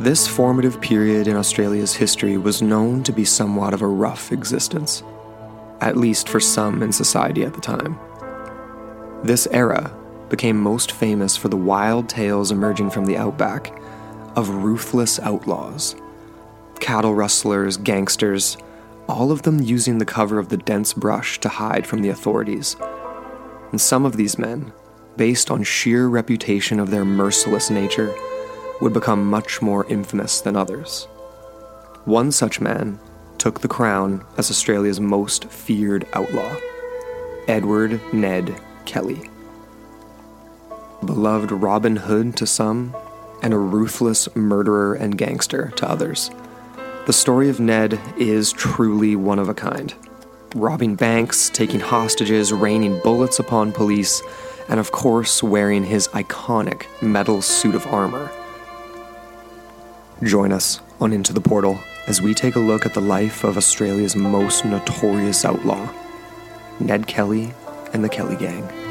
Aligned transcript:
This 0.00 0.26
formative 0.26 0.80
period 0.80 1.28
in 1.28 1.36
Australia's 1.36 1.94
history 1.94 2.36
was 2.36 2.60
known 2.60 3.04
to 3.04 3.12
be 3.12 3.24
somewhat 3.24 3.72
of 3.72 3.80
a 3.80 3.86
rough 3.86 4.32
existence, 4.32 5.04
at 5.80 5.96
least 5.96 6.28
for 6.28 6.40
some 6.40 6.82
in 6.82 6.90
society 6.90 7.44
at 7.44 7.54
the 7.54 7.60
time. 7.60 7.96
This 9.22 9.46
era 9.52 9.96
became 10.30 10.60
most 10.60 10.90
famous 10.90 11.36
for 11.36 11.48
the 11.48 11.56
wild 11.56 12.08
tales 12.08 12.50
emerging 12.50 12.90
from 12.90 13.06
the 13.06 13.16
outback 13.16 13.72
of 14.34 14.48
ruthless 14.48 15.20
outlaws, 15.20 15.94
cattle 16.80 17.14
rustlers, 17.14 17.76
gangsters, 17.76 18.56
all 19.08 19.30
of 19.30 19.42
them 19.42 19.60
using 19.60 19.98
the 19.98 20.04
cover 20.04 20.40
of 20.40 20.48
the 20.48 20.56
dense 20.56 20.92
brush 20.92 21.38
to 21.38 21.48
hide 21.48 21.86
from 21.86 22.02
the 22.02 22.08
authorities. 22.08 22.74
And 23.70 23.80
some 23.80 24.04
of 24.04 24.16
these 24.16 24.38
men, 24.38 24.72
based 25.16 25.52
on 25.52 25.62
sheer 25.62 26.08
reputation 26.08 26.80
of 26.80 26.90
their 26.90 27.04
merciless 27.04 27.70
nature, 27.70 28.12
would 28.84 28.92
become 28.92 29.30
much 29.30 29.62
more 29.62 29.86
infamous 29.86 30.42
than 30.42 30.56
others. 30.56 31.06
One 32.04 32.30
such 32.30 32.60
man 32.60 32.98
took 33.38 33.60
the 33.60 33.66
crown 33.66 34.26
as 34.36 34.50
Australia's 34.50 35.00
most 35.00 35.46
feared 35.46 36.06
outlaw 36.12 36.54
Edward 37.48 37.98
Ned 38.12 38.60
Kelly. 38.84 39.30
Beloved 41.02 41.50
Robin 41.50 41.96
Hood 41.96 42.36
to 42.36 42.46
some, 42.46 42.94
and 43.42 43.54
a 43.54 43.58
ruthless 43.58 44.28
murderer 44.36 44.92
and 44.92 45.16
gangster 45.16 45.72
to 45.76 45.88
others. 45.88 46.30
The 47.06 47.12
story 47.14 47.48
of 47.48 47.60
Ned 47.60 47.98
is 48.18 48.52
truly 48.52 49.16
one 49.16 49.38
of 49.38 49.48
a 49.48 49.54
kind. 49.54 49.94
Robbing 50.54 50.94
banks, 50.94 51.48
taking 51.48 51.80
hostages, 51.80 52.52
raining 52.52 53.00
bullets 53.00 53.38
upon 53.38 53.72
police, 53.72 54.22
and 54.68 54.78
of 54.78 54.92
course, 54.92 55.42
wearing 55.42 55.84
his 55.84 56.08
iconic 56.08 56.84
metal 57.00 57.40
suit 57.40 57.74
of 57.74 57.86
armor. 57.86 58.30
Join 60.22 60.52
us 60.52 60.80
on 61.00 61.12
Into 61.12 61.32
the 61.32 61.40
Portal 61.40 61.78
as 62.06 62.22
we 62.22 62.34
take 62.34 62.54
a 62.54 62.60
look 62.60 62.86
at 62.86 62.94
the 62.94 63.00
life 63.00 63.42
of 63.42 63.56
Australia's 63.56 64.14
most 64.14 64.64
notorious 64.64 65.44
outlaw, 65.44 65.92
Ned 66.78 67.06
Kelly 67.06 67.52
and 67.92 68.04
the 68.04 68.08
Kelly 68.08 68.36
Gang. 68.36 68.83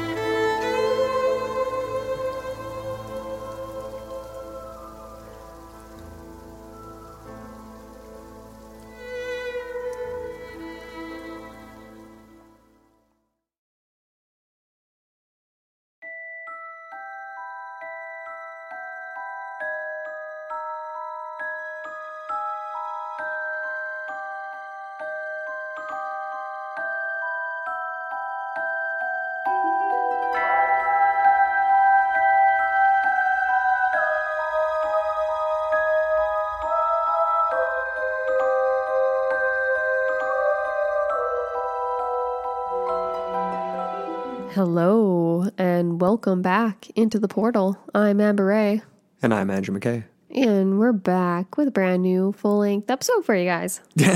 Hello, 44.54 45.48
and 45.58 46.00
welcome 46.00 46.40
back 46.40 46.88
into 46.90 47.18
the 47.18 47.26
portal. 47.26 47.76
I'm 47.92 48.20
Amber 48.20 48.44
Ray, 48.44 48.82
And 49.20 49.34
I'm 49.34 49.50
Andrew 49.50 49.76
McKay. 49.76 50.04
and 50.30 50.78
we're 50.78 50.92
back 50.92 51.56
with 51.56 51.66
a 51.66 51.70
brand 51.72 52.04
new 52.04 52.30
full 52.30 52.58
length 52.58 52.88
episode 52.88 53.24
for 53.24 53.34
you 53.34 53.46
guys. 53.46 53.80
Yay! 53.96 54.08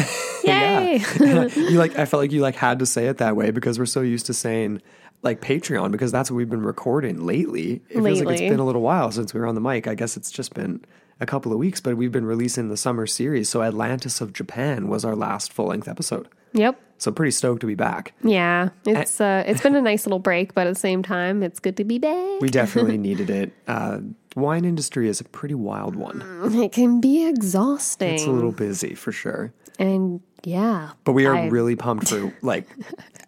Yeah. 0.45 0.93
you 1.57 1.71
like 1.71 1.99
I 1.99 2.05
felt 2.05 2.21
like 2.21 2.31
you 2.31 2.41
like 2.41 2.55
had 2.55 2.79
to 2.79 2.87
say 2.87 3.09
it 3.09 3.19
that 3.19 3.35
way 3.35 3.51
because 3.51 3.81
we're 3.81 3.87
so 3.87 4.01
used 4.01 4.27
to 4.27 4.33
saying 4.33 4.81
like 5.23 5.41
Patreon 5.41 5.91
because 5.91 6.13
that's 6.13 6.31
what 6.31 6.37
we've 6.37 6.49
been 6.49 6.63
recording 6.63 7.27
lately. 7.27 7.83
It 7.91 8.01
feels 8.01 8.23
like 8.23 8.39
it's 8.39 8.49
been 8.49 8.61
a 8.61 8.65
little 8.65 8.83
while 8.83 9.11
since 9.11 9.35
we 9.35 9.41
were 9.41 9.47
on 9.49 9.57
the 9.57 9.61
mic. 9.61 9.89
I 9.89 9.97
guess 9.97 10.17
it's 10.17 10.31
just 10.31 10.55
been 10.55 10.85
a 11.19 11.27
couple 11.27 11.51
of 11.51 11.59
weeks, 11.59 11.81
but 11.81 11.97
we've 11.97 12.13
been 12.13 12.27
releasing 12.27 12.69
the 12.69 12.77
summer 12.77 13.09
series. 13.09 13.49
So 13.49 13.65
Atlantis 13.65 14.21
of 14.21 14.33
Japan 14.33 14.87
was 14.87 15.05
our 15.05 15.17
last 15.17 15.53
full 15.53 15.67
length 15.67 15.89
episode. 15.89 16.29
Yep. 16.53 16.81
So 17.01 17.13
pretty 17.13 17.31
stoked 17.31 17.61
to 17.61 17.67
be 17.69 17.77
back. 17.77 18.13
Yeah. 18.25 18.71
It's 18.85 19.21
uh 19.21 19.45
it's 19.47 19.61
been 19.63 19.77
a 19.77 19.81
nice 19.81 20.05
little 20.07 20.19
break, 20.19 20.55
but 20.55 20.67
at 20.67 20.75
the 20.75 20.81
same 20.81 21.03
time, 21.03 21.43
it's 21.45 21.61
good 21.61 21.77
to 21.77 21.85
be 21.85 21.99
back. 21.99 22.41
We 22.41 22.49
definitely 22.49 22.99
needed 23.09 23.31
it. 23.31 23.53
Uh, 23.69 24.01
wine 24.35 24.65
industry 24.65 25.09
is 25.09 25.21
a 25.21 25.25
pretty 25.25 25.55
wild 25.55 25.95
one. 25.95 26.23
It 26.55 26.73
can 26.73 27.01
be 27.01 27.27
exhausting. 27.27 28.15
It's 28.15 28.25
a 28.27 28.31
little 28.33 28.51
busy 28.53 28.95
for 28.95 29.13
sure. 29.13 29.53
and 29.79 30.21
yeah. 30.45 30.91
But 31.05 31.13
we 31.13 31.27
are 31.27 31.35
I- 31.37 31.47
really 31.49 31.77
pumped 31.77 32.09
for 32.09 32.33
like 32.43 32.67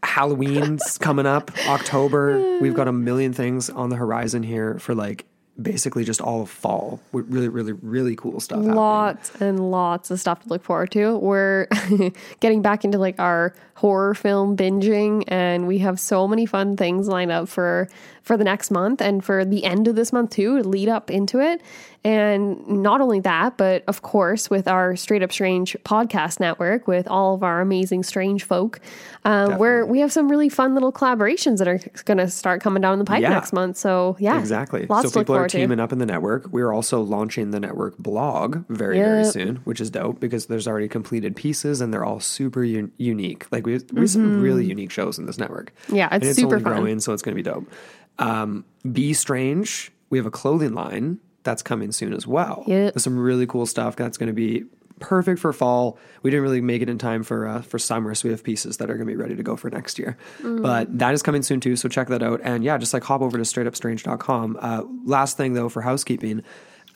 Halloween's 0.02 0.98
coming 0.98 1.26
up, 1.26 1.50
October. 1.68 2.58
We've 2.60 2.74
got 2.74 2.88
a 2.88 2.92
million 2.92 3.32
things 3.32 3.70
on 3.70 3.90
the 3.90 3.96
horizon 3.96 4.42
here 4.42 4.78
for 4.78 4.94
like 4.94 5.26
basically 5.62 6.04
just 6.04 6.20
all 6.20 6.42
of 6.42 6.50
fall. 6.50 7.00
Really, 7.12 7.48
really, 7.48 7.72
really 7.72 8.16
cool 8.16 8.40
stuff. 8.40 8.58
happening. 8.58 8.74
Lots 8.76 9.40
and 9.40 9.70
lots 9.70 10.10
of 10.10 10.20
stuff 10.20 10.42
to 10.42 10.48
look 10.48 10.62
forward 10.62 10.90
to. 10.92 11.16
We're 11.18 11.66
getting 12.40 12.62
back 12.62 12.84
into 12.84 12.98
like 12.98 13.18
our 13.18 13.54
horror 13.80 14.14
film 14.14 14.56
binging 14.56 15.24
and 15.28 15.66
we 15.66 15.78
have 15.78 15.98
so 15.98 16.28
many 16.28 16.44
fun 16.44 16.76
things 16.76 17.08
lined 17.08 17.30
up 17.30 17.48
for 17.48 17.88
for 18.22 18.36
the 18.36 18.44
next 18.44 18.70
month 18.70 19.00
and 19.00 19.24
for 19.24 19.44
the 19.46 19.64
end 19.64 19.88
of 19.88 19.96
this 19.96 20.12
month 20.12 20.30
too 20.30 20.62
to 20.62 20.68
lead 20.68 20.88
up 20.88 21.10
into 21.10 21.40
it. 21.40 21.62
And 22.04 22.66
not 22.68 23.00
only 23.02 23.20
that, 23.20 23.56
but 23.58 23.82
of 23.86 24.02
course 24.02 24.48
with 24.48 24.66
our 24.68 24.96
Straight 24.96 25.22
Up 25.22 25.32
Strange 25.32 25.76
podcast 25.84 26.40
network 26.40 26.86
with 26.86 27.06
all 27.08 27.34
of 27.34 27.42
our 27.42 27.60
amazing 27.60 28.02
strange 28.04 28.44
folk, 28.44 28.80
um, 29.24 29.58
where 29.58 29.84
we 29.84 30.00
have 30.00 30.10
some 30.12 30.30
really 30.30 30.48
fun 30.48 30.72
little 30.74 30.92
collaborations 30.92 31.58
that 31.58 31.68
are 31.68 31.78
going 32.04 32.16
to 32.18 32.28
start 32.28 32.62
coming 32.62 32.80
down 32.80 32.98
the 32.98 33.04
pipe 33.04 33.20
Yeah. 33.22 33.30
next 33.30 33.52
month. 33.52 33.76
So 33.78 34.16
yeah, 34.18 34.38
Exactly. 34.38 34.86
Lots 34.86 35.08
so 35.08 35.10
to 35.12 35.18
look 35.18 35.26
people 35.26 35.34
are 35.34 35.38
forward 35.40 35.50
to. 35.50 35.58
teaming 35.58 35.80
up 35.80 35.92
in 35.92 35.98
the 35.98 36.06
network. 36.06 36.46
We're 36.50 36.72
also 36.72 37.00
launching 37.02 37.50
the 37.50 37.60
network 37.60 37.98
blog 37.98 38.64
very, 38.68 38.98
very 38.98 39.24
soon, 39.24 39.56
which 39.64 39.80
is 39.80 39.90
dope 39.90 40.20
because 40.20 40.46
there's 40.46 40.66
already 40.68 40.88
completed 40.88 41.36
pieces 41.36 41.80
and 41.82 41.92
they're 41.92 42.04
all 42.04 42.20
super 42.20 42.64
un- 42.64 42.92
unique. 42.98 43.46
Like 43.52 43.66
we, 43.70 43.84
we 43.92 44.00
have 44.00 44.10
some 44.10 44.40
really 44.40 44.64
unique 44.64 44.90
shows 44.90 45.18
in 45.18 45.26
this 45.26 45.38
network. 45.38 45.72
Mm-hmm. 45.84 45.96
Yeah, 45.96 46.08
And 46.10 46.22
it's 46.22 46.30
it's 46.30 46.38
super 46.38 46.56
only 46.56 46.64
fun. 46.64 46.72
growing, 46.74 47.00
so 47.00 47.12
it's 47.12 47.22
going 47.22 47.36
to 47.36 47.42
be 47.42 47.48
dope. 47.48 47.70
Um, 48.18 48.64
Be 48.90 49.12
Strange. 49.12 49.92
We 50.10 50.18
have 50.18 50.26
a 50.26 50.30
clothing 50.30 50.74
line 50.74 51.18
that's 51.42 51.62
coming 51.62 51.92
soon 51.92 52.12
as 52.12 52.26
well. 52.26 52.64
Yep. 52.66 52.94
There's 52.94 53.04
some 53.04 53.18
really 53.18 53.46
cool 53.46 53.64
stuff 53.66 53.96
that's 53.96 54.18
going 54.18 54.26
to 54.26 54.32
be 54.34 54.64
perfect 54.98 55.40
for 55.40 55.52
fall. 55.54 55.98
We 56.22 56.30
didn't 56.30 56.42
really 56.42 56.60
make 56.60 56.82
it 56.82 56.90
in 56.90 56.98
time 56.98 57.22
for 57.22 57.46
uh, 57.48 57.62
for 57.62 57.78
summer, 57.78 58.14
so 58.14 58.28
we 58.28 58.32
have 58.32 58.44
pieces 58.44 58.76
that 58.76 58.90
are 58.90 58.94
going 58.94 59.06
to 59.06 59.12
be 59.12 59.16
ready 59.16 59.34
to 59.36 59.42
go 59.42 59.56
for 59.56 59.70
next 59.70 59.98
year. 59.98 60.18
Mm. 60.42 60.60
But 60.62 60.98
that 60.98 61.14
is 61.14 61.22
coming 61.22 61.42
soon 61.42 61.60
too, 61.60 61.76
so 61.76 61.88
check 61.88 62.08
that 62.08 62.22
out. 62.22 62.40
And 62.44 62.62
yeah, 62.62 62.76
just 62.76 62.92
like 62.92 63.04
hop 63.04 63.22
over 63.22 63.38
to 63.38 63.44
straightupstrange.com. 63.44 64.58
Uh, 64.60 64.82
last 65.04 65.36
thing 65.38 65.54
though 65.54 65.68
for 65.70 65.80
housekeeping, 65.80 66.42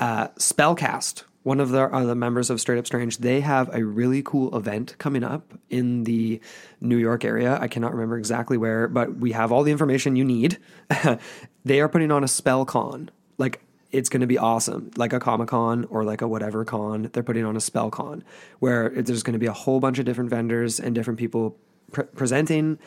uh, 0.00 0.28
Spellcast. 0.38 1.24
One 1.44 1.60
of 1.60 1.68
the, 1.68 1.82
uh, 1.82 2.04
the 2.04 2.14
members 2.14 2.50
of 2.50 2.60
Straight 2.60 2.78
Up 2.78 2.86
Strange, 2.86 3.18
they 3.18 3.40
have 3.40 3.72
a 3.74 3.84
really 3.84 4.22
cool 4.22 4.56
event 4.56 4.96
coming 4.98 5.22
up 5.22 5.52
in 5.70 6.04
the 6.04 6.40
New 6.80 6.96
York 6.96 7.24
area. 7.24 7.58
I 7.60 7.68
cannot 7.68 7.92
remember 7.92 8.18
exactly 8.18 8.56
where, 8.56 8.88
but 8.88 9.16
we 9.16 9.32
have 9.32 9.52
all 9.52 9.62
the 9.62 9.70
information 9.70 10.16
you 10.16 10.24
need. 10.24 10.58
they 11.64 11.80
are 11.80 11.88
putting 11.88 12.10
on 12.10 12.24
a 12.24 12.28
spell 12.28 12.64
con. 12.64 13.10
Like 13.36 13.60
it's 13.92 14.08
going 14.08 14.22
to 14.22 14.26
be 14.26 14.38
awesome, 14.38 14.90
like 14.96 15.12
a 15.12 15.20
Comic 15.20 15.48
Con 15.48 15.84
or 15.84 16.02
like 16.02 16.22
a 16.22 16.28
whatever 16.28 16.64
con. 16.64 17.10
They're 17.12 17.22
putting 17.22 17.44
on 17.44 17.56
a 17.56 17.60
spell 17.60 17.90
con 17.90 18.24
where 18.58 18.88
there's 18.88 19.22
going 19.22 19.34
to 19.34 19.38
be 19.38 19.46
a 19.46 19.52
whole 19.52 19.80
bunch 19.80 19.98
of 19.98 20.04
different 20.04 20.30
vendors 20.30 20.80
and 20.80 20.94
different 20.94 21.18
people 21.18 21.56
pre- 21.92 22.04
presenting 22.04 22.78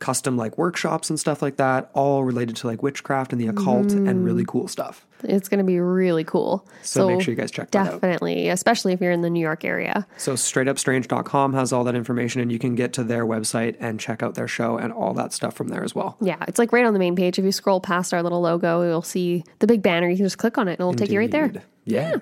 custom 0.00 0.36
like 0.36 0.58
workshops 0.58 1.10
and 1.10 1.20
stuff 1.20 1.42
like 1.42 1.56
that, 1.56 1.90
all 1.94 2.24
related 2.24 2.56
to 2.56 2.66
like 2.66 2.82
witchcraft 2.82 3.32
and 3.32 3.40
the 3.40 3.46
occult 3.46 3.92
and 3.92 4.24
really 4.24 4.44
cool 4.46 4.66
stuff. 4.66 5.06
It's 5.22 5.48
going 5.48 5.58
to 5.58 5.64
be 5.64 5.78
really 5.78 6.24
cool. 6.24 6.66
So 6.82 7.08
make 7.08 7.20
sure 7.20 7.32
you 7.32 7.36
guys 7.36 7.50
check 7.50 7.70
that 7.72 7.86
out. 7.86 8.00
Definitely, 8.00 8.48
especially 8.48 8.94
if 8.94 9.00
you're 9.00 9.12
in 9.12 9.20
the 9.20 9.28
New 9.28 9.40
York 9.40 9.64
area. 9.64 10.06
So 10.16 10.32
straightupstrange.com 10.32 11.52
has 11.52 11.72
all 11.72 11.84
that 11.84 11.94
information 11.94 12.40
and 12.40 12.50
you 12.50 12.58
can 12.58 12.74
get 12.74 12.94
to 12.94 13.04
their 13.04 13.26
website 13.26 13.76
and 13.78 14.00
check 14.00 14.22
out 14.22 14.34
their 14.34 14.48
show 14.48 14.78
and 14.78 14.92
all 14.92 15.12
that 15.14 15.32
stuff 15.32 15.54
from 15.54 15.68
there 15.68 15.84
as 15.84 15.94
well. 15.94 16.16
Yeah, 16.20 16.42
it's 16.48 16.58
like 16.58 16.72
right 16.72 16.86
on 16.86 16.94
the 16.94 16.98
main 16.98 17.14
page. 17.14 17.38
If 17.38 17.44
you 17.44 17.52
scroll 17.52 17.80
past 17.80 18.14
our 18.14 18.22
little 18.22 18.40
logo, 18.40 18.82
you'll 18.82 19.02
see 19.02 19.44
the 19.58 19.66
big 19.66 19.82
banner. 19.82 20.08
You 20.08 20.16
can 20.16 20.26
just 20.26 20.38
click 20.38 20.56
on 20.56 20.68
it 20.68 20.72
and 20.72 20.80
it'll 20.80 20.94
take 20.94 21.10
you 21.10 21.18
right 21.18 21.30
there. 21.30 21.44
Indeed. 21.44 21.62
Yeah. 21.84 22.16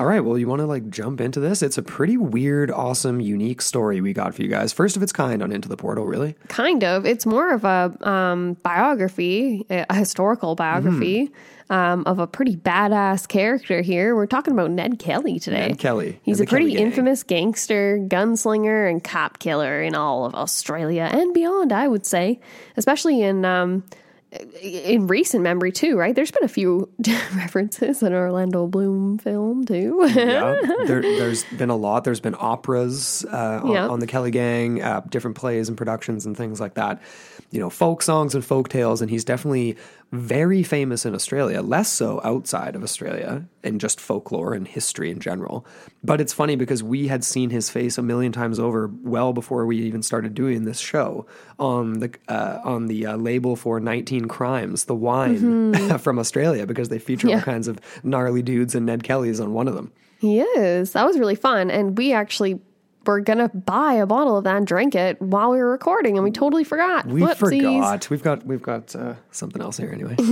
All 0.00 0.06
right. 0.06 0.20
Well, 0.20 0.38
you 0.38 0.46
want 0.46 0.60
to 0.60 0.66
like 0.66 0.88
jump 0.90 1.20
into 1.20 1.40
this? 1.40 1.60
It's 1.62 1.76
a 1.76 1.82
pretty 1.82 2.16
weird, 2.16 2.70
awesome, 2.70 3.20
unique 3.20 3.60
story 3.60 4.00
we 4.00 4.12
got 4.12 4.32
for 4.34 4.42
you 4.42 4.48
guys. 4.48 4.72
First 4.72 4.96
of 4.96 5.02
its 5.02 5.10
kind 5.12 5.42
on 5.42 5.50
Into 5.50 5.68
the 5.68 5.76
Portal, 5.76 6.06
really. 6.06 6.36
Kind 6.48 6.84
of. 6.84 7.04
It's 7.04 7.26
more 7.26 7.52
of 7.52 7.64
a 7.64 7.92
um, 8.08 8.54
biography, 8.62 9.66
a 9.70 9.94
historical 9.94 10.54
biography 10.54 11.28
Mm-hmm. 11.68 11.72
um, 11.74 12.04
of 12.06 12.18
a 12.20 12.26
pretty 12.28 12.54
badass 12.56 13.26
character 13.28 13.80
here. 13.82 14.14
We're 14.14 14.26
talking 14.26 14.52
about 14.54 14.70
Ned 14.70 14.98
Kelly 15.00 15.38
today. 15.40 15.68
Ned 15.68 15.78
Kelly 15.78 16.20
He's 16.22 16.40
a 16.40 16.46
pretty 16.46 16.72
gang. 16.74 16.86
infamous 16.86 17.22
gangster, 17.24 17.98
gunslinger, 17.98 18.88
and 18.88 19.02
cop 19.02 19.38
killer 19.40 19.82
in 19.82 19.94
all 19.96 20.24
of 20.24 20.34
Australia 20.34 21.08
and 21.12 21.34
beyond, 21.34 21.72
I 21.72 21.88
would 21.88 22.06
say, 22.06 22.40
especially 22.76 23.20
in. 23.22 23.44
Um, 23.44 23.84
in 24.62 25.06
recent 25.06 25.42
memory 25.42 25.72
too, 25.72 25.96
right? 25.96 26.14
There's 26.14 26.30
been 26.30 26.44
a 26.44 26.48
few 26.48 26.88
references 27.34 28.02
in 28.02 28.12
Orlando 28.12 28.66
Bloom 28.66 29.18
film 29.18 29.64
too. 29.64 30.00
yeah, 30.14 30.56
there, 30.86 31.02
there's 31.02 31.44
been 31.56 31.70
a 31.70 31.76
lot. 31.76 32.04
There's 32.04 32.20
been 32.20 32.36
operas 32.38 33.24
uh, 33.32 33.60
on, 33.62 33.70
Yeah. 33.72 33.88
on 33.88 34.00
the 34.00 34.06
Kelly 34.06 34.30
Gang, 34.30 34.82
uh, 34.82 35.00
different 35.08 35.36
plays 35.36 35.68
and 35.68 35.76
productions 35.76 36.26
and 36.26 36.36
things 36.36 36.60
like 36.60 36.74
that. 36.74 37.00
You 37.50 37.60
know, 37.60 37.70
folk 37.70 38.02
songs 38.02 38.34
and 38.34 38.44
folk 38.44 38.68
tales, 38.68 39.00
and 39.00 39.10
he's 39.10 39.24
definitely 39.24 39.76
very 40.12 40.62
famous 40.62 41.06
in 41.06 41.14
Australia. 41.14 41.62
Less 41.62 41.90
so 41.90 42.20
outside 42.22 42.76
of 42.76 42.82
Australia 42.82 43.44
in 43.62 43.78
just 43.78 44.00
folklore 44.00 44.52
and 44.54 44.68
history 44.68 45.10
in 45.10 45.18
general. 45.18 45.66
But 46.04 46.20
it's 46.20 46.32
funny 46.32 46.56
because 46.56 46.82
we 46.82 47.08
had 47.08 47.24
seen 47.24 47.50
his 47.50 47.70
face 47.70 47.96
a 47.96 48.02
million 48.02 48.32
times 48.32 48.58
over 48.58 48.90
well 49.02 49.32
before 49.32 49.64
we 49.66 49.78
even 49.78 50.02
started 50.02 50.34
doing 50.34 50.64
this 50.64 50.78
show 50.78 51.26
on 51.58 52.00
the 52.00 52.14
uh, 52.28 52.58
on 52.64 52.86
the 52.86 53.06
uh, 53.06 53.16
label 53.16 53.56
for 53.56 53.80
19 53.80 54.28
Crimes, 54.28 54.84
the 54.84 54.94
wine 54.94 55.72
from 55.98 56.18
Australia, 56.18 56.66
because 56.66 56.88
they 56.90 56.98
feature 56.98 57.28
all 57.28 57.34
Mm-hmm. 57.38 57.50
Kinds 57.50 57.68
of 57.68 57.80
gnarly 58.02 58.42
dudes 58.42 58.74
and 58.74 58.84
Ned 58.84 59.04
Kelly's 59.04 59.38
on 59.40 59.52
one 59.52 59.68
of 59.68 59.74
them. 59.74 59.92
He 60.18 60.40
is. 60.40 60.92
That 60.92 61.06
was 61.06 61.18
really 61.18 61.36
fun. 61.36 61.70
And 61.70 61.96
we 61.96 62.12
actually 62.12 62.60
were 63.08 63.20
going 63.20 63.38
to 63.38 63.48
buy 63.48 63.94
a 63.94 64.06
bottle 64.06 64.36
of 64.36 64.44
that 64.44 64.56
and 64.56 64.66
drink 64.66 64.94
it 64.94 65.20
while 65.20 65.50
we 65.50 65.58
were 65.58 65.70
recording, 65.70 66.16
and 66.16 66.24
we 66.24 66.30
totally 66.30 66.62
forgot. 66.62 67.06
We 67.06 67.22
Whoopsies. 67.22 67.38
forgot. 67.38 68.10
We've 68.10 68.22
got 68.22 68.46
we've 68.46 68.62
got 68.62 68.94
uh, 68.94 69.14
something 69.30 69.62
else 69.62 69.78
here 69.78 69.90
anyway. 69.90 70.16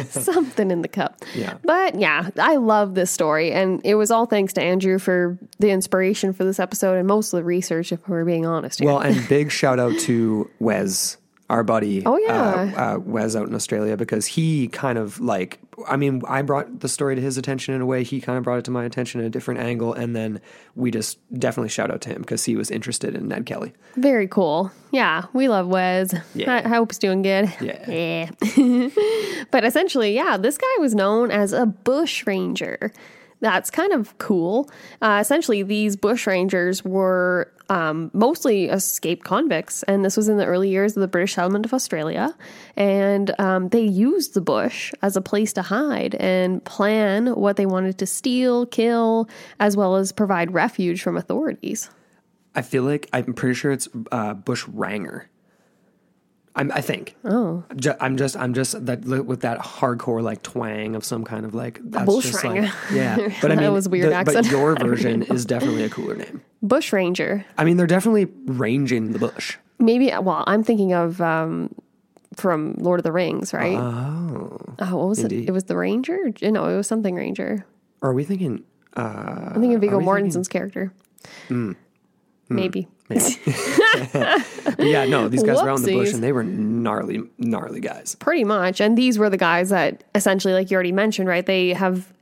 Something 0.08 0.70
in 0.70 0.82
the 0.82 0.88
cup. 0.88 1.22
Yeah. 1.34 1.58
But 1.62 1.94
yeah, 1.94 2.30
I 2.38 2.56
love 2.56 2.94
this 2.94 3.10
story. 3.10 3.52
And 3.52 3.80
it 3.84 3.94
was 3.94 4.10
all 4.10 4.26
thanks 4.26 4.52
to 4.54 4.62
Andrew 4.62 4.98
for 4.98 5.38
the 5.58 5.70
inspiration 5.70 6.32
for 6.32 6.44
this 6.44 6.58
episode 6.58 6.96
and 6.96 7.06
most 7.06 7.32
of 7.32 7.38
the 7.38 7.44
research, 7.44 7.92
if 7.92 8.08
we're 8.08 8.24
being 8.24 8.46
honest. 8.46 8.80
Here. 8.80 8.88
well, 8.88 8.98
and 8.98 9.28
big 9.28 9.50
shout 9.50 9.78
out 9.78 9.98
to 10.00 10.50
Wes, 10.58 11.16
our 11.50 11.64
buddy. 11.64 12.02
Oh, 12.06 12.16
yeah. 12.16 12.72
uh, 12.76 12.94
uh, 12.94 12.98
Wes 13.00 13.34
out 13.34 13.48
in 13.48 13.54
Australia 13.54 13.96
because 13.96 14.24
he 14.24 14.68
kind 14.68 14.96
of 14.96 15.20
like. 15.20 15.58
I 15.88 15.96
mean, 15.96 16.22
I 16.28 16.42
brought 16.42 16.80
the 16.80 16.88
story 16.88 17.16
to 17.16 17.20
his 17.20 17.38
attention 17.38 17.74
in 17.74 17.80
a 17.80 17.86
way. 17.86 18.04
He 18.04 18.20
kind 18.20 18.38
of 18.38 18.44
brought 18.44 18.58
it 18.58 18.64
to 18.66 18.70
my 18.70 18.84
attention 18.84 19.20
in 19.20 19.26
a 19.26 19.30
different 19.30 19.60
angle, 19.60 19.92
and 19.92 20.14
then 20.14 20.40
we 20.76 20.90
just 20.90 21.18
definitely 21.38 21.70
shout 21.70 21.90
out 21.90 22.02
to 22.02 22.10
him 22.10 22.20
because 22.20 22.44
he 22.44 22.54
was 22.54 22.70
interested 22.70 23.14
in 23.14 23.28
Ned 23.28 23.46
Kelly. 23.46 23.72
Very 23.96 24.28
cool. 24.28 24.70
Yeah, 24.92 25.24
we 25.32 25.48
love 25.48 25.66
Wes. 25.66 26.14
Yeah. 26.34 26.62
I, 26.64 26.68
hope 26.68 26.92
he's 26.92 26.98
doing 26.98 27.22
good. 27.22 27.52
Yeah. 27.60 27.78
Yeah. 27.90 28.30
but 29.50 29.64
essentially, 29.64 30.14
yeah, 30.14 30.36
this 30.36 30.56
guy 30.56 30.76
was 30.78 30.94
known 30.94 31.30
as 31.30 31.52
a 31.52 31.66
bush 31.66 32.26
ranger. 32.26 32.92
That's 33.40 33.70
kind 33.70 33.92
of 33.92 34.16
cool. 34.18 34.70
Uh, 35.00 35.18
essentially, 35.20 35.62
these 35.62 35.96
bush 35.96 36.26
rangers 36.26 36.84
were 36.84 37.50
um, 37.70 38.10
mostly 38.12 38.66
escaped 38.66 39.24
convicts, 39.24 39.84
and 39.84 40.04
this 40.04 40.16
was 40.16 40.28
in 40.28 40.36
the 40.36 40.44
early 40.44 40.68
years 40.68 40.96
of 40.96 41.00
the 41.00 41.08
British 41.08 41.34
settlement 41.34 41.64
of 41.64 41.72
Australia. 41.72 42.36
And 42.76 43.32
um, 43.40 43.68
they 43.68 43.80
used 43.82 44.34
the 44.34 44.40
bush 44.40 44.92
as 45.02 45.16
a 45.16 45.22
place 45.22 45.52
to 45.54 45.62
hide 45.62 46.16
and 46.16 46.62
plan 46.64 47.28
what 47.28 47.56
they 47.56 47.66
wanted 47.66 47.96
to 47.98 48.06
steal, 48.06 48.66
kill, 48.66 49.28
as 49.60 49.76
well 49.76 49.96
as 49.96 50.10
provide 50.10 50.52
refuge 50.52 51.00
from 51.00 51.16
authorities. 51.16 51.88
I 52.56 52.62
feel 52.62 52.82
like 52.82 53.08
I'm 53.12 53.32
pretty 53.32 53.54
sure 53.54 53.70
it's 53.70 53.88
uh, 54.10 54.34
Bush 54.34 54.66
Ranger. 54.66 55.29
I'm, 56.56 56.72
I 56.72 56.80
think. 56.80 57.14
Oh, 57.24 57.62
I'm 58.00 58.16
just, 58.16 58.36
I'm 58.36 58.54
just 58.54 58.84
that 58.86 59.04
with 59.04 59.42
that 59.42 59.60
hardcore 59.60 60.20
like 60.22 60.42
twang 60.42 60.96
of 60.96 61.04
some 61.04 61.24
kind 61.24 61.44
of 61.46 61.54
like 61.54 61.78
that's 61.84 62.12
just 62.22 62.44
like 62.44 62.70
yeah. 62.92 63.16
But 63.40 63.52
I 63.52 63.54
mean, 63.54 63.64
That 63.64 63.72
was 63.72 63.88
weird 63.88 64.10
the- 64.10 64.14
accent. 64.16 64.46
But 64.46 64.50
your 64.50 64.74
version 64.80 65.22
is 65.22 65.44
definitely 65.46 65.84
a 65.84 65.88
cooler 65.88 66.16
name. 66.16 66.42
bush 66.62 66.92
ranger. 66.92 67.44
I 67.56 67.64
mean, 67.64 67.76
they're 67.76 67.86
definitely 67.86 68.26
ranging 68.46 69.12
the 69.12 69.18
bush. 69.20 69.56
Maybe, 69.78 70.08
well, 70.08 70.44
I'm 70.46 70.62
thinking 70.64 70.92
of 70.92 71.20
um, 71.20 71.74
from 72.34 72.74
Lord 72.78 73.00
of 73.00 73.04
the 73.04 73.12
Rings, 73.12 73.54
right? 73.54 73.78
Oh. 73.78 74.58
Oh 74.80 74.96
what 74.96 75.08
was 75.08 75.18
indeed. 75.20 75.44
it? 75.44 75.48
It 75.48 75.52
was 75.52 75.64
the 75.64 75.76
Ranger? 75.76 76.32
No, 76.42 76.66
it 76.68 76.76
was 76.76 76.86
something 76.86 77.14
Ranger. 77.14 77.64
Are 78.02 78.12
we 78.12 78.24
thinking? 78.24 78.64
Uh, 78.96 79.00
I'm 79.54 79.60
thinking 79.60 79.74
of 79.74 79.80
Viggo 79.82 80.00
Mortensen's 80.00 80.48
character. 80.48 80.92
Hmm. 81.48 81.72
Hmm. 82.50 82.56
Maybe. 82.56 82.88
but 83.08 84.76
yeah, 84.78 85.04
no, 85.04 85.28
these 85.28 85.42
guys 85.44 85.62
were 85.62 85.70
out 85.70 85.78
in 85.78 85.84
the 85.84 85.94
bush 85.94 86.12
and 86.12 86.22
they 86.22 86.32
were 86.32 86.42
gnarly, 86.42 87.22
gnarly 87.38 87.80
guys. 87.80 88.16
Pretty 88.16 88.44
much. 88.44 88.80
And 88.80 88.98
these 88.98 89.18
were 89.18 89.30
the 89.30 89.36
guys 89.36 89.70
that 89.70 90.02
essentially, 90.16 90.52
like 90.52 90.70
you 90.70 90.74
already 90.74 90.92
mentioned, 90.92 91.28
right? 91.28 91.46
They 91.46 91.70
have 91.72 92.12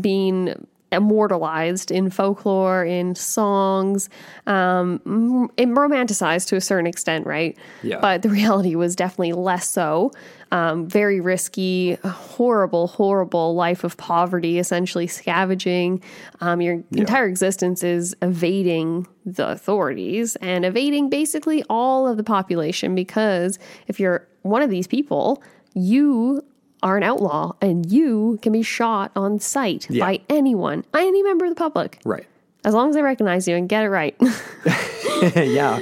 been 0.00 0.66
immortalized 0.94 1.90
in 1.90 2.10
folklore, 2.10 2.84
in 2.84 3.14
songs, 3.14 4.08
um, 4.46 5.50
and 5.58 5.76
romanticized 5.76 6.48
to 6.48 6.56
a 6.56 6.60
certain 6.60 6.86
extent, 6.86 7.26
right? 7.26 7.56
Yeah. 7.82 8.00
But 8.00 8.22
the 8.22 8.28
reality 8.30 8.74
was 8.74 8.96
definitely 8.96 9.32
less 9.32 9.68
so. 9.68 10.12
Um, 10.52 10.86
very 10.86 11.20
risky, 11.20 11.94
horrible, 12.04 12.86
horrible 12.86 13.54
life 13.54 13.82
of 13.82 13.96
poverty, 13.96 14.58
essentially 14.58 15.08
scavenging. 15.08 16.02
Um, 16.40 16.60
your 16.60 16.82
entire 16.92 17.26
existence 17.26 17.82
is 17.82 18.14
evading 18.22 19.08
the 19.26 19.48
authorities 19.48 20.36
and 20.36 20.64
evading 20.64 21.08
basically 21.08 21.64
all 21.68 22.06
of 22.06 22.16
the 22.16 22.22
population 22.22 22.94
because 22.94 23.58
if 23.88 23.98
you're 23.98 24.28
one 24.42 24.62
of 24.62 24.70
these 24.70 24.86
people, 24.86 25.42
you 25.74 26.44
are 26.84 26.96
an 26.96 27.02
outlaw 27.02 27.52
and 27.60 27.90
you 27.90 28.38
can 28.42 28.52
be 28.52 28.62
shot 28.62 29.10
on 29.16 29.40
sight 29.40 29.88
Yeah. 29.90 30.04
by 30.04 30.20
anyone, 30.28 30.84
any 30.94 31.22
member 31.24 31.46
of 31.46 31.50
the 31.50 31.56
public, 31.56 31.98
Right. 32.04 32.26
as 32.64 32.74
long 32.74 32.90
as 32.90 32.94
they 32.94 33.02
recognize 33.02 33.48
you 33.48 33.56
and 33.56 33.68
get 33.68 33.82
it 33.84 33.88
right. 33.88 34.14
yeah. 35.36 35.80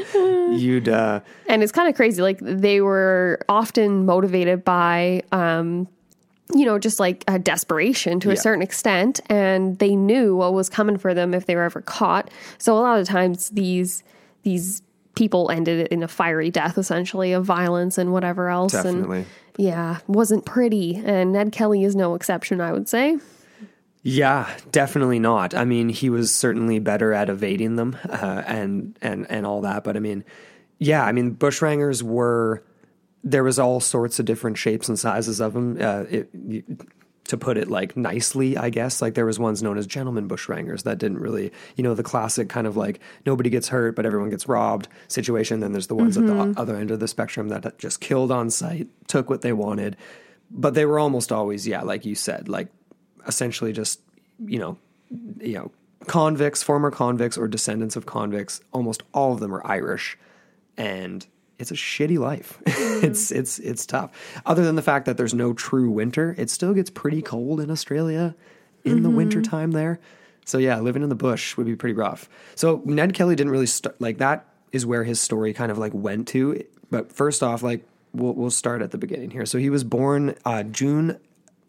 You'd, 0.53 0.89
uh, 0.89 1.21
and 1.49 1.63
it's 1.63 1.73
kind 1.73 1.89
of 1.89 1.95
crazy. 1.97 2.23
Like 2.23 2.39
they 2.41 2.81
were 2.81 3.41
often 3.49 4.07
motivated 4.07 4.65
by, 4.65 5.23
um, 5.33 5.89
you 6.55 6.65
know, 6.67 6.79
just 6.79 7.01
like 7.01 7.25
a 7.29 7.39
desperation 7.39 8.21
to 8.21 8.29
a 8.31 8.35
Yeah. 8.35 8.41
certain 8.41 8.63
extent, 8.63 9.21
and 9.31 9.79
they 9.79 9.97
knew 9.97 10.37
what 10.37 10.53
was 10.53 10.69
coming 10.69 10.99
for 10.99 11.15
them 11.15 11.33
if 11.33 11.47
they 11.47 11.57
were 11.57 11.63
ever 11.63 11.81
caught. 11.81 12.31
So 12.59 12.75
a 12.77 12.81
lot 12.81 13.01
of 13.01 13.07
times 13.09 13.49
these 13.51 14.03
these 14.43 14.83
people 15.15 15.51
ended 15.51 15.89
in 15.89 16.03
a 16.03 16.09
fiery 16.09 16.51
death, 16.51 16.79
essentially 16.79 17.33
of 17.33 17.45
violence 17.45 17.99
and 17.99 18.13
whatever 18.13 18.49
else. 18.49 18.73
definitely. 18.73 19.19
And 19.19 19.27
yeah, 19.59 19.99
wasn't 20.07 20.47
pretty. 20.47 20.97
And 21.05 21.33
Ned 21.33 21.53
Kelly 21.53 21.85
is 21.85 21.95
no 21.95 22.15
exception, 22.15 22.61
I 22.61 22.73
would 22.73 22.89
say. 22.89 23.19
Yeah, 24.03 24.51
definitely 24.73 25.21
not. 25.21 25.55
I 25.55 25.65
mean, 25.65 25.89
he 25.89 26.11
was 26.11 26.33
certainly 26.35 26.79
better 26.81 27.13
at 27.13 27.29
evading 27.29 27.77
them 27.77 27.97
uh, 28.09 28.43
and 28.47 28.99
and 29.01 29.31
and 29.31 29.47
all 29.47 29.61
that. 29.61 29.85
But 29.85 29.97
I 29.97 30.01
mean, 30.01 30.25
yeah, 30.79 31.05
I 31.05 31.13
mean, 31.13 31.37
bushrangers 31.37 32.03
were 32.03 32.65
there 33.23 33.45
was 33.45 33.59
all 33.61 33.79
sorts 33.79 34.19
of 34.19 34.25
different 34.25 34.59
shapes 34.59 34.89
and 34.89 34.99
sizes 34.99 35.41
of 35.41 35.53
them. 35.53 35.79
Uh, 35.81 36.05
it, 36.11 36.65
to 37.25 37.37
put 37.37 37.57
it 37.57 37.69
like 37.69 37.97
nicely, 37.97 38.57
I 38.57 38.71
guess, 38.71 39.01
like 39.01 39.15
there 39.15 39.27
was 39.27 39.39
ones 39.39 39.63
known 39.63 39.79
as 39.79 39.87
gentlemen 39.87 40.29
bushrangers 40.29 40.83
that 40.83 40.99
didn't 40.99 41.19
really, 41.19 41.53
you 41.77 41.85
know, 41.85 41.95
the 41.95 42.03
classic 42.03 42.49
kind 42.49 42.67
of 42.67 42.77
like 42.77 43.01
nobody 43.25 43.49
gets 43.49 43.69
hurt 43.69 43.95
but 43.97 44.05
everyone 44.05 44.31
gets 44.31 44.49
robbed 44.49 44.89
situation. 45.09 45.61
Then 45.61 45.73
there's 45.73 45.87
the 45.87 45.95
ones 45.95 46.17
at 46.17 46.27
the 46.27 46.33
mm-hmm. 46.33 46.61
other 46.61 46.77
end 46.77 46.91
of 46.91 47.01
the 47.01 47.09
spectrum 47.09 47.49
that 47.49 47.79
just 47.79 48.01
killed 48.01 48.33
on 48.33 48.51
sight, 48.51 48.89
took 49.07 49.31
what 49.31 49.43
they 49.43 49.53
wanted, 49.53 49.97
but 50.51 50.75
they 50.75 50.85
were 50.85 50.99
almost 50.99 51.33
always, 51.33 51.67
yeah, 51.67 51.83
like 51.83 52.05
you 52.05 52.15
said, 52.15 52.49
like 52.49 52.69
essentially 53.27 53.73
just 53.73 54.01
you 54.45 54.59
know 54.59 54.77
you 55.41 55.55
know 55.55 55.71
convicts 56.07 56.63
former 56.63 56.91
convicts 56.91 57.39
or 57.39 57.49
descendants 57.49 57.97
of 57.97 58.07
convicts. 58.07 58.61
Almost 58.73 59.03
all 59.15 59.33
of 59.33 59.41
them 59.41 59.55
are 59.55 59.67
irish. 59.67 60.19
And 60.77 61.27
it's 61.63 61.71
a 61.71 61.75
shitty 61.75 62.19
life 62.19 62.61
it's 62.67 63.31
it's 63.31 63.59
it's 63.61 63.87
tough 63.87 64.11
other 64.45 64.63
than 64.65 64.77
the 64.77 64.83
fact 64.83 65.07
that 65.07 65.17
there's 65.17 65.33
no 65.33 65.55
true 65.55 65.91
winter 65.91 66.35
it 66.37 66.51
still 66.51 66.75
gets 66.75 66.91
pretty 66.91 67.23
cold 67.23 67.61
in 67.61 67.71
australia 67.71 68.35
in 68.85 69.03
the 69.03 69.11
winter 69.11 69.41
time 69.41 69.71
there 69.71 69.99
so 70.45 70.59
yeah 70.59 70.79
living 70.81 71.03
in 71.03 71.09
the 71.09 71.15
bush 71.15 71.57
would 71.57 71.67
be 71.67 71.77
pretty 71.77 71.95
rough 71.95 72.29
so 72.55 72.83
ned 72.85 73.15
kelly 73.15 73.35
didn't 73.35 73.53
really 73.53 73.67
start 73.67 73.99
like 74.01 74.19
that 74.19 74.47
is 74.73 74.87
where 74.87 75.05
his 75.05 75.21
story 75.21 75.53
kind 75.53 75.71
of 75.71 75.79
like 75.79 75.93
went 75.95 76.27
to 76.29 76.65
But 76.91 77.13
first 77.13 77.43
off, 77.43 77.63
like 77.63 77.87
we'll 78.13 78.33
we'll 78.33 78.51
start 78.51 78.83
at 78.83 78.91
the 78.91 78.99
beginning 78.99 79.31
here. 79.31 79.47
So 79.47 79.59
he 79.59 79.71
was 79.71 79.85
born 79.85 80.35
uh, 80.45 80.65
June. 80.65 81.19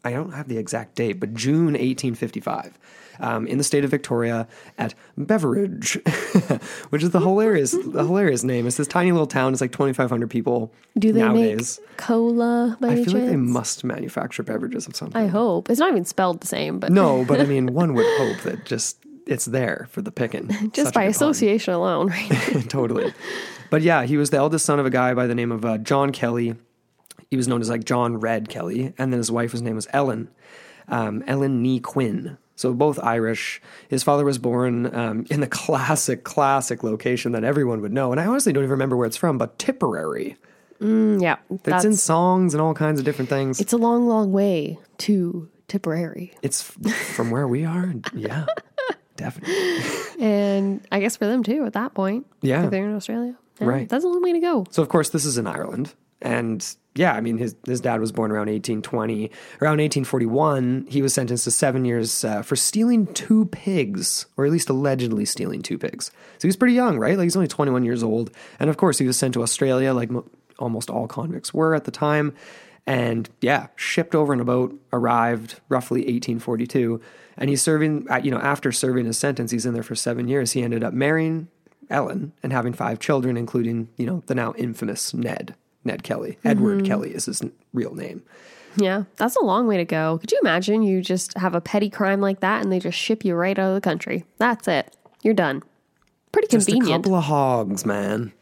I 0.03 0.12
don't 0.12 0.33
have 0.33 0.47
the 0.47 0.57
exact 0.57 0.95
date, 0.95 1.19
but 1.19 1.33
June 1.33 1.73
1855. 1.73 2.77
Um, 3.20 3.46
in 3.48 3.58
the 3.60 3.63
state 3.63 3.84
of 3.86 3.91
Victoria 3.91 4.48
at 4.77 4.96
Beveridge, 5.17 5.93
which 6.89 7.03
is 7.03 7.12
the 7.12 7.20
hilarious, 7.20 7.72
the 7.72 8.03
hilarious 8.03 8.43
name. 8.43 8.65
It's 8.65 8.77
this 8.77 8.88
tiny 8.88 9.12
little 9.12 9.27
town. 9.27 9.53
It's 9.53 9.62
like 9.62 9.72
2,500 9.72 10.29
people. 10.29 10.74
Do 10.98 11.13
they 11.13 11.20
nowadays? 11.22 11.79
make 11.88 11.98
cola 11.98 12.77
I 12.82 12.96
feel 13.03 13.13
like 13.13 13.25
they 13.29 13.36
must 13.36 13.84
manufacture 13.84 14.41
beverages 14.43 14.88
of 14.88 14.96
some 14.96 15.12
I 15.13 15.27
hope 15.27 15.70
it's 15.70 15.79
not 15.79 15.89
even 15.91 16.05
spelled 16.05 16.41
the 16.41 16.48
same, 16.48 16.79
but 16.79 16.91
No, 16.91 17.24
but 17.25 17.39
I 17.39 17.46
mean, 17.53 17.74
one 17.74 17.93
would 17.93 18.05
hope 18.17 18.41
that 18.43 18.65
just 18.65 18.98
it's 19.27 19.46
there 19.46 19.88
for 19.91 20.01
the 20.01 20.12
picking. 20.12 20.48
just 20.72 20.75
Such 20.88 20.93
by 20.93 21.01
good 21.05 21.05
pun. 21.05 21.10
association 21.12 21.74
alone, 21.75 22.08
right? 22.08 22.65
totally. 22.70 23.13
But 23.70 23.82
yeah, 23.84 24.03
he 24.03 24.17
was 24.17 24.32
the 24.32 24.38
eldest 24.38 24.65
son 24.65 24.79
of 24.79 24.86
a 24.86 24.89
guy 24.89 25.13
by 25.13 25.27
the 25.27 25.36
name 25.36 25.51
of 25.51 25.63
uh, 25.63 25.77
John 25.77 26.12
Kelly. 26.12 26.55
He 27.29 27.38
was 27.38 27.48
known 27.48 27.62
as 27.62 27.70
like 27.70 27.84
John 27.86 28.17
Red 28.20 28.50
Kelly, 28.50 28.93
and 28.98 29.13
then 29.13 29.17
his 29.20 29.32
wife, 29.32 29.51
his 29.51 29.62
name 29.62 29.75
was 29.75 29.88
Ellen, 29.93 30.29
um, 30.88 31.24
Ellen 31.27 31.62
Nee 31.62 31.79
Quinn. 31.79 32.38
So 32.55 32.74
both 32.74 33.00
Irish. 33.03 33.62
His 33.89 34.03
father 34.03 34.24
was 34.25 34.38
born 34.38 34.93
um, 34.95 35.25
in 35.29 35.39
the 35.39 35.48
classic, 35.62 36.24
classic 36.24 36.83
location 36.83 37.31
that 37.31 37.43
everyone 37.43 37.81
would 37.81 37.91
know, 37.93 38.12
and 38.12 38.19
I 38.22 38.25
honestly 38.25 38.53
don't 38.53 38.63
even 38.63 38.72
remember 38.72 38.95
where 38.95 39.07
it's 39.07 39.17
from, 39.17 39.38
but 39.38 39.57
Tipperary. 39.57 40.38
Mm, 40.81 41.22
yeah, 41.22 41.38
It's 41.65 41.86
in 41.86 41.95
songs 41.95 42.53
and 42.53 42.62
all 42.62 42.74
kinds 42.74 43.00
of 43.00 43.05
different 43.05 43.29
things. 43.29 43.60
it's 43.62 43.72
a 43.74 43.77
long, 43.77 44.07
long 44.07 44.31
way 44.33 44.77
to 45.00 45.50
Tipperary, 45.69 46.33
It's 46.41 46.62
from 46.62 47.31
where 47.31 47.48
we 47.48 47.63
are. 47.65 47.93
Yeah, 48.13 48.45
definitely. 49.15 49.79
and 50.19 50.86
I 50.91 51.00
guess 51.00 51.15
for 51.17 51.25
them 51.25 51.41
too 51.43 51.65
at 51.65 51.74
that 51.74 51.93
point. 51.93 52.25
Yeah. 52.41 52.65
if 52.65 52.72
they're 52.72 52.86
in 52.88 52.95
Australia, 52.95 53.36
Yeah, 53.60 53.67
Right. 53.67 53.89
That's 53.89 54.03
a 54.03 54.07
long 54.07 54.22
way 54.22 54.33
to 54.33 54.39
go. 54.39 54.65
So 54.72 54.81
of 54.81 54.89
course 54.89 55.10
this 55.10 55.25
is 55.25 55.38
in 55.38 55.48
Ireland, 55.48 55.93
and 56.22 56.65
yeah, 56.95 57.13
I 57.13 57.21
mean 57.21 57.38
his 57.38 57.55
his 57.65 57.81
dad 57.81 58.00
was 58.00 58.12
born 58.12 58.31
around 58.31 58.47
1820. 58.50 59.31
Around 59.62 59.79
1841, 59.79 60.85
he 60.89 61.01
was 61.01 61.13
sentenced 61.13 61.43
to 61.45 61.51
seven 61.51 61.85
years 61.85 62.23
uh, 62.23 62.41
for 62.41 62.55
stealing 62.55 63.07
two 63.13 63.45
pigs, 63.45 64.25
or 64.38 64.45
at 64.45 64.51
least 64.51 64.69
allegedly 64.69 65.25
stealing 65.25 65.62
two 65.62 65.77
pigs. 65.77 66.05
So 66.38 66.41
he 66.43 66.47
was 66.47 66.55
pretty 66.55 66.75
young, 66.75 67.00
right? 67.00 67.17
Like 67.17 67.25
he's 67.25 67.35
only 67.35 67.47
21 67.47 67.83
years 67.83 68.03
old, 68.03 68.31
and 68.59 68.69
of 68.69 68.77
course 68.77 68.97
he 69.00 69.07
was 69.07 69.17
sent 69.17 69.33
to 69.33 69.41
Australia, 69.43 69.93
like 69.93 70.12
mo- 70.12 70.29
almost 70.59 70.89
all 70.89 71.07
convicts 71.07 71.53
were 71.53 71.73
at 71.75 71.85
the 71.85 71.91
time. 71.91 72.33
And 72.85 73.29
yeah, 73.41 73.67
shipped 73.75 74.13
over 74.13 74.33
in 74.33 74.39
a 74.41 74.45
boat, 74.45 74.77
arrived 74.91 75.62
roughly 75.69 76.01
1842, 76.01 77.00
and 77.38 77.50
he's 77.50 77.62
serving. 77.62 78.07
uh, 78.12 78.19
You 78.23 78.31
know, 78.31 78.39
after 78.39 78.71
serving 78.71 79.05
his 79.05 79.17
sentence, 79.17 79.51
he's 79.51 79.65
in 79.65 79.73
there 79.73 79.83
for 79.83 79.95
seven 79.95 80.27
years. 80.27 80.51
He 80.51 80.62
ended 80.62 80.83
up 80.83 80.93
marrying 80.93 81.47
Ellen 81.89 82.33
and 82.43 82.51
having 82.51 82.73
five 82.73 83.00
children, 83.00 83.38
including, 83.38 83.88
you 83.97 84.05
know, 84.05 84.21
the 84.25 84.35
now 84.35 84.53
infamous 84.57 85.13
Ned, 85.13 85.55
Ned 85.86 86.04
Kelly. 86.04 86.38
Edward 86.44 86.80
mm-hmm. 86.80 86.88
Kelly 86.88 87.12
is 87.12 87.25
his 87.25 87.42
real 87.74 87.96
name. 87.96 88.24
Yeah, 88.75 89.04
that's 89.18 89.36
a 89.36 89.44
long 89.44 89.68
way 89.68 89.78
to 89.78 89.86
go. 89.86 90.18
Could 90.20 90.32
you 90.32 90.40
imagine 90.42 90.82
you 90.82 91.02
just 91.02 91.38
have 91.38 91.54
a 91.54 91.62
petty 91.62 91.90
crime 91.90 92.22
like 92.22 92.40
that 92.40 92.63
and 92.63 92.72
they 92.72 92.80
just 92.80 92.98
ship 92.98 93.24
you 93.24 93.36
right 93.36 93.58
out 93.58 93.70
of 93.70 93.75
the 93.75 93.82
country? 93.82 94.25
That's 94.38 94.68
it. 94.68 94.96
You're 95.22 95.34
done. 95.34 95.63
Pretty 96.32 96.48
Just 96.48 96.70
a 96.70 96.80
couple 96.80 97.13
of 97.13 97.24
hogs, 97.25 97.86
man. 97.86 98.34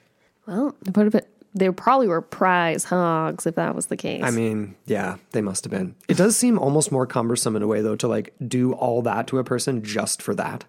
well, 0.48 0.76
they 0.82 0.92
put 0.92 1.08
a 1.08 1.12
bit. 1.12 1.28
They 1.54 1.70
probably 1.70 2.08
were 2.08 2.22
prize 2.22 2.86
hogs 2.86 3.46
if 3.46 3.56
that 3.56 3.76
was 3.76 3.88
the 3.88 3.98
case. 3.98 4.24
I 4.24 4.32
mean, 4.32 4.76
yeah, 4.86 5.18
they 5.32 5.42
must 5.42 5.66
have 5.66 5.72
been. 5.72 5.96
It 6.08 6.16
does 6.16 6.38
seem 6.38 6.58
almost 6.58 6.94
more 6.94 7.06
cumbersome 7.06 7.58
in 7.58 7.62
a 7.62 7.68
way, 7.68 7.82
though, 7.82 7.98
to 7.98 8.08
like 8.08 8.34
do 8.48 8.72
all 8.72 9.02
that 9.02 9.28
to 9.28 9.40
a 9.40 9.44
person 9.44 9.84
just 9.84 10.22
for 10.22 10.34
that. 10.36 10.64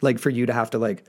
Like 0.00 0.20
for 0.20 0.30
you 0.30 0.46
to 0.46 0.52
have 0.52 0.70
to 0.70 0.78
like 0.78 1.02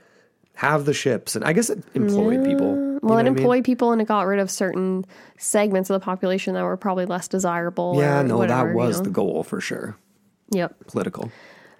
have 0.54 0.84
the 0.84 0.92
ships, 0.92 1.36
and 1.36 1.44
I 1.44 1.52
guess 1.52 1.70
it 1.70 1.84
employed 1.94 2.44
people. 2.44 2.83
You 3.04 3.08
know 3.08 3.14
well, 3.16 3.18
it 3.18 3.28
I 3.28 3.30
mean? 3.30 3.38
employed 3.38 3.64
people 3.64 3.92
and 3.92 4.00
it 4.00 4.08
got 4.08 4.26
rid 4.26 4.40
of 4.40 4.50
certain 4.50 5.04
segments 5.38 5.90
of 5.90 6.00
the 6.00 6.04
population 6.04 6.54
that 6.54 6.62
were 6.62 6.76
probably 6.76 7.06
less 7.06 7.28
desirable. 7.28 7.96
Yeah, 7.98 8.22
no, 8.22 8.38
whatever, 8.38 8.68
that 8.68 8.70
you 8.70 8.76
was 8.78 8.98
know? 8.98 9.04
the 9.04 9.10
goal 9.10 9.44
for 9.44 9.60
sure. 9.60 9.96
Yep. 10.50 10.86
Political. 10.88 11.30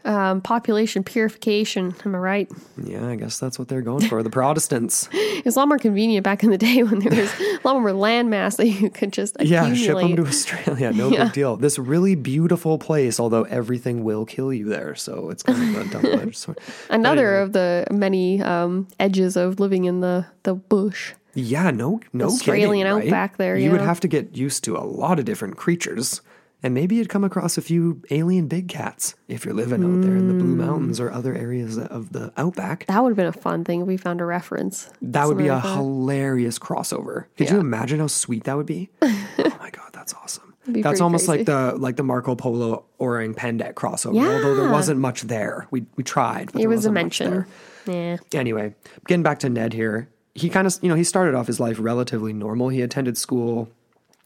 Um, 0.07 0.43
population 0.43 1.03
purification. 1.03 1.95
Am 2.05 2.15
I 2.15 2.19
right? 2.19 2.53
Yeah, 2.83 3.09
I 3.09 3.17
guess 3.17 3.39
that's 3.39 3.59
what 3.59 3.69
they're 3.69 3.81
going 3.81 4.07
for. 4.07 4.23
The 4.23 4.29
Protestants. 4.31 5.09
It 5.35 5.45
was 5.47 5.57
a 5.57 5.59
lot 5.59 5.69
more 5.69 5.79
convenient 5.79 6.25
back 6.25 6.43
in 6.43 6.51
the 6.51 6.59
day 6.59 6.83
when 6.83 7.01
there 7.01 7.19
was 7.21 7.31
a 7.41 7.61
lot 7.65 7.79
more 7.81 7.93
land 7.93 8.31
mass 8.31 8.57
that 8.57 8.67
you 8.69 8.89
could 8.91 9.13
just 9.13 9.37
Yeah, 9.41 9.73
ship 9.75 9.97
them 9.99 10.17
to 10.17 10.23
Australia. 10.27 10.93
No 10.93 11.09
Yeah. 11.13 11.25
big 11.25 11.33
deal. 11.33 11.57
This 11.57 11.79
really 11.79 12.15
beautiful 12.15 12.79
place, 12.79 13.19
although 13.19 13.43
everything 13.45 14.05
will 14.05 14.25
kill 14.27 14.53
you 14.53 14.67
there. 14.69 14.95
So 14.95 15.29
it's 15.31 15.43
kind 15.43 15.77
of 15.77 15.87
a 15.87 15.91
double 15.91 16.21
edged 16.21 16.37
sword. 16.37 16.59
Another 16.91 17.29
anyway. 17.35 17.43
of 17.43 17.53
the 17.53 17.87
many 17.91 18.43
um, 18.43 18.89
edges 19.01 19.37
of 19.37 19.59
living 19.61 19.85
in 19.87 20.01
the, 20.01 20.27
the 20.45 20.55
bush. 20.55 21.13
Yeah, 21.35 21.71
no, 21.71 22.01
no 22.13 22.27
Australian 22.27 22.71
kidding, 22.71 22.85
right? 22.95 23.05
outback 23.07 23.37
there, 23.39 23.57
You 23.59 23.71
would 23.73 23.81
have 23.81 24.01
to 24.01 24.09
get 24.09 24.37
used 24.37 24.65
to 24.65 24.77
a 24.77 24.85
lot 24.85 25.19
of 25.19 25.25
different 25.25 25.57
creatures. 25.57 26.21
And 26.65 26.73
maybe 26.73 26.97
you'd 26.97 27.11
come 27.11 27.23
across 27.25 27.59
a 27.59 27.63
few 27.63 28.03
alien 28.11 28.49
big 28.49 28.69
cats 28.69 29.15
if 29.29 29.45
you're 29.45 29.53
living 29.55 29.85
out 29.85 30.01
there 30.01 30.17
in 30.17 30.29
the 30.29 30.35
Mm. 30.35 30.39
Blue 30.39 30.57
Mountains 30.57 30.99
or 30.99 31.13
other 31.13 31.35
areas 31.35 31.77
of 31.79 32.13
the 32.13 32.33
outback. 32.39 32.87
That 32.87 33.03
would 33.03 33.11
have 33.11 33.17
been 33.17 33.27
a 33.27 33.33
fun 33.33 33.65
thing 33.65 33.83
if 33.83 33.87
we 33.87 33.99
found 33.99 34.21
a 34.23 34.25
reference. 34.25 34.89
That 35.03 35.29
would 35.29 35.37
be 35.37 35.49
a 35.49 35.57
that. 35.57 35.77
hilarious 35.77 36.59
crossover. 36.59 37.27
Could 37.37 37.51
you 37.51 37.61
imagine 37.61 38.01
how 38.01 38.07
sweet 38.07 38.45
that 38.45 38.57
would 38.57 38.65
be? 38.67 38.89
oh 39.03 39.57
my 39.61 39.71
god, 39.71 39.91
that's 39.93 40.15
awesome. 40.15 40.55
That's 40.67 41.03
almost 41.03 41.27
crazy. 41.27 41.41
like 41.41 41.47
the 41.47 41.77
like 41.79 41.97
the 41.97 42.03
Marco 42.03 42.35
Polo 42.35 42.87
Orang 42.99 43.35
Pendek 43.35 43.75
crossover. 43.75 44.15
Yeah. 44.15 44.29
Although 44.31 44.55
there 44.55 44.71
wasn't 44.71 44.99
much 44.99 45.21
there. 45.23 45.69
We 45.71 45.85
we 45.97 46.03
tried, 46.03 46.51
but 46.53 46.63
It 46.63 46.69
was 46.69 46.87
a 46.87 46.91
mention. 46.91 47.45
Yeah. 47.87 48.17
Anyway, 48.33 48.75
getting 49.07 49.23
back 49.23 49.41
to 49.41 49.51
Ned 49.51 49.75
here, 49.75 50.09
he 50.35 50.49
kind 50.49 50.67
of, 50.67 50.79
you 50.81 50.89
know, 50.89 50.95
he 50.95 51.05
started 51.05 51.35
off 51.35 51.47
his 51.47 51.61
life 51.61 51.77
relatively 51.79 52.33
normal. 52.33 52.71
He 52.71 52.81
attended 52.81 53.19
school, 53.19 53.69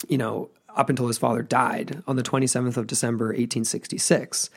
you 0.09 0.16
know, 0.18 0.49
up 0.78 0.88
until 0.88 1.08
his 1.08 1.18
father 1.18 1.42
died 1.42 2.02
on 2.06 2.16
the 2.16 2.23
27th 2.23 2.76
of 2.76 2.87
December, 2.87 3.26
1866. 3.26 4.49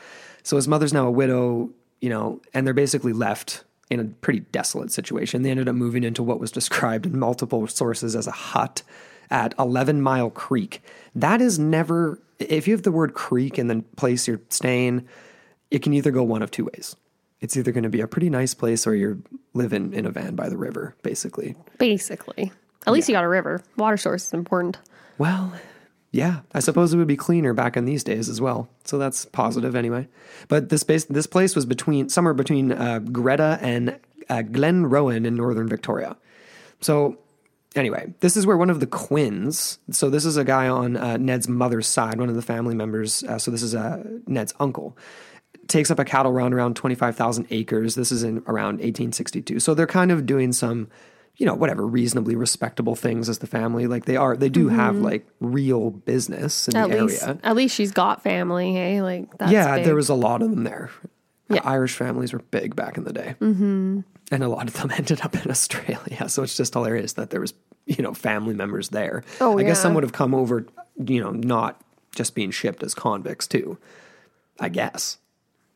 So 0.44 0.56
his 0.56 0.68
mother's 0.68 0.92
now 0.92 1.06
a 1.06 1.10
widow, 1.10 1.70
you 2.00 2.08
know, 2.08 2.40
and 2.54 2.66
they're 2.66 2.72
basically 2.72 3.12
left 3.12 3.64
in 3.90 4.00
a 4.00 4.04
pretty 4.04 4.40
desolate 4.52 4.92
situation. 4.92 5.42
They 5.42 5.50
ended 5.50 5.68
up 5.68 5.74
moving 5.74 6.04
into 6.04 6.22
what 6.22 6.40
was 6.40 6.50
described 6.50 7.04
in 7.04 7.18
multiple 7.18 7.66
sources 7.66 8.16
as 8.16 8.26
a 8.26 8.32
hut 8.32 8.82
at 9.30 9.54
11 9.58 10.00
Mile 10.00 10.30
Creek. 10.30 10.82
That 11.14 11.42
is 11.42 11.58
never, 11.58 12.20
if 12.38 12.66
you 12.66 12.74
have 12.74 12.84
the 12.84 12.92
word 12.92 13.14
creek 13.14 13.58
in 13.58 13.66
the 13.66 13.84
place 13.96 14.26
you're 14.28 14.40
staying, 14.48 15.06
it 15.70 15.82
can 15.82 15.92
either 15.92 16.10
go 16.10 16.22
one 16.22 16.42
of 16.42 16.50
two 16.50 16.66
ways. 16.72 16.96
It's 17.40 17.56
either 17.56 17.72
going 17.72 17.82
to 17.82 17.90
be 17.90 18.00
a 18.00 18.06
pretty 18.06 18.30
nice 18.30 18.54
place 18.54 18.86
or 18.86 18.94
you're 18.94 19.18
living 19.52 19.92
in 19.92 20.06
a 20.06 20.10
van 20.10 20.36
by 20.36 20.48
the 20.48 20.56
river, 20.56 20.94
basically. 21.02 21.56
Basically. 21.78 22.52
At 22.86 22.92
least 22.92 23.08
you 23.08 23.14
got 23.14 23.24
a 23.24 23.28
river. 23.28 23.62
Water 23.76 23.96
source 23.96 24.26
is 24.26 24.32
important. 24.32 24.78
Well, 25.18 25.52
yeah, 26.12 26.40
I 26.54 26.60
suppose 26.60 26.92
it 26.92 26.98
would 26.98 27.08
be 27.08 27.16
cleaner 27.16 27.54
back 27.54 27.76
in 27.76 27.86
these 27.86 28.04
days 28.04 28.28
as 28.28 28.40
well. 28.40 28.68
So 28.84 28.98
that's 28.98 29.24
positive 29.24 29.74
anyway. 29.74 30.06
But 30.48 30.68
this 30.68 30.84
base, 30.84 31.04
this 31.06 31.26
place 31.26 31.56
was 31.56 31.66
between 31.66 32.08
somewhere 32.10 32.34
between 32.34 32.70
uh, 32.70 32.98
Greta 33.00 33.58
and 33.62 33.98
uh, 34.28 34.42
Glenrowan 34.42 35.26
in 35.26 35.34
northern 35.34 35.68
Victoria. 35.68 36.16
So 36.80 37.16
anyway, 37.74 38.12
this 38.20 38.36
is 38.36 38.46
where 38.46 38.58
one 38.58 38.70
of 38.70 38.80
the 38.80 38.86
Quinns. 38.86 39.78
So 39.90 40.10
this 40.10 40.24
is 40.24 40.36
a 40.36 40.44
guy 40.44 40.68
on 40.68 40.96
uh, 40.96 41.16
Ned's 41.16 41.48
mother's 41.48 41.88
side, 41.88 42.18
one 42.18 42.28
of 42.28 42.36
the 42.36 42.42
family 42.42 42.74
members. 42.74 43.24
Uh, 43.24 43.38
so 43.38 43.50
this 43.50 43.62
is 43.62 43.74
uh, 43.74 44.02
Ned's 44.26 44.52
uncle. 44.60 44.96
Takes 45.68 45.90
up 45.90 45.98
a 45.98 46.04
cattle 46.04 46.32
run 46.32 46.52
around 46.52 46.76
twenty 46.76 46.94
five 46.94 47.16
thousand 47.16 47.46
acres. 47.50 47.94
This 47.94 48.12
is 48.12 48.22
in 48.22 48.42
around 48.46 48.80
eighteen 48.82 49.12
sixty 49.12 49.40
two. 49.40 49.60
So 49.60 49.74
they're 49.74 49.86
kind 49.86 50.10
of 50.10 50.26
doing 50.26 50.52
some, 50.52 50.88
you 51.36 51.46
know, 51.46 51.54
whatever 51.54 51.86
reasonably 51.86 52.36
respectable 52.36 52.94
things 52.94 53.28
as 53.28 53.38
the 53.38 53.46
family. 53.46 53.86
Like 53.86 54.04
they 54.04 54.16
are, 54.16 54.36
they 54.36 54.48
do 54.48 54.68
have 54.68 54.96
like 54.96 55.26
real 55.40 55.90
business 55.90 56.68
in 56.68 56.76
At 56.76 56.90
the 56.90 57.04
least, 57.04 57.22
area. 57.22 57.40
at 57.42 57.56
least 57.56 57.74
she's 57.74 57.92
got 57.92 58.22
family. 58.22 58.74
Hey, 58.74 59.02
like 59.02 59.36
that's 59.38 59.50
yeah, 59.50 59.76
big. 59.76 59.84
there 59.86 59.94
was 59.94 60.08
a 60.08 60.14
lot 60.14 60.42
of 60.42 60.50
them 60.50 60.64
there. 60.64 60.90
Yeah. 61.48 61.60
Irish 61.64 61.94
families 61.94 62.32
were 62.32 62.38
big 62.38 62.76
back 62.76 62.96
in 62.96 63.04
the 63.04 63.12
day, 63.12 63.34
mm-hmm. 63.40 64.00
and 64.30 64.42
a 64.42 64.48
lot 64.48 64.68
of 64.68 64.74
them 64.74 64.90
ended 64.96 65.20
up 65.22 65.34
in 65.34 65.50
Australia. 65.50 66.28
So 66.28 66.42
it's 66.42 66.56
just 66.56 66.74
hilarious 66.74 67.14
that 67.14 67.30
there 67.30 67.40
was, 67.40 67.54
you 67.86 68.02
know, 68.02 68.14
family 68.14 68.54
members 68.54 68.90
there. 68.90 69.24
Oh, 69.40 69.58
I 69.58 69.64
guess 69.64 69.80
some 69.80 69.94
would 69.94 70.02
have 70.02 70.12
come 70.12 70.34
over, 70.34 70.66
you 71.04 71.20
know, 71.20 71.30
not 71.30 71.80
just 72.14 72.34
being 72.34 72.50
shipped 72.50 72.82
as 72.82 72.94
convicts 72.94 73.46
too. 73.46 73.78
I 74.60 74.68
guess 74.68 75.18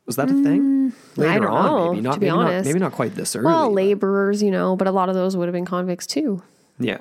was 0.07 0.15
that 0.15 0.29
a 0.29 0.33
thing 0.33 0.93
later 1.17 1.29
Mm, 1.31 1.35
I 1.35 1.39
don't 1.39 1.47
on? 1.51 1.65
know, 1.65 1.89
maybe 1.91 2.01
not. 2.01 2.13
to 2.13 2.19
be 2.19 2.25
maybe 2.27 2.35
not. 2.37 2.47
honest. 2.47 2.65
Maybe 2.65 2.79
not 2.79 2.91
quite 2.93 3.13
this 3.15 3.35
early. 3.35 3.45
well, 3.45 3.71
laborers, 3.71 4.41
you 4.41 4.49
know, 4.51 4.75
but 4.75 4.87
a 4.87 4.91
lot 4.91 5.09
of 5.09 5.15
those 5.15 5.35
would 5.37 5.47
have 5.47 5.53
been 5.53 5.65
convicts 5.65 6.07
too. 6.07 6.41
Yeah. 6.79 6.99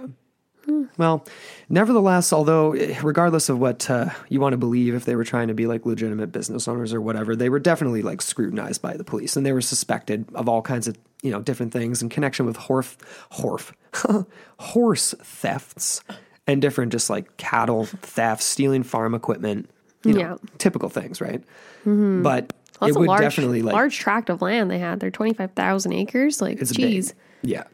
Well, 0.98 1.24
nevertheless, 1.68 2.32
although 2.32 2.72
eh, 2.72 2.98
regardless 3.02 3.48
of 3.48 3.60
what 3.60 3.88
uh, 3.88 4.06
you 4.28 4.40
want 4.40 4.54
to 4.54 4.56
believe, 4.56 4.94
if 4.94 5.04
they 5.04 5.14
were 5.14 5.22
trying 5.22 5.46
to 5.46 5.54
be 5.54 5.66
like 5.68 5.86
legitimate 5.86 6.32
business 6.32 6.66
owners 6.66 6.92
or 6.92 7.00
whatever, 7.00 7.36
they 7.36 7.48
were 7.48 7.60
definitely 7.60 8.02
like 8.02 8.20
scrutinized 8.20 8.82
by 8.82 8.96
the 8.96 9.04
police, 9.04 9.36
and 9.36 9.46
they 9.46 9.52
were 9.52 9.60
suspected 9.60 10.24
of 10.34 10.48
all 10.48 10.62
kinds 10.62 10.88
of 10.88 10.96
you 11.22 11.30
know 11.30 11.40
different 11.40 11.72
things 11.72 12.02
in 12.02 12.08
connection 12.08 12.46
with 12.46 12.56
horf, 12.56 12.96
horf, 13.34 14.26
horse 14.58 15.14
thefts 15.22 16.00
and 16.48 16.60
different 16.60 16.90
just 16.90 17.10
like 17.10 17.36
cattle 17.36 17.84
thefts, 17.86 18.44
stealing 18.46 18.82
farm 18.82 19.14
equipment. 19.14 19.70
You 20.04 20.14
know, 20.14 20.20
Yeah. 20.20 20.36
typical 20.58 20.88
things, 20.88 21.20
right? 21.20 21.42
But 21.84 22.52
That's 22.80 22.90
it 22.90 22.96
a 22.96 23.00
would 23.00 23.08
large, 23.08 23.20
definitely 23.20 23.62
like 23.62 23.74
large 23.74 23.98
tract 23.98 24.30
of 24.30 24.42
land 24.42 24.70
they 24.70 24.78
had. 24.78 25.00
They're 25.00 25.10
twenty 25.10 25.32
five 25.32 25.52
thousand 25.52 25.92
acres. 25.92 26.40
Like, 26.40 26.60
it's 26.60 26.72
geez, 26.72 27.12
big. 27.12 27.50
Yeah. 27.50 27.64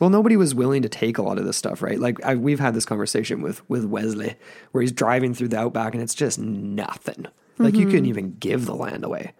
Well, 0.00 0.10
nobody 0.10 0.36
was 0.36 0.54
willing 0.54 0.82
to 0.82 0.88
take 0.88 1.18
a 1.18 1.22
lot 1.22 1.38
of 1.38 1.44
this 1.44 1.56
stuff, 1.56 1.80
right? 1.80 1.98
Like 1.98 2.22
I, 2.24 2.34
we've 2.34 2.60
had 2.60 2.74
this 2.74 2.84
conversation 2.84 3.42
with 3.42 3.68
with 3.70 3.84
Wesley, 3.84 4.34
where 4.72 4.82
he's 4.82 4.92
driving 4.92 5.34
through 5.34 5.48
the 5.48 5.58
outback 5.58 5.94
and 5.94 6.02
it's 6.02 6.14
just 6.14 6.38
nothing. 6.38 7.26
Like 7.58 7.74
you 7.74 7.86
couldn't 7.86 8.00
mm-hmm. 8.00 8.08
even 8.08 8.36
give 8.38 8.66
the 8.66 8.74
land 8.74 9.04
away. 9.04 9.32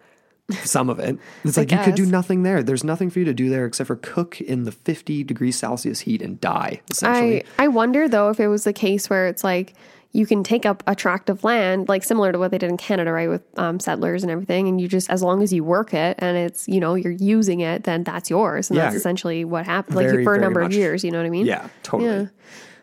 Some 0.63 0.89
of 0.89 0.99
it, 0.99 1.17
it's 1.43 1.57
like 1.57 1.71
you 1.71 1.79
could 1.79 1.95
do 1.95 2.05
nothing 2.05 2.43
there. 2.43 2.63
There's 2.63 2.83
nothing 2.83 3.09
for 3.09 3.19
you 3.19 3.25
to 3.25 3.33
do 3.33 3.49
there 3.49 3.65
except 3.65 3.87
for 3.87 3.95
cook 3.95 4.39
in 4.39 4.63
the 4.63 4.71
50 4.71 5.23
degrees 5.23 5.57
Celsius 5.57 6.01
heat 6.01 6.21
and 6.21 6.39
die. 6.39 6.81
Essentially, 6.89 7.43
I 7.59 7.65
I 7.65 7.67
wonder 7.67 8.07
though 8.07 8.29
if 8.29 8.39
it 8.39 8.47
was 8.47 8.63
the 8.63 8.73
case 8.73 9.09
where 9.09 9.27
it's 9.27 9.43
like 9.43 9.73
you 10.15 10.25
can 10.25 10.43
take 10.43 10.65
up 10.65 10.81
a 10.87 10.95
tract 10.95 11.29
of 11.29 11.43
land, 11.43 11.89
like 11.89 12.03
similar 12.03 12.31
to 12.31 12.39
what 12.39 12.51
they 12.51 12.57
did 12.57 12.69
in 12.69 12.77
Canada, 12.77 13.11
right, 13.11 13.27
with 13.29 13.43
um, 13.59 13.79
settlers 13.79 14.23
and 14.23 14.31
everything, 14.31 14.67
and 14.67 14.79
you 14.79 14.87
just 14.87 15.09
as 15.09 15.21
long 15.21 15.43
as 15.43 15.51
you 15.51 15.63
work 15.63 15.93
it 15.93 16.15
and 16.19 16.37
it's 16.37 16.67
you 16.67 16.79
know 16.79 16.95
you're 16.95 17.11
using 17.11 17.59
it, 17.59 17.83
then 17.83 18.03
that's 18.03 18.29
yours, 18.29 18.69
and 18.69 18.77
Yeah. 18.77 18.85
that's 18.85 18.95
essentially 18.95 19.43
what 19.45 19.65
happened. 19.65 19.95
Like 19.97 20.07
Very, 20.07 20.23
for 20.23 20.35
a 20.35 20.39
number 20.39 20.61
much. 20.61 20.71
of 20.71 20.77
years, 20.77 21.03
you 21.03 21.11
know 21.11 21.17
what 21.19 21.25
I 21.27 21.29
mean? 21.29 21.45
yeah, 21.45 21.67
totally. 21.83 22.09
Yeah. 22.09 22.25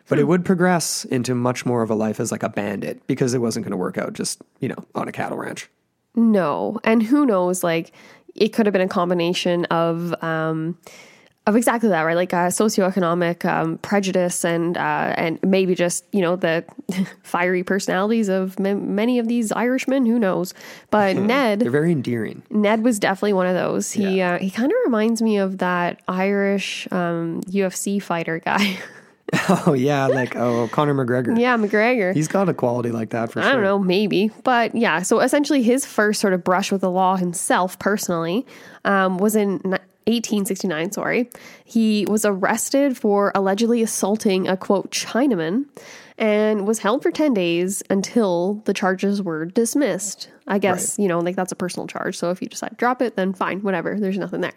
But 0.09 0.19
it 0.19 0.25
would 0.25 0.43
progress 0.45 1.05
into 1.05 1.33
much 1.33 1.65
more 1.65 1.81
of 1.81 1.89
a 1.89 1.95
life 1.95 2.19
as 2.19 2.31
like 2.31 2.43
a 2.43 2.49
bandit 2.49 3.01
because 3.07 3.33
it 3.33 3.39
wasn't 3.39 3.63
going 3.65 3.71
to 3.71 3.77
work 3.77 3.97
out 3.97 4.13
just 4.13 4.41
you 4.59 4.67
know 4.67 4.85
on 4.93 5.07
a 5.07 5.11
cattle 5.11 5.37
ranch. 5.37 5.69
No, 6.15 6.79
and 6.83 7.01
who 7.01 7.25
knows? 7.25 7.63
Like 7.63 7.91
it 8.35 8.49
could 8.49 8.65
have 8.67 8.73
been 8.73 8.81
a 8.81 8.87
combination 8.87 9.65
of 9.65 10.13
um, 10.23 10.77
of 11.45 11.55
exactly 11.57 11.89
that, 11.89 12.03
right? 12.03 12.15
Like 12.15 12.33
uh, 12.33 12.47
socioeconomic 12.47 13.43
um, 13.45 13.77
prejudice 13.79 14.45
and 14.45 14.77
uh, 14.77 15.13
and 15.17 15.39
maybe 15.43 15.75
just 15.75 16.05
you 16.13 16.21
know 16.21 16.35
the 16.35 16.63
fiery 17.23 17.63
personalities 17.63 18.29
of 18.29 18.57
m- 18.59 18.95
many 18.95 19.19
of 19.19 19.27
these 19.27 19.51
Irishmen. 19.51 20.05
Who 20.05 20.19
knows? 20.19 20.53
But 20.89 21.15
Ned, 21.33 21.59
They're 21.59 21.69
very 21.71 21.91
endearing. 21.91 22.43
Ned 22.49 22.83
was 22.83 22.97
definitely 22.99 23.33
one 23.33 23.47
of 23.47 23.55
those. 23.55 23.91
He 23.91 24.17
Yeah. 24.19 24.35
uh, 24.35 24.39
he 24.39 24.49
kind 24.49 24.71
of 24.71 24.77
reminds 24.85 25.21
me 25.21 25.37
of 25.37 25.57
that 25.57 26.01
Irish 26.07 26.87
um, 26.91 27.41
UFC 27.43 28.01
fighter 28.01 28.39
guy. 28.39 28.77
Oh 29.49 29.73
yeah, 29.73 30.05
like 30.05 30.35
oh 30.35 30.67
Conor 30.67 30.93
McGregor. 30.93 31.39
yeah, 31.39 31.57
McGregor. 31.57 32.13
He's 32.13 32.27
got 32.27 32.49
a 32.49 32.53
quality 32.53 32.91
like 32.91 33.09
that 33.11 33.31
for 33.31 33.39
I 33.39 33.43
sure. 33.43 33.49
I 33.49 33.53
don't 33.55 33.63
know, 33.63 33.79
maybe. 33.79 34.29
But 34.43 34.75
yeah, 34.75 35.01
so 35.01 35.21
essentially 35.21 35.63
his 35.63 35.87
first 35.87 36.21
sort 36.21 36.33
of 36.33 36.43
brush 36.43 36.71
with 36.71 36.81
the 36.81 36.91
law 36.91 37.15
himself 37.15 37.79
personally 37.79 38.45
um, 38.85 39.17
was 39.17 39.35
in 39.35 39.79
1869, 40.05 40.91
sorry. 40.91 41.29
He 41.63 42.05
was 42.07 42.25
arrested 42.25 42.97
for 42.97 43.31
allegedly 43.35 43.81
assaulting 43.81 44.47
a 44.47 44.57
quote 44.57 44.91
Chinaman 44.91 45.65
and 46.17 46.67
was 46.67 46.79
held 46.79 47.01
for 47.01 47.11
10 47.11 47.33
days 47.33 47.81
until 47.89 48.61
the 48.65 48.73
charges 48.73 49.21
were 49.21 49.45
dismissed. 49.45 50.29
I 50.47 50.59
guess, 50.59 50.99
you 50.99 51.07
know, 51.07 51.19
like 51.19 51.35
that's 51.35 51.53
a 51.53 51.55
personal 51.55 51.87
charge. 51.87 52.17
So 52.17 52.29
if 52.29 52.41
you 52.41 52.47
decide 52.47 52.69
to 52.69 52.75
drop 52.75 53.01
it, 53.01 53.15
then 53.15 53.33
fine, 53.33 53.61
whatever. 53.61 53.97
There's 53.97 54.17
nothing 54.17 54.41
there. 54.41 54.53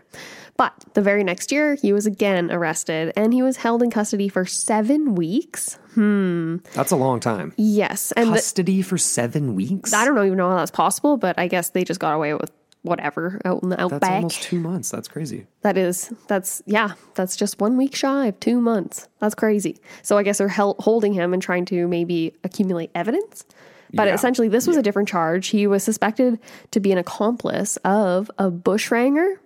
But 0.56 0.72
the 0.94 1.02
very 1.02 1.22
next 1.22 1.52
year, 1.52 1.76
he 1.76 1.92
was 1.92 2.06
again 2.06 2.50
arrested 2.50 3.12
and 3.16 3.32
he 3.32 3.42
was 3.42 3.58
held 3.58 3.82
in 3.82 3.90
custody 3.90 4.28
for 4.28 4.44
seven 4.44 5.14
weeks. 5.14 5.78
Hmm. 5.94 6.56
That's 6.74 6.90
a 6.90 6.96
long 6.96 7.20
time. 7.20 7.52
Yes. 7.56 8.12
And 8.12 8.30
the, 8.30 8.34
Custody 8.34 8.82
for 8.82 8.98
seven 8.98 9.54
weeks. 9.54 9.92
I 9.92 10.04
don't 10.04 10.18
even 10.24 10.36
know 10.36 10.50
how 10.50 10.56
that's 10.56 10.70
possible, 10.70 11.16
but 11.16 11.38
I 11.38 11.46
guess 11.46 11.70
they 11.70 11.84
just 11.84 12.00
got 12.00 12.14
away 12.14 12.34
with 12.34 12.50
whatever 12.86 13.40
out 13.44 13.62
in 13.62 13.68
the 13.68 13.80
outback. 13.80 14.00
That's 14.00 14.12
almost 14.14 14.42
two 14.42 14.58
months. 14.60 14.90
That's 14.90 15.08
crazy. 15.08 15.46
that 15.62 15.76
is, 15.76 16.10
that's 16.28 16.62
yeah, 16.66 16.92
that's 17.14 17.36
just 17.36 17.60
one 17.60 17.76
week 17.76 17.94
shy 17.94 18.26
of 18.26 18.40
two 18.40 18.60
months. 18.60 19.08
That's 19.20 19.34
crazy. 19.34 19.78
So 20.02 20.16
I 20.16 20.22
guess 20.22 20.38
they're 20.38 20.48
holding 20.48 21.12
him 21.12 21.32
and 21.34 21.42
trying 21.42 21.66
to 21.66 21.86
maybe 21.86 22.34
accumulate 22.44 22.90
evidence. 22.94 23.44
But 23.92 24.08
Yeah. 24.08 24.14
essentially, 24.14 24.48
this 24.48 24.66
was 24.66 24.76
a 24.76 24.82
different 24.82 25.08
charge. 25.08 25.48
He 25.48 25.66
was 25.66 25.84
suspected 25.84 26.40
to 26.72 26.80
be 26.80 26.90
an 26.92 26.98
accomplice 26.98 27.76
of 27.84 28.30
a 28.38 28.50
bushranger. 28.50 29.40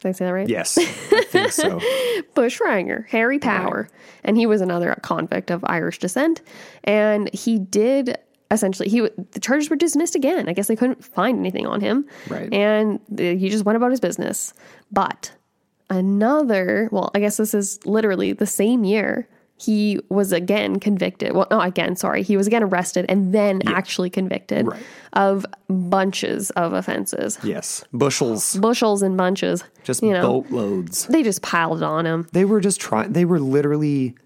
Did 0.00 0.08
I 0.08 0.12
say 0.12 0.24
that 0.26 0.32
right? 0.32 0.48
Yes, 0.48 0.76
I 0.78 0.84
think 0.84 1.52
so. 1.52 1.80
bushranger, 2.34 3.06
Harry 3.10 3.38
Power. 3.38 3.88
And 4.22 4.36
he 4.36 4.46
was 4.46 4.60
another 4.60 4.94
convict 5.02 5.50
of 5.50 5.64
Irish 5.64 5.98
descent. 5.98 6.42
And 6.82 7.32
he 7.34 7.58
did 7.58 8.18
essentially, 8.54 8.88
he 8.88 9.00
the 9.32 9.40
charges 9.40 9.68
were 9.68 9.76
dismissed 9.76 10.14
again. 10.14 10.48
I 10.48 10.52
guess 10.54 10.68
they 10.68 10.76
couldn't 10.76 11.04
find 11.04 11.38
anything 11.38 11.66
on 11.66 11.80
him. 11.82 12.06
Right. 12.28 12.50
And 12.52 13.00
he 13.18 13.50
just 13.50 13.64
went 13.66 13.76
about 13.76 13.90
his 13.90 14.00
business. 14.00 14.54
But 14.90 15.32
another, 15.90 16.88
well, 16.92 17.10
I 17.14 17.20
guess 17.20 17.36
this 17.36 17.54
is 17.54 17.84
literally 17.86 18.32
the 18.32 18.46
same 18.46 18.84
year. 18.84 19.28
He 19.56 20.00
was 20.08 20.32
again 20.32 20.80
convicted. 20.80 21.32
Well, 21.32 21.46
not 21.48 21.66
again, 21.68 21.94
sorry. 21.94 22.22
He 22.24 22.36
was 22.36 22.48
again 22.48 22.64
arrested 22.64 23.06
and 23.08 23.32
then 23.32 23.60
actually 23.66 24.10
convicted 24.10 24.66
Right. 24.66 24.82
of 25.12 25.46
bunches 25.68 26.50
of 26.50 26.72
offenses. 26.72 27.38
Yes, 27.44 27.84
bushels, 27.92 28.56
Bushels 28.56 29.00
and 29.02 29.16
bunches. 29.16 29.62
just 29.84 30.02
you 30.02 30.12
know, 30.12 30.40
boatloads. 30.42 31.06
they 31.06 31.22
just 31.22 31.40
piled 31.42 31.84
on 31.84 32.04
him. 32.04 32.26
They 32.32 32.44
were 32.44 32.60
just 32.60 32.80
trying. 32.80 33.12
They 33.12 33.24
were 33.24 33.38
literally. 33.40 34.16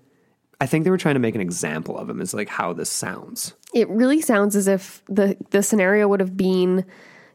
I 0.60 0.66
think 0.66 0.84
they 0.84 0.90
were 0.90 0.98
trying 0.98 1.14
to 1.14 1.20
make 1.20 1.34
an 1.34 1.40
example 1.40 1.96
of 1.98 2.08
him. 2.10 2.20
Is 2.20 2.34
like 2.34 2.48
how 2.48 2.72
this 2.72 2.90
sounds. 2.90 3.54
it 3.74 3.88
really 3.88 4.20
sounds 4.20 4.56
as 4.56 4.66
if 4.68 5.02
the 5.08 5.36
the 5.50 5.62
scenario 5.62 6.08
would 6.08 6.20
have 6.20 6.36
been 6.36 6.84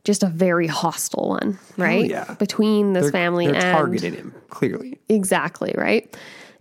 just 0.04 0.24
a 0.24 0.28
very 0.28 0.68
hostile 0.68 1.30
one, 1.30 1.58
right? 1.78 2.10
yeah. 2.10 2.34
Between 2.36 2.92
this 2.94 3.04
They're, 3.04 3.12
family 3.12 3.46
they're 3.48 3.56
and 3.56 3.64
targeting 3.78 4.14
him 4.14 4.34
clearly. 4.50 5.00
exactly 5.08 5.74
right. 5.78 6.14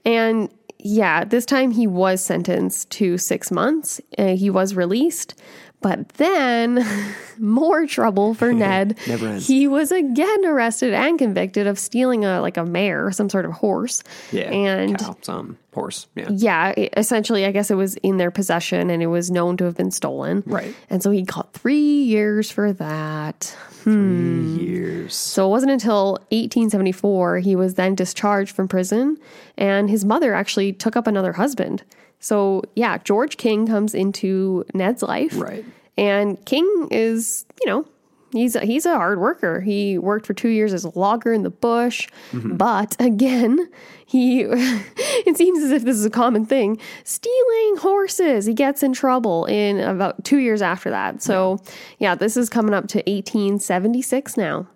And 0.04 0.48
yeah, 0.78 1.24
this 1.24 1.44
time 1.44 1.70
he 1.72 1.86
was 1.86 2.20
sentenced 2.24 2.90
to 2.90 3.18
six 3.18 3.50
months. 3.50 4.00
Uh, 4.16 4.36
he 4.36 4.48
was 4.50 4.74
released, 4.76 5.40
but 5.82 6.08
then 6.10 6.86
more 7.38 7.86
trouble 7.86 8.34
for 8.34 8.52
Ned. 8.52 8.98
Never 9.06 9.26
ends. 9.28 9.46
He 9.46 9.66
was 9.68 9.92
again 9.92 10.44
arrested 10.46 10.94
and 10.94 11.18
convicted 11.18 11.66
of 11.66 11.78
stealing 11.78 12.24
a 12.24 12.40
like 12.40 12.56
a 12.56 12.64
mare, 12.64 13.10
some 13.12 13.28
sort 13.28 13.44
of 13.44 13.52
horse. 13.52 14.02
Yeah, 14.30 14.50
and 14.50 14.98
cow, 14.98 15.16
some 15.22 15.58
horse. 15.74 16.06
Yeah, 16.14 16.28
yeah, 16.30 16.88
essentially, 16.96 17.44
I 17.44 17.52
guess 17.52 17.70
it 17.70 17.74
was 17.74 17.96
in 17.96 18.16
their 18.16 18.30
possession 18.30 18.90
and 18.90 19.02
it 19.02 19.08
was 19.08 19.30
known 19.30 19.56
to 19.58 19.64
have 19.64 19.76
been 19.76 19.90
stolen. 19.90 20.42
Right. 20.46 20.74
And 20.90 21.02
so 21.02 21.10
he 21.10 21.22
got 21.22 21.52
three 21.52 22.02
years 22.02 22.50
for 22.50 22.72
that. 22.74 23.56
Hmm. 23.84 24.56
Three 24.56 24.64
years. 24.64 25.14
So 25.14 25.46
it 25.46 25.50
wasn't 25.50 25.72
until 25.72 26.12
1874 26.30 27.38
he 27.38 27.56
was 27.56 27.74
then 27.74 27.94
discharged 27.94 28.54
from 28.54 28.68
prison, 28.68 29.18
and 29.56 29.90
his 29.90 30.04
mother 30.04 30.34
actually 30.34 30.72
took 30.72 30.96
up 30.96 31.06
another 31.06 31.32
husband. 31.32 31.82
So 32.22 32.62
yeah, 32.74 32.98
George 32.98 33.36
King 33.36 33.66
comes 33.66 33.94
into 33.94 34.64
Ned's 34.72 35.02
life. 35.02 35.36
Right. 35.36 35.64
And 35.98 36.42
King 36.46 36.88
is, 36.90 37.44
you 37.60 37.68
know, 37.68 37.84
he's 38.32 38.56
a, 38.56 38.64
he's 38.64 38.86
a 38.86 38.96
hard 38.96 39.18
worker. 39.18 39.60
He 39.60 39.98
worked 39.98 40.24
for 40.24 40.32
two 40.32 40.48
years 40.48 40.72
as 40.72 40.84
a 40.84 40.98
logger 40.98 41.32
in 41.32 41.42
the 41.42 41.50
bush, 41.50 42.08
mm-hmm. 42.30 42.56
but 42.56 42.96
again, 42.98 43.68
he 44.06 44.40
it 44.46 45.36
seems 45.36 45.62
as 45.62 45.72
if 45.72 45.82
this 45.82 45.96
is 45.96 46.06
a 46.06 46.10
common 46.10 46.46
thing. 46.46 46.80
Stealing 47.04 47.76
horses, 47.78 48.46
he 48.46 48.54
gets 48.54 48.82
in 48.82 48.92
trouble 48.92 49.44
in 49.46 49.80
about 49.80 50.24
two 50.24 50.38
years 50.38 50.62
after 50.62 50.90
that. 50.90 51.22
So 51.22 51.60
yeah, 51.98 52.14
this 52.14 52.36
is 52.36 52.48
coming 52.48 52.72
up 52.72 52.86
to 52.88 52.98
1876 52.98 54.36
now. 54.36 54.68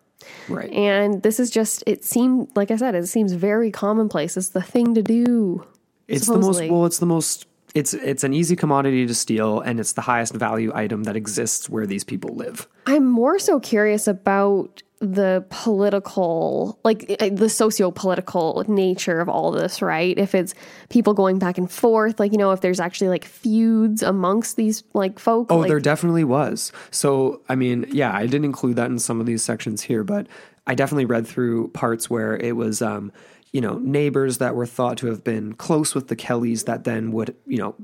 Right. 0.49 0.73
And 0.73 1.23
this 1.23 1.39
is 1.39 1.51
just, 1.51 1.85
it 1.87 2.05
seemed, 2.05 2.49
like 2.57 2.73
I 2.73 2.77
said, 2.77 2.97
it 2.97 3.07
seems 3.07 3.33
very 3.33 3.71
commonplace. 3.71 4.37
It's 4.37 4.51
the 4.51 4.63
thing 4.63 4.95
to 4.95 5.03
do. 5.03 5.65
It's 6.09 6.27
the 6.27 6.39
most 6.39 6.63
well. 6.69 6.87
It's 6.87 6.99
the 6.99 7.07
most. 7.07 7.47
It's 7.75 7.93
it's 7.93 8.25
an 8.25 8.33
easy 8.33 8.57
commodity 8.57 9.07
to 9.07 9.15
steal, 9.15 9.61
and 9.61 9.79
it's 9.81 9.93
the 9.93 10.03
highest 10.03 10.35
value 10.35 10.73
item 10.75 11.05
that 11.05 11.17
exists 11.17 11.69
where 11.69 11.87
these 11.87 12.05
people 12.05 12.35
live. 12.35 12.67
I'm 12.87 13.07
more 13.07 13.39
so 13.39 13.61
curious 13.61 14.07
about 14.07 14.83
the 15.01 15.45
political, 15.51 16.79
like 16.83 17.17
uh, 17.21 17.29
the 17.31 17.51
socio 17.51 17.91
political 17.91 18.65
nature 18.67 19.21
of 19.21 19.29
all 19.29 19.51
this, 19.51 19.83
right? 19.83 20.17
If 20.19 20.35
it's 20.35 20.55
people 20.89 21.13
going 21.13 21.39
back 21.39 21.59
and 21.59 21.71
forth, 21.71 22.19
like, 22.19 22.33
you 22.33 22.39
know, 22.39 22.53
if 22.53 22.63
there's 22.63 22.81
actually 22.81 23.09
like 23.09 23.25
feuds 23.25 24.03
amongst 24.03 24.57
these 24.57 24.85
like 24.95 25.19
folk. 25.19 25.49
Oh, 25.51 25.59
like, 25.59 25.69
there 25.69 25.81
definitely 25.81 26.25
was. 26.25 26.73
So, 26.91 27.43
I 27.49 27.57
mean, 27.57 27.87
yeah, 27.91 28.15
I 28.15 28.23
didn't 28.23 28.47
include 28.47 28.77
that 28.77 28.91
in 28.91 28.99
some 28.99 29.21
of 29.21 29.27
these 29.27 29.43
sections 29.43 29.83
here, 29.83 30.03
but 30.03 30.29
I 30.67 30.75
definitely 30.75 31.05
read 31.05 31.27
through 31.27 31.69
parts 31.69 32.09
where 32.09 32.37
it 32.37 32.57
was, 32.57 32.81
um, 32.81 33.13
you 33.57 33.63
know, 33.63 33.79
neighbors 33.79 34.37
that 34.37 34.55
were 34.55 34.67
thought 34.67 34.99
to 34.99 35.07
have 35.07 35.25
been 35.25 35.55
close 35.55 35.95
with 35.95 36.09
the 36.09 36.17
Kellys 36.17 36.65
that 36.65 36.85
then 36.85 37.11
would, 37.13 37.35
you 37.47 37.57
know, 37.57 37.75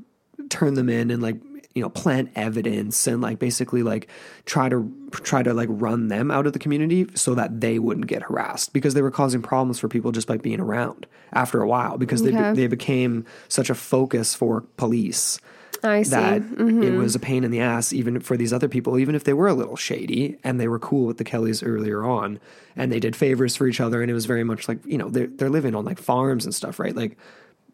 turn 0.51 0.75
them 0.75 0.91
in 0.91 1.11
and 1.11 1.23
like, 1.23 1.37
you 1.75 1.81
know, 1.81 1.89
plant 1.89 2.31
evidence 2.37 3.07
and 3.07 3.23
like 3.23 3.39
basically 3.39 3.83
like 3.83 4.07
try 4.45 4.69
to 4.69 4.93
try 5.13 5.43
to 5.43 5.55
like 5.55 5.71
run 5.73 6.09
them 6.09 6.31
out 6.31 6.47
of 6.47 6.53
the 6.53 6.59
community 6.59 7.07
so 7.15 7.35
that 7.35 7.63
they 7.63 7.79
wouldn't 7.79 8.07
get 8.07 8.23
harassed 8.25 8.75
because 8.75 8.93
they 8.93 9.01
were 9.01 9.11
causing 9.11 9.41
problems 9.41 9.79
for 9.79 9.89
people 9.89 10.13
just 10.13 10.29
by 10.29 10.37
being 10.37 10.61
around 10.61 11.07
after 11.33 11.63
a 11.63 11.67
while 11.67 11.97
because 11.97 12.23
they 12.23 12.35
Okay. 12.37 12.53
they 12.53 12.67
became 12.67 13.25
such 13.49 13.71
a 13.71 13.75
focus 13.75 14.35
for 14.35 14.61
police 14.77 15.39
I 15.83 16.03
see. 16.03 16.11
that 16.11 16.43
it 16.59 16.97
was 16.97 17.15
a 17.15 17.19
pain 17.19 17.45
in 17.45 17.51
the 17.51 17.61
ass 17.61 17.93
even 17.93 18.21
for 18.21 18.37
these 18.37 18.53
other 18.53 18.69
people 18.69 18.99
even 18.99 19.15
if 19.15 19.25
they 19.25 19.33
were 19.33 19.49
a 19.49 19.55
little 19.55 19.77
shady 19.77 20.39
and 20.45 20.61
they 20.61 20.69
were 20.69 20.79
cool 20.79 21.07
with 21.07 21.19
the 21.19 21.25
kellys 21.25 21.63
earlier 21.63 22.05
on 22.05 22.39
and 22.77 22.91
they 22.93 23.01
did 23.01 23.17
favors 23.17 23.57
for 23.57 23.67
each 23.67 23.81
other 23.81 24.01
and 24.03 24.11
it 24.11 24.15
was 24.15 24.27
very 24.27 24.45
much 24.45 24.69
like 24.69 24.79
you 24.87 24.97
know 24.99 25.09
they're, 25.09 25.27
they're 25.27 25.51
living 25.51 25.75
on 25.75 25.85
like 25.85 25.99
farms 25.99 26.45
and 26.45 26.55
stuff 26.55 26.79
right 26.79 26.95
like 26.95 27.17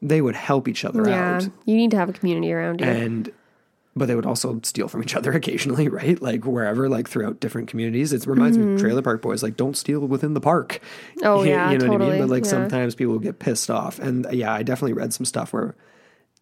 they 0.01 0.21
would 0.21 0.37
help 0.37 0.69
each 0.69 0.85
other 0.85 1.09
yeah. 1.09 1.37
out 1.37 1.49
You 1.65 1.77
need 1.77 1.91
to 1.91 1.97
have 1.97 2.09
a 2.09 2.13
community 2.13 2.53
around 2.53 2.81
you. 2.81 2.87
and 2.87 3.33
but 3.97 4.07
they 4.07 4.15
would 4.15 4.27
also 4.27 4.61
steal 4.63 4.87
from 4.87 5.03
each 5.03 5.17
other 5.17 5.33
occasionally, 5.41 5.89
right? 5.89 6.23
Like 6.23 6.45
wherever, 6.45 6.89
like 6.89 7.09
throughout 7.09 7.41
different 7.41 7.67
communities. 7.67 8.13
It 8.13 8.27
reminds 8.27 8.57
me 8.57 8.75
of 8.75 8.81
Trailer 8.81 9.03
Park 9.03 9.23
Boys, 9.23 9.43
like 9.43 9.57
don't 9.57 9.77
steal 9.77 9.99
within 10.01 10.35
the 10.35 10.41
park. 10.41 10.81
Mm-hmm. 11.17 11.27
Oh, 11.27 11.43
You- 11.43 11.51
yeah, 11.51 11.73
you 11.73 11.79
know 11.79 11.87
what 11.87 11.95
I 11.95 11.99
totally, 11.99 12.11
mean. 12.13 12.21
But 12.21 12.29
like 12.29 12.45
yeah. 12.45 12.51
sometimes 12.51 12.95
people 12.95 13.19
get 13.19 13.41
pissed 13.41 13.71
off, 13.71 13.99
and 13.99 14.25
yeah, 14.33 14.53
I 14.53 14.63
definitely 14.63 14.93
read 14.93 15.13
some 15.13 15.27
stuff 15.27 15.53
where 15.53 15.75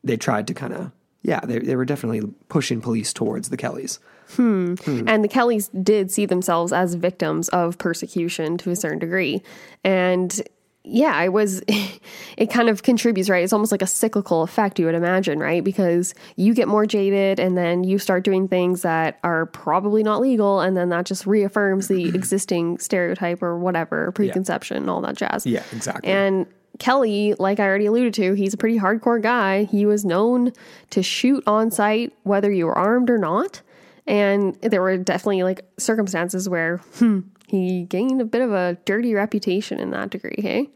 they 0.05 0.19
tried 0.19 0.47
to 0.49 0.55
kind 0.55 0.75
of 0.75 0.91
yeah, 1.23 1.41
they 1.41 1.59
they 1.59 1.77
were 1.77 1.85
definitely 1.85 2.23
pushing 2.49 2.81
police 2.81 3.13
towards 3.13 3.49
the 3.49 3.57
Kellys. 3.57 3.99
Hmm. 4.35 4.75
And 5.07 5.23
the 5.23 5.29
Kellys 5.29 5.69
did 5.69 6.11
see 6.11 6.27
themselves 6.27 6.73
as 6.73 6.95
victims 6.95 7.49
of 7.51 7.79
persecution 7.79 8.59
to 8.59 8.71
a 8.71 8.77
certain 8.77 8.99
degree. 8.99 9.43
And 9.85 10.43
yeah, 10.83 11.21
it 11.23 11.33
was, 11.33 11.63
it 12.37 12.51
kind 12.51 12.69
of 12.69 12.83
contributes, 12.83 13.29
right? 13.29 13.43
It's 13.43 13.53
almost 13.53 13.73
like 13.73 13.83
a 13.83 13.87
cyclical 13.87 14.43
effect, 14.43 14.79
you 14.79 14.87
would 14.87 14.95
imagine, 14.95 15.39
right? 15.39 15.63
Because 15.63 16.15
you 16.37 16.55
get 16.55 16.69
more 16.69 16.87
jaded 16.87 17.41
and 17.41 17.57
then 17.57 17.85
you 17.85 17.99
start 17.99 18.25
doing 18.25 18.49
things 18.49 18.83
that 18.83 19.19
are 19.23 19.47
probably 19.47 20.03
not 20.03 20.21
legal. 20.21 20.61
And 20.61 20.77
then 20.77 20.89
that 20.91 21.07
just 21.07 21.27
reaffirms 21.27 21.89
the 21.89 22.09
existing 22.15 22.79
stereotype 22.79 23.43
or 23.43 23.59
whatever, 23.59 24.13
preconception, 24.13 24.79
and 24.79 24.91
all 24.91 25.01
that 25.03 25.17
jazz. 25.17 25.45
Yeah, 25.45 25.65
exactly. 25.73 26.11
And 26.11 26.47
Kelly, 26.79 27.35
like 27.39 27.61
I 27.61 27.65
already 27.65 27.87
alluded 27.87 28.15
to, 28.15 28.35
he's 28.35 28.55
a 28.55 28.57
pretty 28.57 28.79
hardcore 28.79 29.21
guy. 29.21 29.65
He 29.65 29.87
was 29.87 30.05
known 30.05 30.53
to 30.91 31.03
shoot 31.03 31.43
on 31.47 31.71
site, 31.71 32.13
whether 32.23 32.51
you 32.51 32.67
were 32.67 32.77
armed 32.77 33.11
or 33.11 33.19
not. 33.19 33.63
And 34.07 34.55
there 34.61 34.83
were 34.83 34.97
definitely 34.97 35.43
like 35.43 35.65
circumstances 35.79 36.49
where 36.49 36.79
hmm, 36.99 37.21
he 37.49 37.83
gained 37.85 38.21
a 38.21 38.25
bit 38.25 38.43
of 38.43 38.53
a 38.53 38.77
dirty 38.85 39.15
reputation 39.15 39.81
in 39.81 39.91
that 39.91 40.11
degree. 40.11 40.37
Hey, 40.39 40.71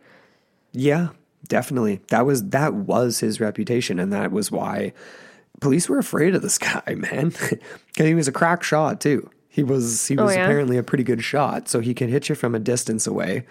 Yeah, 0.72 1.08
definitely. 1.48 2.00
That 2.08 2.26
was 2.26 2.48
that 2.50 2.74
was 2.74 3.20
his 3.20 3.40
reputation, 3.40 3.98
and 3.98 4.12
that 4.12 4.32
was 4.32 4.50
why 4.50 4.92
police 5.60 5.88
were 5.88 5.98
afraid 5.98 6.34
of 6.34 6.42
this 6.42 6.58
guy, 6.58 6.94
man. 6.96 7.28
Because 7.28 8.06
he 8.06 8.14
was 8.14 8.28
a 8.28 8.32
crack 8.32 8.62
shot 8.62 9.00
too. 9.00 9.30
He 9.48 9.62
was 9.62 10.06
he 10.08 10.16
was 10.16 10.34
yeah? 10.34 10.44
apparently 10.44 10.76
a 10.76 10.82
pretty 10.82 11.04
good 11.04 11.22
shot, 11.22 11.68
so 11.68 11.80
he 11.80 11.94
could 11.94 12.08
hit 12.08 12.28
you 12.28 12.34
from 12.34 12.54
a 12.54 12.60
distance 12.60 13.06
away, 13.06 13.46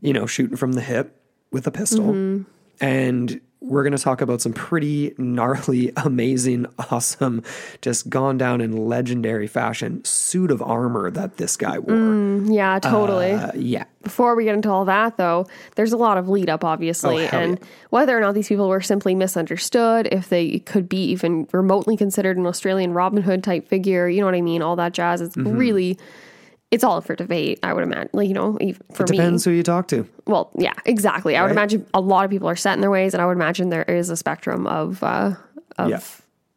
you 0.00 0.12
know, 0.12 0.26
shooting 0.26 0.56
from 0.56 0.72
the 0.72 0.80
hip 0.80 1.20
with 1.54 1.66
a 1.66 1.70
pistol. 1.70 2.44
And 2.80 3.40
we're 3.60 3.82
going 3.82 3.96
to 3.96 4.02
talk 4.02 4.20
about 4.20 4.42
some 4.42 4.52
pretty 4.52 5.14
gnarly, 5.16 5.90
amazing, 6.04 6.66
awesome, 6.90 7.42
just 7.80 8.10
gone 8.10 8.36
down 8.36 8.60
in 8.60 8.76
legendary 8.76 9.46
fashion 9.46 10.04
suit 10.04 10.50
of 10.50 10.60
armor 10.60 11.10
that 11.10 11.38
this 11.38 11.56
guy 11.56 11.78
wore. 11.78 12.42
yeah, 12.52 12.78
totally. 12.80 13.30
Uh, 13.32 13.52
yeah, 13.54 13.84
Before 14.02 14.34
we 14.36 14.44
get 14.44 14.54
into 14.54 14.68
all 14.70 14.84
that, 14.84 15.16
though, 15.16 15.46
there's 15.76 15.92
a 15.94 15.96
lot 15.96 16.18
of 16.18 16.28
lead 16.28 16.50
up, 16.50 16.62
obviously, 16.62 17.24
Oh, 17.24 17.28
and 17.32 17.58
yeah. 17.58 17.66
whether 17.88 18.18
or 18.18 18.20
not 18.20 18.34
these 18.34 18.48
people 18.48 18.68
were 18.68 18.82
simply 18.82 19.14
misunderstood, 19.14 20.08
if 20.12 20.28
they 20.28 20.58
could 20.58 20.86
be 20.86 21.02
even 21.12 21.48
remotely 21.52 21.96
considered 21.96 22.36
an 22.36 22.44
Australian 22.46 22.92
Robin 22.92 23.22
Hood 23.22 23.42
type 23.42 23.66
figure, 23.66 24.08
you 24.10 24.20
know 24.20 24.26
what 24.26 24.34
I 24.34 24.42
mean? 24.42 24.60
All 24.60 24.76
that 24.76 24.92
jazz. 24.92 25.22
It's 25.22 25.36
Mm-hmm. 25.36 25.56
really, 25.56 25.98
it's 26.74 26.84
all 26.84 26.96
up 26.98 27.04
for 27.04 27.14
debate. 27.16 27.58
I 27.62 27.72
would 27.72 27.82
imagine, 27.84 28.10
like 28.12 28.28
you 28.28 28.34
know, 28.34 28.58
for 28.92 29.04
me, 29.04 29.16
depends 29.16 29.44
who 29.44 29.50
you 29.52 29.62
talk 29.62 29.88
to. 29.88 30.06
well, 30.26 30.50
yeah, 30.58 30.74
exactly. 30.84 31.36
I 31.36 31.42
would 31.42 31.50
imagine 31.52 31.86
a 31.94 32.00
lot 32.00 32.24
of 32.24 32.30
people 32.30 32.48
are 32.48 32.56
set 32.56 32.74
in 32.74 32.80
their 32.80 32.90
ways, 32.90 33.14
and 33.14 33.22
I 33.22 33.26
would 33.26 33.36
imagine 33.36 33.70
there 33.70 33.82
is 33.84 34.10
a 34.10 34.16
spectrum 34.16 34.66
of, 34.66 35.02
uh, 35.02 35.34
of 35.78 35.90
Yeah. 35.90 36.00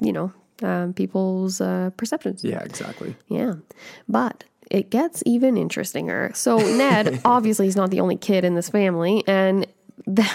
you 0.02 0.14
know, 0.14 0.32
um, 0.64 0.94
people's 0.94 1.62
uh, 1.62 1.92
perceptions. 1.98 2.44
Yeah, 2.44 2.64
exactly. 2.64 3.16
Yeah. 3.28 3.54
But 4.10 4.44
it 4.72 4.90
gets 4.90 5.24
even 5.26 5.56
interestinger. 5.56 6.36
So 6.36 6.58
Ned, 6.58 7.22
obviously, 7.26 7.66
he's 7.68 7.76
not 7.78 7.90
the 7.92 8.00
only 8.02 8.18
kid 8.18 8.44
in 8.44 8.56
this 8.56 8.70
family, 8.70 9.24
and 9.28 9.66
the, 10.08 10.30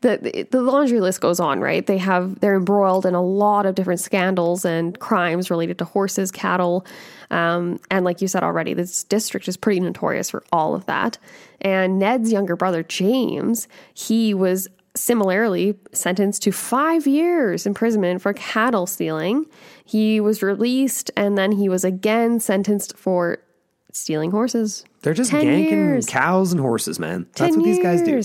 the 0.00 0.48
the 0.50 0.60
laundry 0.60 1.00
list 1.00 1.20
goes 1.20 1.38
on, 1.38 1.60
right? 1.60 1.86
They 1.86 1.98
have 1.98 2.40
they're 2.40 2.56
embroiled 2.56 3.06
in 3.06 3.14
a 3.14 3.22
lot 3.22 3.66
of 3.66 3.76
different 3.76 4.00
scandals 4.00 4.64
and 4.64 4.98
crimes 4.98 5.48
related 5.48 5.78
to 5.78 5.84
horses, 5.84 6.32
cattle, 6.32 6.84
um, 7.30 7.80
and 7.90 8.04
like 8.04 8.20
you 8.20 8.28
said 8.28 8.42
already, 8.42 8.74
this 8.74 9.04
district 9.04 9.46
is 9.46 9.56
pretty 9.56 9.80
notorious 9.80 10.30
for 10.30 10.42
all 10.52 10.74
of 10.74 10.86
that. 10.86 11.18
And 11.60 11.98
Ned's 11.98 12.32
younger 12.32 12.56
brother 12.56 12.82
James, 12.82 13.68
he 13.94 14.34
was 14.34 14.68
similarly 14.94 15.78
sentenced 15.92 16.42
to 16.42 16.52
five 16.52 17.06
years 17.06 17.64
imprisonment 17.64 18.20
for 18.20 18.32
cattle 18.34 18.86
stealing. 18.86 19.46
He 19.84 20.20
was 20.20 20.42
released 20.42 21.10
and 21.16 21.38
then 21.38 21.52
he 21.52 21.68
was 21.68 21.84
again 21.84 22.40
sentenced 22.40 22.96
for 22.98 23.38
stealing 23.92 24.30
horses. 24.30 24.84
They're 25.02 25.14
just 25.14 25.30
10 25.30 25.44
ganking 25.44 25.70
years. 25.70 26.06
cows 26.06 26.52
and 26.52 26.60
horses, 26.60 26.98
man. 26.98 27.26
That's 27.36 27.54
10 27.54 27.56
what 27.56 27.64
these 27.64 27.82
guys 27.82 28.02
do. 28.02 28.20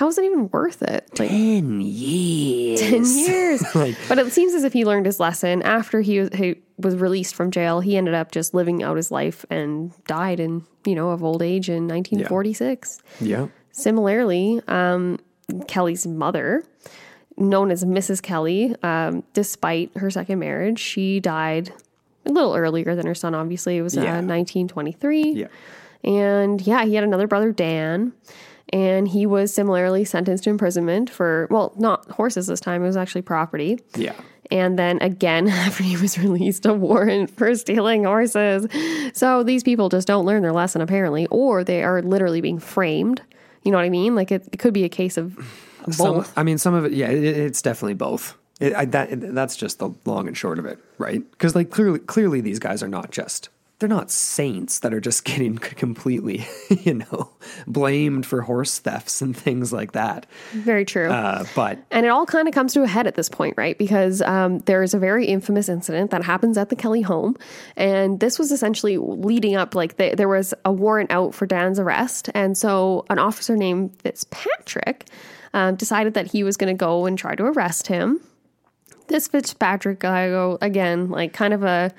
How 0.00 0.08
is 0.08 0.16
it 0.16 0.24
even 0.24 0.48
worth 0.48 0.80
it? 0.80 1.06
Like 1.18 1.28
Ten 1.28 1.82
years. 1.82 2.80
10 2.80 3.04
years. 3.04 3.62
Like- 3.74 3.96
but 4.08 4.18
it 4.18 4.32
seems 4.32 4.54
as 4.54 4.64
if 4.64 4.72
he 4.72 4.86
learned 4.86 5.04
his 5.04 5.20
lesson. 5.20 5.60
After 5.60 6.00
he 6.00 6.20
was, 6.20 6.30
he 6.32 6.56
was 6.78 6.94
released 6.96 7.34
from 7.34 7.50
jail, 7.50 7.80
he 7.80 7.98
ended 7.98 8.14
up 8.14 8.32
just 8.32 8.54
living 8.54 8.82
out 8.82 8.96
his 8.96 9.10
life 9.10 9.44
and 9.50 9.92
died 10.06 10.40
in, 10.40 10.64
you 10.86 10.94
know, 10.94 11.10
of 11.10 11.22
old 11.22 11.42
age 11.42 11.68
in 11.68 11.86
1946. 11.86 13.02
Yeah. 13.20 13.48
Similarly, 13.72 14.62
um, 14.68 15.18
Kelly's 15.68 16.06
mother, 16.06 16.64
known 17.36 17.70
as 17.70 17.84
Mrs. 17.84 18.22
Kelly, 18.22 18.74
um, 18.82 19.22
despite 19.34 19.94
her 19.98 20.10
second 20.10 20.38
marriage, 20.38 20.78
she 20.78 21.20
died 21.20 21.74
a 22.24 22.30
little 22.32 22.54
earlier 22.54 22.94
than 22.94 23.06
her 23.06 23.14
son, 23.14 23.34
obviously. 23.34 23.76
It 23.76 23.82
was 23.82 23.98
uh, 23.98 24.00
Yeah. 24.00 24.12
1923. 24.22 25.32
Yeah. 25.32 25.46
And 26.04 26.58
yeah, 26.62 26.86
he 26.86 26.94
had 26.94 27.04
another 27.04 27.26
brother, 27.26 27.52
Dan, 27.52 28.14
and 28.72 29.08
he 29.08 29.26
was 29.26 29.52
similarly 29.52 30.04
sentenced 30.04 30.44
to 30.44 30.50
imprisonment 30.50 31.10
for, 31.10 31.48
well, 31.50 31.72
not 31.76 32.08
horses 32.10 32.46
this 32.46 32.60
time, 32.60 32.82
it 32.82 32.86
was 32.86 32.96
actually 32.96 33.22
property. 33.22 33.80
Yeah. 33.96 34.14
And 34.50 34.78
then 34.78 34.98
again, 35.00 35.48
after 35.48 35.82
he 35.82 35.96
was 35.96 36.18
released, 36.18 36.66
a 36.66 36.72
warrant 36.74 37.30
for 37.30 37.54
stealing 37.54 38.04
horses. 38.04 38.66
So 39.12 39.42
these 39.42 39.62
people 39.62 39.88
just 39.88 40.06
don't 40.06 40.24
learn 40.24 40.42
their 40.42 40.52
lesson, 40.52 40.80
apparently, 40.80 41.26
or 41.26 41.64
they 41.64 41.82
are 41.82 42.02
literally 42.02 42.40
being 42.40 42.58
framed. 42.58 43.22
You 43.62 43.72
know 43.72 43.78
what 43.78 43.84
I 43.84 43.90
mean? 43.90 44.14
Like 44.14 44.32
it, 44.32 44.48
it 44.52 44.58
could 44.58 44.72
be 44.72 44.84
a 44.84 44.88
case 44.88 45.16
of 45.16 45.36
Some, 45.90 46.14
both. 46.14 46.32
I 46.36 46.42
mean, 46.42 46.58
some 46.58 46.74
of 46.74 46.84
it, 46.84 46.92
yeah, 46.92 47.10
it, 47.10 47.24
it's 47.24 47.62
definitely 47.62 47.94
both. 47.94 48.36
It, 48.60 48.74
I, 48.74 48.84
that, 48.86 49.08
that's 49.34 49.56
just 49.56 49.78
the 49.78 49.90
long 50.04 50.28
and 50.28 50.36
short 50.36 50.58
of 50.58 50.66
it, 50.66 50.78
right? 50.98 51.28
Because 51.30 51.54
like 51.54 51.70
clearly, 51.70 51.98
clearly, 51.98 52.40
these 52.40 52.58
guys 52.58 52.82
are 52.82 52.88
not 52.88 53.10
just 53.10 53.48
they're 53.80 53.88
not 53.88 54.10
saints 54.10 54.80
that 54.80 54.94
are 54.94 55.00
just 55.00 55.24
getting 55.30 55.58
completely, 55.58 56.46
you 56.82 56.94
know, 56.94 57.30
blamed 57.66 58.24
for 58.26 58.42
horse 58.42 58.78
thefts 58.78 59.20
and 59.20 59.36
things 59.36 59.72
like 59.72 59.92
that. 59.92 60.26
Very 60.52 60.84
true. 60.84 61.10
Uh, 61.10 61.44
but 61.56 61.78
And 61.90 62.06
it 62.06 62.10
all 62.10 62.26
kind 62.26 62.46
of 62.46 62.54
comes 62.54 62.72
to 62.74 62.82
a 62.82 62.86
head 62.86 63.06
at 63.06 63.16
this 63.16 63.28
point, 63.28 63.54
right? 63.56 63.76
Because 63.76 64.22
um, 64.22 64.58
there 64.60 64.82
is 64.82 64.94
a 64.94 64.98
very 64.98 65.26
infamous 65.26 65.68
incident 65.68 66.10
that 66.12 66.22
happens 66.22 66.56
at 66.56 66.68
the 66.68 66.76
Kelly 66.76 67.02
home. 67.02 67.36
And 67.76 68.20
this 68.20 68.38
was 68.38 68.52
essentially 68.52 68.98
leading 68.98 69.56
up, 69.56 69.74
like, 69.74 69.96
the, 69.96 70.14
there 70.14 70.28
was 70.28 70.54
a 70.64 70.72
warrant 70.72 71.10
out 71.10 71.34
for 71.34 71.46
Dan's 71.46 71.78
arrest. 71.78 72.30
And 72.34 72.56
so 72.56 73.06
an 73.10 73.18
officer 73.18 73.56
named 73.56 73.96
Fitzpatrick 74.02 75.06
um, 75.54 75.74
decided 75.76 76.14
that 76.14 76.26
he 76.26 76.44
was 76.44 76.56
going 76.56 76.72
to 76.72 76.78
go 76.78 77.06
and 77.06 77.18
try 77.18 77.34
to 77.34 77.44
arrest 77.44 77.86
him. 77.86 78.20
This 79.10 79.26
Fitzpatrick 79.26 79.98
guy, 79.98 80.28
go 80.28 80.56
again, 80.62 81.10
like, 81.10 81.32
kind 81.32 81.52
of 81.52 81.64
a. 81.64 81.90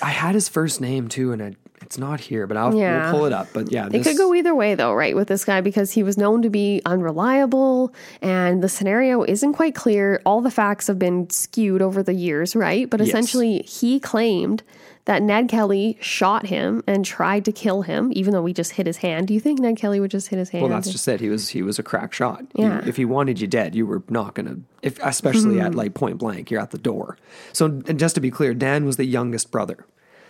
I 0.00 0.10
had 0.10 0.34
his 0.36 0.48
first 0.48 0.80
name 0.80 1.08
too, 1.08 1.32
and 1.32 1.42
I, 1.42 1.54
it's 1.82 1.98
not 1.98 2.20
here, 2.20 2.46
but 2.46 2.56
I'll 2.56 2.72
Yeah. 2.72 3.02
we'll 3.10 3.10
pull 3.10 3.26
it 3.26 3.32
up. 3.32 3.48
But 3.52 3.72
yeah, 3.72 3.88
It 3.92 4.04
could 4.04 4.16
go 4.16 4.32
either 4.32 4.54
way, 4.54 4.76
though, 4.76 4.94
right, 4.94 5.16
with 5.16 5.26
this 5.26 5.44
guy, 5.44 5.60
because 5.60 5.90
he 5.90 6.04
was 6.04 6.16
known 6.16 6.42
to 6.42 6.50
be 6.50 6.80
unreliable 6.86 7.92
and 8.22 8.62
the 8.62 8.68
scenario 8.68 9.24
isn't 9.24 9.54
quite 9.54 9.74
clear. 9.74 10.22
All 10.24 10.40
the 10.40 10.50
facts 10.50 10.86
have 10.86 10.98
been 10.98 11.28
skewed 11.28 11.82
over 11.82 12.04
the 12.04 12.14
years, 12.14 12.54
right? 12.54 12.88
But 12.88 13.00
Yes. 13.00 13.08
essentially, 13.08 13.62
he 13.66 13.98
claimed 13.98 14.62
that 15.06 15.22
Ned 15.22 15.48
Kelly 15.48 15.98
shot 16.00 16.46
him 16.46 16.82
and 16.86 17.04
tried 17.04 17.44
to 17.44 17.52
kill 17.52 17.82
him, 17.82 18.10
even 18.14 18.32
though 18.32 18.42
we 18.42 18.54
just 18.54 18.72
hit 18.72 18.86
his 18.86 18.98
hand. 18.98 19.28
Do 19.28 19.34
you 19.34 19.40
think 19.40 19.60
Ned 19.60 19.76
Kelly 19.76 20.00
would 20.00 20.10
just 20.10 20.28
hit 20.28 20.38
his 20.38 20.48
hand? 20.48 20.62
Well, 20.62 20.70
that's 20.70 20.90
just 20.90 21.06
it. 21.06 21.20
He 21.20 21.28
was 21.28 21.48
he 21.48 21.62
was 21.62 21.78
a 21.78 21.82
crack 21.82 22.12
shot. 22.12 22.44
He- 22.54 22.62
Yeah. 22.62 22.82
if 22.86 22.96
he 22.96 23.04
wanted 23.04 23.40
you 23.40 23.46
dead, 23.46 23.74
you 23.74 23.86
were 23.86 24.02
not 24.08 24.34
gonna. 24.34 24.56
If 24.82 24.98
especially 25.02 25.60
at 25.60 25.72
hmm. 25.72 25.78
like 25.78 25.94
point 25.94 26.18
blank, 26.18 26.50
you're 26.50 26.60
at 26.60 26.70
the 26.70 26.78
door. 26.78 27.18
So 27.52 27.66
and 27.66 27.98
just 27.98 28.14
to 28.14 28.20
be 28.20 28.30
clear, 28.30 28.54
Dan 28.54 28.84
was 28.84 28.96
the 28.96 29.04
youngest 29.04 29.50
brother. 29.50 29.86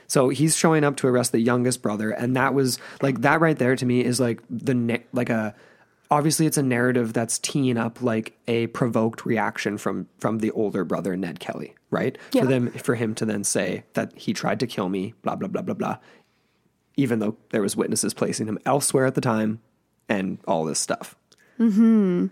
So 0.07 0.29
he's 0.29 0.57
showing 0.57 0.85
up 0.85 0.97
to 0.97 1.07
arrest 1.07 1.33
the 1.33 1.41
youngest 1.41 1.81
brother, 1.81 2.11
and 2.11 2.37
that 2.37 2.53
was 2.53 2.79
like 3.01 3.23
that 3.23 3.41
right 3.41 3.57
there 3.57 3.77
to 3.77 3.87
me 3.87 4.05
is 4.05 4.21
like 4.21 4.43
the 4.51 5.01
like 5.13 5.31
a 5.31 5.55
obviously 6.15 6.47
it's 6.47 6.57
a 6.57 6.63
narrative 6.63 7.13
that's 7.13 7.39
teeing 7.41 7.77
up 7.77 8.01
like 8.01 8.37
a 8.47 8.69
provoked 8.69 9.27
reaction 9.27 9.77
from 9.77 10.07
from 10.19 10.39
the 10.39 10.51
older 10.53 10.85
brother 10.85 11.17
Ned 11.17 11.41
Kelly, 11.41 11.75
right? 11.91 12.17
Yeah. 12.33 12.43
For 12.43 12.49
them 12.49 12.71
for 12.71 12.95
him 12.95 13.15
to 13.17 13.25
then 13.25 13.45
say 13.45 13.85
that 13.95 14.13
he 14.17 14.33
tried 14.33 14.61
to 14.61 14.67
kill 14.67 14.89
me, 14.89 15.15
blah 15.23 15.37
blah 15.37 15.49
blah 15.49 15.63
blah 15.63 15.75
blah, 15.75 15.99
even 16.97 17.19
though 17.19 17.37
there 17.51 17.63
was 17.63 17.77
witnesses 17.77 18.15
placing 18.15 18.47
him 18.47 18.59
elsewhere 18.65 19.07
at 19.07 19.15
the 19.15 19.21
time, 19.21 19.61
and 20.09 20.39
all 20.47 20.65
this 20.65 20.79
stuff. 20.79 21.17
Mhm. 21.59 22.31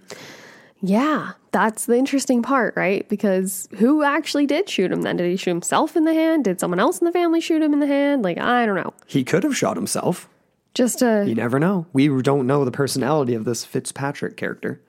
Yeah, 0.85 1.33
that's 1.53 1.87
the 1.87 1.97
interesting 1.97 2.43
part, 2.43 2.75
right? 2.77 3.09
Because 3.09 3.69
who 3.79 4.03
actually 4.03 4.47
did 4.47 4.69
shoot 4.69 4.91
him 4.91 5.03
then? 5.03 5.17
Did 5.17 5.31
he 5.31 5.37
shoot 5.37 5.51
himself 5.51 5.97
in 5.97 6.05
the 6.05 6.13
hand? 6.13 6.45
Did 6.45 6.59
someone 6.59 6.81
else 6.81 6.99
in 6.99 7.05
the 7.05 7.13
family 7.13 7.41
shoot 7.41 7.63
him 7.63 7.73
in 7.73 7.79
the 7.79 7.87
hand? 7.87 8.25
Like, 8.25 8.39
I 8.39 8.67
don't 8.67 8.75
know. 8.75 8.93
He 9.07 9.23
could 9.23 9.45
have 9.45 9.57
shot 9.57 9.77
himself. 9.77 10.29
Just 10.75 11.03
a. 11.03 11.25
You 11.27 11.35
never 11.35 11.59
know. 11.59 11.87
We 11.93 12.09
don't 12.23 12.47
know 12.47 12.65
the 12.65 12.71
personality 12.71 13.35
of 13.35 13.45
this 13.45 13.65
Fitzpatrick 13.65 14.37
character. 14.37 14.81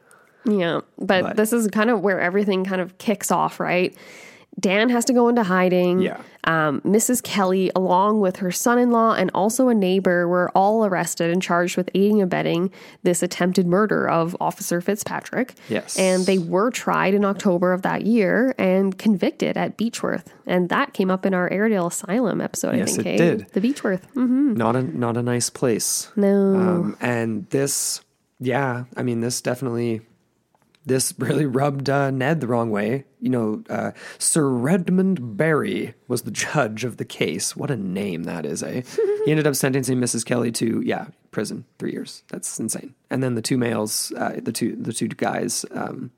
Yeah, 0.46 0.82
but, 0.98 1.24
But- 1.24 1.36
this 1.38 1.54
is 1.54 1.68
kind 1.70 1.90
of 1.90 2.02
where 2.02 2.20
everything 2.20 2.66
kind 2.66 2.82
of 2.82 2.98
kicks 2.98 3.32
off, 3.32 3.60
right? 3.60 3.96
Dan 4.60 4.90
has 4.90 5.04
to 5.06 5.14
go 5.14 5.28
into 5.30 5.44
hiding. 5.44 6.00
Yeah. 6.00 6.22
Um, 6.46 6.82
Mrs. 6.82 7.24
Kelly, 7.24 7.72
along 7.76 8.20
with 8.20 8.36
her 8.38 8.52
son 8.52 8.78
in 8.78 8.92
law 8.92 9.14
and 9.14 9.32
also 9.34 9.70
a 9.70 9.74
neighbor, 9.74 10.28
were 10.28 10.52
all 10.54 10.86
arrested 10.86 11.32
and 11.32 11.42
charged 11.42 11.76
with 11.78 11.90
aiding 11.96 12.22
and 12.22 12.24
abetting 12.24 12.72
this 13.02 13.24
attempted 13.24 13.66
murder 13.66 14.08
of 14.10 14.36
Officer 14.40 14.80
Fitzpatrick. 14.82 15.56
Yes. 15.70 15.98
And 15.98 16.26
they 16.26 16.38
were 16.38 16.70
tried 16.70 17.14
in 17.14 17.24
October 17.26 17.74
of 17.74 17.82
that 17.84 18.06
year 18.06 18.54
and 18.58 18.98
convicted 18.98 19.58
at 19.58 19.78
Beechworth. 19.78 20.26
And 20.46 20.70
that 20.70 20.94
came 20.94 21.10
up 21.10 21.26
in 21.26 21.34
our 21.34 21.50
Aradale 21.50 21.88
Asylum 21.88 22.42
episode, 22.42 22.76
Yes, 22.76 23.00
I 23.00 23.04
think. 23.04 23.08
it 23.08 23.22
eh? 23.22 23.36
did. 23.38 23.50
The 23.54 23.62
Beechworth. 23.62 24.04
hmm 24.14 24.54
Not 24.54 24.76
a 24.76 24.84
not 24.84 25.18
a 25.18 25.24
nice 25.24 25.50
place. 25.50 26.12
No. 26.16 26.56
Um, 26.56 26.98
and 27.02 27.50
this, 27.50 28.02
yeah, 28.40 28.84
I 28.98 29.04
mean, 29.04 29.22
this 29.22 29.42
definitely, 29.42 30.02
this 30.86 31.14
really 31.18 31.46
rubbed 31.46 31.90
uh, 31.90 32.12
Ned 32.12 32.42
the 32.42 32.48
wrong 32.48 32.70
way. 32.72 33.06
You 33.20 33.30
know, 33.30 33.64
uh, 33.70 33.92
Sir 34.18 34.48
Redmond 34.50 35.38
Barry 35.38 35.94
was 36.08 36.24
the 36.24 36.32
judge 36.32 36.84
of 36.84 36.98
the 36.98 37.06
case. 37.06 37.56
What 37.56 37.72
a 37.72 37.78
name 37.78 38.24
that 38.24 38.46
is, 38.46 38.64
eh? 38.64 38.82
he 39.26 39.32
ended 39.32 39.48
up 39.48 39.56
sentencing 39.56 40.00
Mrs. 40.00 40.26
Kelly 40.26 40.52
to, 40.54 40.82
yeah, 40.82 41.08
prison, 41.32 41.66
three 41.80 41.92
years. 41.92 42.24
That's 42.30 42.60
insane. 42.60 42.96
And 43.10 43.24
then 43.24 43.36
the 43.36 43.42
two 43.42 43.58
males, 43.58 44.12
uh, 44.18 44.40
the 44.42 44.52
two 44.52 44.76
the 44.76 44.94
two 44.94 45.08
guys, 45.08 45.66
um, 45.72 46.12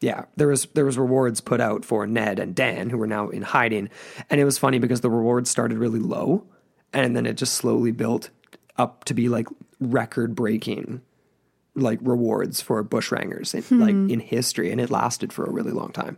yeah, 0.00 0.24
there 0.36 0.48
was 0.48 0.66
there 0.74 0.84
was 0.84 0.98
rewards 0.98 1.40
put 1.40 1.60
out 1.60 1.84
for 1.84 2.06
Ned 2.06 2.38
and 2.38 2.54
Dan 2.54 2.90
who 2.90 2.98
were 2.98 3.06
now 3.06 3.28
in 3.28 3.42
hiding, 3.42 3.88
and 4.28 4.40
it 4.40 4.44
was 4.44 4.58
funny 4.58 4.78
because 4.78 5.00
the 5.00 5.10
rewards 5.10 5.50
started 5.50 5.78
really 5.78 6.00
low, 6.00 6.44
and 6.92 7.16
then 7.16 7.26
it 7.26 7.36
just 7.36 7.54
slowly 7.54 7.92
built 7.92 8.30
up 8.76 9.04
to 9.04 9.14
be 9.14 9.28
like 9.28 9.46
record 9.80 10.34
breaking 10.34 11.00
like 11.76 11.98
rewards 12.02 12.60
for 12.60 12.82
bushrangers 12.82 13.54
in, 13.54 13.80
like 13.80 14.10
in 14.10 14.18
history 14.18 14.72
and 14.72 14.80
it 14.80 14.90
lasted 14.90 15.32
for 15.32 15.44
a 15.44 15.50
really 15.50 15.72
long 15.72 15.92
time 15.92 16.16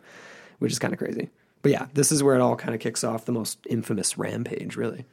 which 0.60 0.72
is 0.72 0.78
kind 0.78 0.92
of 0.92 0.98
crazy 0.98 1.28
but 1.62 1.72
yeah 1.72 1.86
this 1.94 2.10
is 2.10 2.22
where 2.22 2.34
it 2.34 2.40
all 2.40 2.56
kind 2.56 2.74
of 2.74 2.80
kicks 2.80 3.04
off 3.04 3.24
the 3.24 3.32
most 3.32 3.58
infamous 3.68 4.16
rampage 4.16 4.76
really 4.76 5.04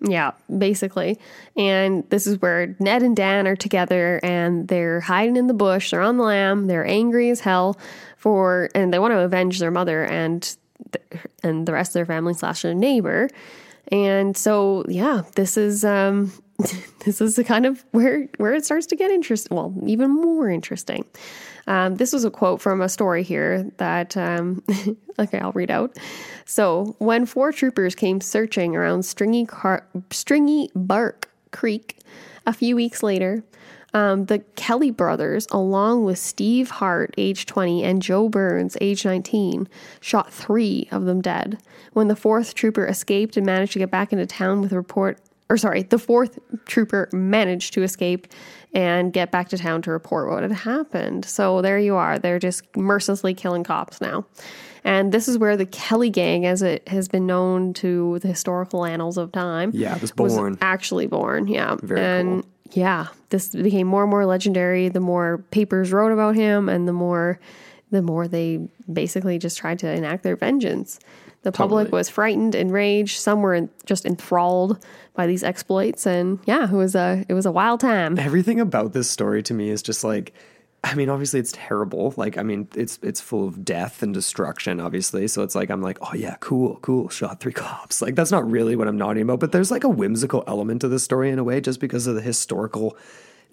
Yeah, 0.00 0.32
basically. 0.58 1.18
And 1.56 2.04
this 2.10 2.26
is 2.26 2.42
where 2.42 2.74
Ned 2.78 3.02
and 3.02 3.16
Dan 3.16 3.46
are 3.46 3.56
together 3.56 4.20
and 4.22 4.68
they're 4.68 5.00
hiding 5.00 5.36
in 5.36 5.46
the 5.46 5.54
bush. 5.54 5.90
They're 5.90 6.02
on 6.02 6.18
the 6.18 6.24
lam. 6.24 6.66
They're 6.66 6.86
angry 6.86 7.30
as 7.30 7.40
hell 7.40 7.78
for, 8.18 8.68
and 8.74 8.92
they 8.92 8.98
want 8.98 9.12
to 9.12 9.20
avenge 9.20 9.60
their 9.60 9.70
mother 9.70 10.04
and 10.04 10.42
th- 10.92 11.22
and 11.42 11.66
the 11.66 11.72
rest 11.72 11.90
of 11.90 11.94
their 11.94 12.06
family 12.06 12.34
slash 12.34 12.62
their 12.62 12.74
neighbor. 12.74 13.30
And 13.92 14.36
so, 14.36 14.84
yeah, 14.88 15.22
this 15.36 15.56
is 15.56 15.84
um, 15.84 16.32
this 17.04 17.20
is 17.20 17.36
the 17.36 17.44
kind 17.44 17.66
of 17.66 17.84
where 17.92 18.28
where 18.38 18.54
it 18.54 18.64
starts 18.64 18.86
to 18.86 18.96
get 18.96 19.10
interesting. 19.10 19.56
Well, 19.56 19.74
even 19.86 20.10
more 20.10 20.48
interesting. 20.48 21.04
Um, 21.66 21.96
this 21.96 22.12
was 22.12 22.24
a 22.24 22.30
quote 22.30 22.60
from 22.60 22.80
a 22.80 22.88
story 22.88 23.22
here 23.22 23.70
that, 23.78 24.16
um, 24.16 24.62
okay, 25.18 25.38
I'll 25.38 25.52
read 25.52 25.70
out. 25.70 25.96
So, 26.44 26.94
when 26.98 27.26
four 27.26 27.52
troopers 27.52 27.94
came 27.94 28.20
searching 28.20 28.76
around 28.76 29.04
Stringy, 29.04 29.46
Car- 29.46 29.86
Stringy 30.10 30.70
Bark 30.74 31.30
Creek 31.52 31.98
a 32.46 32.52
few 32.52 32.76
weeks 32.76 33.02
later, 33.02 33.42
um, 33.94 34.26
the 34.26 34.40
Kelly 34.56 34.90
brothers, 34.90 35.46
along 35.52 36.04
with 36.04 36.18
Steve 36.18 36.68
Hart, 36.68 37.14
age 37.16 37.46
20, 37.46 37.84
and 37.84 38.02
Joe 38.02 38.28
Burns, 38.28 38.76
age 38.80 39.04
19, 39.04 39.68
shot 40.00 40.32
three 40.32 40.88
of 40.90 41.04
them 41.04 41.20
dead. 41.20 41.58
When 41.92 42.08
the 42.08 42.16
fourth 42.16 42.54
trooper 42.54 42.86
escaped 42.86 43.36
and 43.36 43.46
managed 43.46 43.72
to 43.74 43.78
get 43.78 43.92
back 43.92 44.12
into 44.12 44.26
town 44.26 44.60
with 44.60 44.72
a 44.72 44.76
report, 44.76 45.20
or 45.50 45.56
sorry, 45.56 45.82
the 45.82 45.98
fourth 45.98 46.38
trooper 46.66 47.08
managed 47.12 47.74
to 47.74 47.82
escape 47.82 48.26
and 48.72 49.12
get 49.12 49.30
back 49.30 49.48
to 49.50 49.58
town 49.58 49.82
to 49.82 49.90
report 49.90 50.30
what 50.30 50.42
had 50.42 50.52
happened. 50.52 51.24
So 51.24 51.62
there 51.62 51.78
you 51.78 51.94
are. 51.96 52.18
They're 52.18 52.38
just 52.38 52.64
mercilessly 52.76 53.34
killing 53.34 53.62
cops 53.62 54.00
now. 54.00 54.26
And 54.82 55.12
this 55.12 55.28
is 55.28 55.38
where 55.38 55.56
the 55.56 55.64
Kelly 55.66 56.10
gang, 56.10 56.44
as 56.44 56.60
it 56.60 56.86
has 56.88 57.08
been 57.08 57.24
known 57.26 57.72
to 57.74 58.18
the 58.18 58.28
historical 58.28 58.84
annals 58.84 59.16
of 59.16 59.32
time, 59.32 59.70
Yeah, 59.72 59.94
it 59.96 60.02
was 60.02 60.12
born. 60.12 60.58
actually 60.60 61.06
born. 61.06 61.46
Yeah. 61.46 61.76
Very 61.82 62.00
and 62.00 62.42
cool. 62.42 62.50
yeah, 62.72 63.06
this 63.30 63.50
became 63.50 63.86
more 63.86 64.02
and 64.02 64.10
more 64.10 64.26
legendary 64.26 64.88
the 64.90 65.00
more 65.00 65.38
papers 65.52 65.90
wrote 65.92 66.12
about 66.12 66.34
him 66.34 66.68
and 66.68 66.86
the 66.88 66.92
more 66.92 67.38
the 67.90 68.02
more 68.02 68.26
they 68.26 68.58
basically 68.92 69.38
just 69.38 69.56
tried 69.56 69.78
to 69.78 69.88
enact 69.88 70.22
their 70.24 70.36
vengeance. 70.36 70.98
The 71.44 71.52
public 71.52 71.86
Totally. 71.86 71.98
was 72.00 72.08
frightened, 72.08 72.54
enraged. 72.54 73.18
Some 73.20 73.42
were 73.42 73.68
just 73.86 74.04
enthralled 74.04 74.84
by 75.14 75.26
these 75.26 75.44
exploits, 75.44 76.06
and 76.06 76.40
yeah, 76.46 76.64
it 76.64 76.72
was 76.74 76.94
a 76.94 77.24
it 77.28 77.34
was 77.34 77.46
a 77.46 77.52
wild 77.52 77.80
time. 77.80 78.18
everything 78.18 78.60
about 78.60 78.92
this 78.92 79.08
story 79.08 79.42
to 79.44 79.54
me 79.54 79.70
is 79.70 79.82
just 79.82 80.02
like 80.02 80.32
I 80.84 80.94
mean, 80.94 81.08
obviously 81.08 81.40
it's 81.40 81.52
terrible. 81.52 82.12
Like, 82.18 82.36
I 82.36 82.42
mean, 82.42 82.68
it's 82.74 82.98
it's 83.02 83.20
full 83.20 83.48
of 83.48 83.64
death 83.64 84.02
and 84.02 84.12
destruction, 84.12 84.80
obviously. 84.80 85.26
So 85.28 85.42
it's 85.42 85.54
like 85.54 85.70
I'm 85.70 85.80
like, 85.80 85.96
oh 86.02 86.14
yeah, 86.14 86.36
cool, 86.40 86.76
cool. 86.82 87.08
Shot 87.08 87.40
three 87.40 87.52
cops. 87.64 88.02
Like 88.02 88.14
that's 88.16 88.30
not 88.30 88.48
really 88.50 88.76
what 88.76 88.86
I'm 88.86 88.98
nodding 88.98 89.22
about, 89.22 89.40
but 89.40 89.52
there's 89.52 89.70
like 89.70 89.84
a 89.84 89.88
whimsical 89.88 90.44
element 90.46 90.82
to 90.82 90.88
this 90.88 91.02
story 91.02 91.30
in 91.30 91.38
a 91.38 91.44
way, 91.44 91.60
just 91.62 91.80
because 91.80 92.06
of 92.06 92.14
the 92.14 92.20
historical 92.20 92.98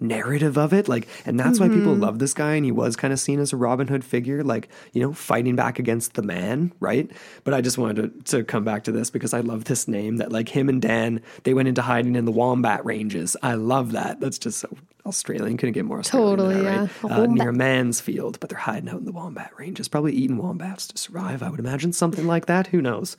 narrative 0.02 0.58
of 0.58 0.74
it. 0.74 0.88
Like, 0.88 1.08
and 1.26 1.40
that's 1.40 1.60
why 1.60 1.70
people 1.70 1.94
love 1.94 2.20
this 2.20 2.34
guy, 2.34 2.56
and 2.56 2.66
he 2.66 2.72
was 2.72 2.96
kind 2.96 3.14
of 3.14 3.20
seen 3.20 3.40
as 3.40 3.54
a 3.54 3.58
Robin 3.58 3.88
Hood 3.88 4.04
figure, 4.04 4.44
like 4.44 4.70
you 4.94 5.02
know, 5.02 5.14
fighting 5.14 5.56
back 5.56 5.80
against 5.80 6.16
the 6.16 6.22
man, 6.24 6.74
right? 6.80 7.10
But 7.44 7.54
I 7.54 7.62
just 7.62 7.78
wanted 7.78 8.26
to, 8.26 8.38
to 8.38 8.44
come 8.44 8.64
back 8.64 8.84
to 8.86 8.92
this 8.92 9.10
because 9.10 9.34
I 9.34 9.42
love 9.42 9.66
this 9.66 9.88
name 9.88 10.18
that 10.18 10.32
like 10.32 10.50
him 10.50 10.68
and 10.70 10.82
Dan 10.82 11.22
they 11.44 11.54
went 11.54 11.68
into 11.68 11.82
hiding 11.82 12.16
in 12.16 12.26
the 12.26 12.32
Wombat 12.32 12.86
Ranges. 12.86 13.38
I 13.42 13.54
love 13.54 13.92
that. 13.94 14.20
That's 14.20 14.40
just 14.40 14.60
so 14.60 14.70
Australian. 15.06 15.58
Couldn't 15.58 15.74
get 15.74 15.86
more 15.86 16.00
Australian 16.00 16.38
Totally, 16.38 16.56
that, 16.62 16.80
right? 16.80 16.90
yeah. 17.04 17.10
Uh, 17.10 17.22
Wombat. 17.22 17.30
near 17.30 17.52
Mansfield, 17.52 18.40
but 18.40 18.50
they're 18.50 18.60
hiding 18.60 18.90
out 18.90 19.00
in 19.00 19.06
the 19.06 19.12
Wombat 19.12 19.52
Ranges, 19.58 19.88
probably 19.88 20.14
eating 20.14 20.38
wombats 20.38 20.88
to 20.88 20.98
survive. 20.98 21.42
I 21.44 21.50
would 21.50 21.60
imagine 21.60 21.94
something 21.94 22.28
like 22.28 22.46
that. 22.48 22.68
Who 22.68 22.82
knows? 22.82 23.18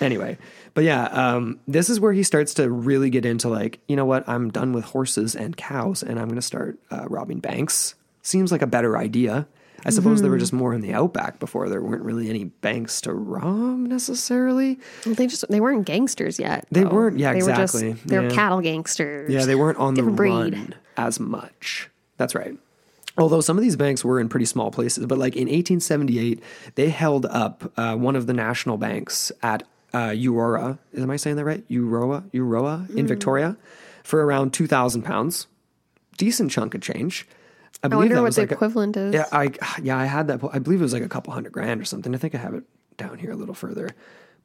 Anyway, 0.00 0.36
but 0.74 0.84
yeah, 0.84 1.04
um, 1.06 1.58
this 1.66 1.88
is 1.88 1.98
where 1.98 2.12
he 2.12 2.22
starts 2.22 2.54
to 2.54 2.70
really 2.70 3.08
get 3.10 3.24
into 3.24 3.48
like, 3.48 3.78
you 3.88 3.96
know 3.96 4.04
what? 4.04 4.28
I'm 4.28 4.50
done 4.50 4.72
with 4.72 4.84
horses 4.84 5.34
and 5.34 5.56
cows, 5.56 6.02
and 6.02 6.18
I'm 6.18 6.26
going 6.26 6.36
to 6.36 6.42
start 6.42 6.78
uh, 6.90 7.06
robbing 7.08 7.40
banks. 7.40 7.94
Seems 8.22 8.52
like 8.52 8.62
a 8.62 8.66
better 8.66 8.98
idea. 8.98 9.46
I 9.84 9.90
suppose 9.90 10.16
Mm-hmm. 10.18 10.24
they 10.24 10.28
were 10.30 10.38
just 10.38 10.52
more 10.52 10.74
in 10.74 10.80
the 10.80 10.92
outback 10.94 11.38
before. 11.38 11.68
There 11.68 11.80
weren't 11.80 12.02
really 12.02 12.28
any 12.28 12.44
banks 12.44 13.00
to 13.02 13.12
rob 13.14 13.78
necessarily. 13.78 14.80
They 15.04 15.26
just 15.28 15.48
they 15.48 15.60
weren't 15.60 15.86
gangsters 15.86 16.38
yet. 16.40 16.66
They 16.70 16.82
though. 16.82 16.90
weren't- 16.90 17.18
yeah, 17.18 17.32
they 17.32 17.38
exactly. 17.38 17.88
Were 17.88 17.94
just, 17.94 18.06
they 18.08 18.18
were 18.18 18.30
cattle 18.30 18.60
gangsters. 18.60 19.30
Yeah, 19.30 19.44
they 19.44 19.54
weren't 19.54 19.78
on 19.78 19.94
the 19.94 20.00
Different 20.00 20.16
breed. 20.16 20.30
run 20.54 20.74
as 20.96 21.20
much. 21.20 21.88
That's 22.16 22.34
right. 22.34 22.56
Although 23.18 23.40
some 23.40 23.56
of 23.56 23.62
these 23.62 23.76
banks 23.76 24.04
were 24.04 24.18
in 24.20 24.28
pretty 24.28 24.44
small 24.46 24.70
places, 24.70 25.06
but 25.06 25.18
like 25.18 25.36
in 25.36 25.44
1878, 25.46 26.42
they 26.74 26.88
held 26.90 27.24
up 27.26 27.70
uh, 27.78 27.94
one 27.96 28.14
of 28.16 28.26
the 28.26 28.34
national 28.34 28.76
banks 28.76 29.30
at 29.42 29.62
uh, 29.94 30.14
Aurora. 30.16 30.78
Am 30.96 31.10
I 31.10 31.16
saying 31.16 31.36
that 31.36 31.44
right? 31.44 31.64
Aurora 31.70 32.78
Hmm. 32.78 32.98
in 32.98 33.06
Victoria, 33.06 33.56
for 34.02 34.24
around 34.24 34.52
two 34.52 34.66
thousand 34.66 35.02
pounds. 35.02 35.46
Decent 36.18 36.50
chunk 36.50 36.74
of 36.74 36.80
change. 36.80 37.26
I, 37.82 37.86
I 37.86 37.88
believe 37.88 37.98
wonder 37.98 38.14
that 38.16 38.20
what 38.22 38.26
was 38.28 38.36
the 38.36 38.42
like 38.42 38.50
a- 38.52 38.54
equivalent 38.54 38.96
is. 38.96 39.14
yeah, 39.14 39.26
I 39.32 39.52
yeah, 39.82 39.98
I 39.98 40.06
had 40.06 40.28
that. 40.28 40.40
I 40.52 40.58
believe 40.58 40.80
it 40.80 40.82
was 40.84 40.92
like 40.94 41.02
a 41.02 41.08
couple 41.08 41.32
hundred 41.32 41.52
grand 41.52 41.80
or 41.80 41.84
something. 41.84 42.14
I 42.14 42.18
think 42.18 42.34
I 42.34 42.38
have 42.38 42.54
it 42.54 42.64
down 42.96 43.18
here 43.18 43.30
a 43.32 43.36
little 43.36 43.54
further. 43.54 43.90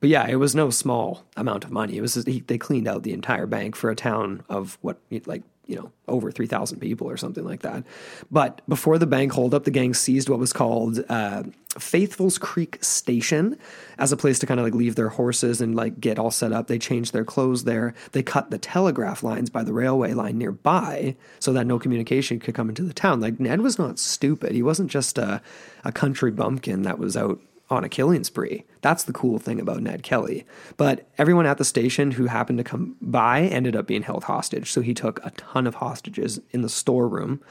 But 0.02 0.10
yeah, 0.10 0.28
it 0.28 0.36
was 0.36 0.56
no 0.56 0.72
small 0.72 1.24
amount 1.38 1.64
of 1.64 1.72
money. 1.72 1.96
It 1.96 2.02
was 2.02 2.16
he, 2.16 2.42
they 2.42 2.58
cleaned 2.58 2.88
out 2.88 3.04
the 3.04 3.14
entire 3.14 3.46
bank 3.46 3.76
for 3.76 3.90
a 3.90 3.96
town 3.96 4.44
of 4.50 4.78
what 4.82 4.98
like 5.26 5.44
you 5.68 5.76
know 5.76 5.92
over 6.08 6.32
three 6.32 6.48
thousand 6.48 6.80
people 6.80 7.08
or 7.08 7.18
something 7.18 7.46
like 7.46 7.62
that. 7.62 7.84
But 8.32 8.62
before 8.68 8.98
the 8.98 9.06
bank 9.06 9.32
holdup, 9.32 9.64
the 9.64 9.72
gang 9.72 9.94
seized 9.94 10.28
what 10.28 10.40
was 10.40 10.54
called 10.54 11.04
uh, 11.08 11.44
Faithful's 11.78 12.40
Creek 12.40 12.84
Station 12.84 13.60
as 14.00 14.12
a 14.12 14.18
place 14.18 14.40
to 14.40 14.48
kind 14.48 14.60
of 14.60 14.66
like 14.66 14.74
leave 14.74 14.96
their 14.96 15.10
horses 15.10 15.62
and 15.62 15.76
like 15.76 16.02
get 16.02 16.18
all 16.18 16.32
set 16.32 16.52
up. 16.52 16.66
They 16.66 16.80
changed 16.80 17.14
their 17.14 17.24
clothes 17.24 17.66
there. 17.66 17.94
They 18.12 18.24
cut 18.24 18.50
the 18.50 18.58
telegraph 18.58 19.22
lines 19.22 19.52
by 19.52 19.64
the 19.64 19.72
railway 19.72 20.14
line 20.14 20.40
nearby 20.40 21.16
so 21.40 21.54
that 21.54 21.68
no 21.68 21.78
communication 21.78 22.40
could 22.40 22.56
come 22.56 22.70
into 22.70 22.84
the 22.84 22.94
town. 22.94 23.22
Like 23.22 23.40
Ned 23.40 23.62
was 23.62 23.78
not 23.78 24.00
stupid. 24.00 24.54
He 24.54 24.64
wasn't 24.64 24.90
just 24.90 25.20
a, 25.20 25.44
a 25.84 25.92
country 25.92 26.32
bumpkin 26.32 26.82
that 26.82 26.98
was 26.98 27.16
out 27.16 27.40
on 27.72 27.84
a 27.84 27.90
killing 27.90 28.24
spree. 28.24 28.64
That's 28.82 29.04
the 29.04 29.14
cool 29.14 29.40
thing 29.40 29.60
about 29.60 29.82
Ned 29.82 30.04
Kelly. 30.04 30.46
But 30.78 31.08
everyone 31.18 31.46
at 31.46 31.58
the 31.58 31.66
station 31.66 32.12
who 32.12 32.26
happened 32.26 32.58
to 32.58 32.64
come 32.64 32.96
by 33.02 33.42
ended 33.42 33.76
up 33.76 33.88
being 33.88 34.04
held 34.04 34.26
hostage. 34.26 34.72
So 34.72 34.82
he 34.82 34.94
took 34.94 35.26
a 35.26 35.32
ton 35.32 35.66
of 35.68 35.76
hostages 35.76 36.40
in 36.52 36.62
the 36.62 36.70
storeroom. 36.70 37.42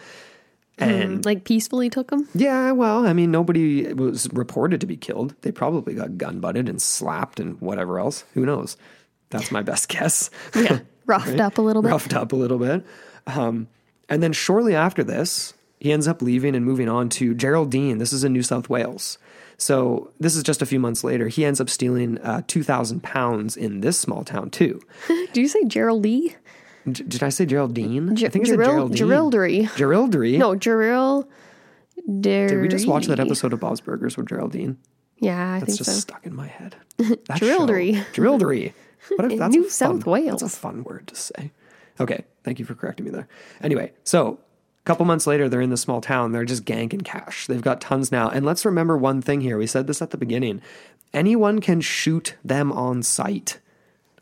And 0.79 1.27
like 1.27 1.45
peacefully 1.45 1.91
took 1.91 2.09
them. 2.09 2.27
yeah, 2.35 2.73
well, 2.73 3.07
I 3.07 3.13
mean, 3.13 3.31
nobody 3.31 3.93
was 3.93 4.33
reported 4.33 4.81
to 4.81 4.87
be 4.87 4.97
killed. 4.97 5.35
They 5.43 5.53
probably 5.53 5.95
got 5.95 6.17
gun 6.17 6.41
butted 6.41 6.71
and 6.71 6.81
slapped 6.81 7.39
and 7.39 7.61
whatever 7.61 7.99
else. 7.99 8.25
Who 8.33 8.47
knows? 8.47 8.79
That's 9.29 9.53
my 9.53 9.61
best 9.61 9.89
guess. 9.91 10.31
Yeah, 10.55 10.81
roughed 11.05 11.39
up 11.39 11.59
a 11.59 11.63
little 11.63 11.83
bit. 11.83 11.91
Roughed 11.91 12.15
up 12.15 12.33
a 12.33 12.37
little 12.37 12.59
bit. 12.59 12.87
Um, 13.27 13.69
and 14.09 14.23
then 14.23 14.33
shortly 14.33 14.75
after 14.75 15.05
this, 15.05 15.53
he 15.81 15.93
ends 15.93 16.09
up 16.09 16.23
leaving 16.23 16.55
and 16.55 16.65
moving 16.65 16.89
on 16.89 17.11
to 17.11 17.35
Geraldine. 17.35 17.99
This 17.99 18.15
is 18.15 18.25
in 18.25 18.33
New 18.33 18.43
South 18.43 18.71
Wales. 18.71 19.19
So 19.61 20.11
this 20.19 20.37
is 20.37 20.43
just 20.43 20.63
a 20.63 20.67
few 20.67 20.81
months 20.81 21.05
later. 21.05 21.29
He 21.29 21.45
ends 21.45 21.61
up 21.61 21.69
stealing 21.69 22.17
uh, 22.21 22.41
2,000 22.47 23.03
pounds 23.03 23.59
in 23.59 23.83
this 23.83 23.99
small 23.99 24.25
town, 24.25 24.49
too. 24.49 24.81
Do 25.35 25.41
you 25.41 25.49
say 25.49 25.65
Gerald 25.67 26.03
Lee? 26.03 26.35
J- 26.91 27.05
did 27.05 27.23
I 27.23 27.29
say 27.29 27.45
Geraldine? 27.45 28.17
Ge- 28.17 28.25
I 28.25 28.29
think 28.31 28.47
Geril- 28.47 28.57
Geraldine. 28.57 28.97
Geraldry. 28.97 29.69
Geraldry. 29.77 30.39
No, 30.39 30.55
Gerald. 30.55 31.27
Did 32.21 32.59
we 32.63 32.69
just 32.69 32.87
watch 32.89 33.05
that 33.07 33.21
episode 33.21 33.53
of 33.53 33.61
Bob's 33.61 33.83
Burgers 33.83 34.17
with 34.17 34.29
Geraldine? 34.31 34.79
Yeah, 35.19 35.57
I 35.57 35.61
That's 35.61 35.73
think 35.77 35.79
just 35.85 35.91
so. 35.93 36.01
stuck 36.01 36.25
in 36.25 36.35
my 36.35 36.47
head. 36.47 36.77
Drillery. 37.37 38.03
Drillery. 38.15 38.73
What 39.17 39.31
if 39.31 39.39
that's 39.39 39.55
New 39.55 39.69
South 39.69 40.05
fun, 40.05 40.11
Wales. 40.13 40.41
That's 40.41 40.57
a 40.57 40.59
fun 40.59 40.85
word 40.85 41.07
to 41.09 41.15
say. 41.15 41.51
Okay, 42.01 42.25
thank 42.45 42.59
you 42.59 42.65
for 42.65 42.75
correcting 42.75 43.05
me 43.05 43.13
there. 43.13 43.29
Anyway, 43.63 43.93
so 44.05 44.39
a 44.81 44.87
couple 44.87 45.05
months 45.05 45.27
later, 45.27 45.49
they're 45.49 45.61
in 45.61 45.71
this 45.71 45.83
small 45.83 46.01
town. 46.01 46.33
They're 46.33 46.45
just 46.45 46.65
ganking 46.65 47.05
cash. 47.05 47.47
They've 47.47 47.61
got 47.61 47.81
tons 47.81 48.11
now. 48.11 48.31
And 48.31 48.47
let's 48.47 48.65
remember 48.65 48.97
one 48.97 49.21
thing 49.21 49.43
here. 49.43 49.59
We 49.59 49.67
said 49.67 49.87
this 49.87 50.01
at 50.01 50.11
the 50.11 50.17
beginning. 50.17 50.63
Anyone 51.13 51.61
can 51.61 51.81
shoot 51.81 52.37
them 52.43 52.73
on 52.73 53.03
sight. 53.03 53.59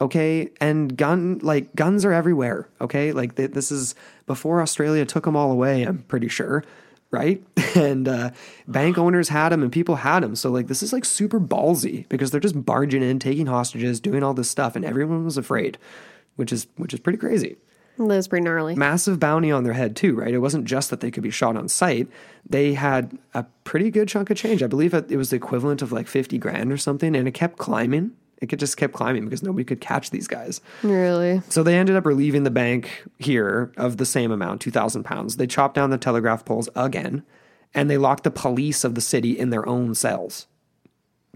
Okay, 0.01 0.51
and 0.61 0.97
gun 0.97 1.39
like 1.43 1.75
guns 1.75 2.05
are 2.05 2.13
everywhere. 2.13 2.69
Okay, 2.81 3.13
like 3.13 3.37
th- 3.37 3.51
this 3.51 3.73
is 3.73 3.95
before 4.27 4.63
Australia 4.63 5.05
took 5.05 5.25
them 5.25 5.37
all 5.37 5.51
away. 5.51 5.83
I'm 5.83 6.05
pretty 6.05 6.29
sure, 6.29 6.65
right? 7.11 7.43
And 7.75 8.09
uh, 8.09 8.31
bank 8.67 8.99
owners 8.99 9.29
had 9.29 9.51
them, 9.51 9.63
and 9.63 9.71
people 9.71 9.97
had 9.97 10.21
them. 10.23 10.35
So 10.35 10.51
like 10.51 10.67
this 10.67 10.83
is 10.83 10.93
like 10.93 11.05
super 11.05 11.39
ballsy 11.39 12.09
because 12.09 12.31
they're 12.31 12.41
just 12.41 12.65
barging 12.65 13.03
in, 13.03 13.19
taking 13.19 13.47
hostages, 13.47 14.01
doing 14.01 14.25
all 14.25 14.35
this 14.35 14.51
stuff, 14.51 14.75
and 14.75 14.85
everyone 14.85 15.25
was 15.25 15.37
afraid, 15.37 15.79
which 16.37 16.53
is 16.53 16.67
which 16.77 16.95
is 16.95 17.01
pretty 17.01 17.19
crazy 17.19 17.57
That's 17.99 18.29
pretty 18.29 18.45
gnarly. 18.45 18.75
massive 18.77 19.19
bounty 19.19 19.51
on 19.51 19.65
their 19.65 19.73
head 19.73 19.97
too, 19.97 20.15
right? 20.15 20.33
It 20.33 20.39
wasn't 20.39 20.65
just 20.65 20.91
that 20.91 21.01
they 21.01 21.11
could 21.11 21.23
be 21.23 21.31
shot 21.31 21.57
on 21.57 21.69
sight. 21.69 22.09
They 22.49 22.75
had 22.75 23.19
a 23.35 23.45
pretty 23.65 23.91
good 23.91 24.09
chunk 24.09 24.31
of 24.31 24.37
change. 24.37 24.63
I 24.63 24.67
believe 24.69 24.95
it 24.95 25.11
was 25.11 25.31
the 25.31 25.37
equivalent 25.37 25.83
of 25.83 25.93
like 25.93 26.07
50 26.07 26.39
grand 26.39 26.73
or 26.73 26.77
something 26.77 27.15
and 27.17 27.27
it 27.27 27.33
kept 27.33 27.59
climbing. 27.59 28.13
It 28.41 28.49
could 28.49 28.61
just 28.61 28.77
kept 28.77 28.93
climbing 28.93 29.25
because 29.25 29.43
nobody 29.43 29.65
could 29.65 29.81
catch 29.81 30.11
these 30.11 30.29
guys. 30.29 30.61
Really? 30.85 31.43
So 31.49 31.65
they 31.65 31.77
ended 31.77 31.97
up 31.97 32.07
relieving 32.07 32.45
the 32.45 32.51
bank 32.53 33.03
here 33.19 33.73
of 33.77 33.97
the 33.97 34.07
same 34.07 34.31
amount, 34.31 34.61
2,000 34.61 35.03
pounds. 35.03 35.37
They 35.37 35.49
chopped 35.49 35.75
down 35.75 35.91
the 35.91 35.99
telegraph 35.99 36.45
poles 36.45 36.69
again 36.77 37.25
and 37.75 37.91
they 37.91 37.99
locked 37.99 38.23
the 38.25 38.31
police 38.31 38.85
of 38.85 38.95
the 38.95 39.01
city 39.01 39.37
in 39.37 39.51
their 39.51 39.69
own 39.69 39.95
cells, 39.95 40.47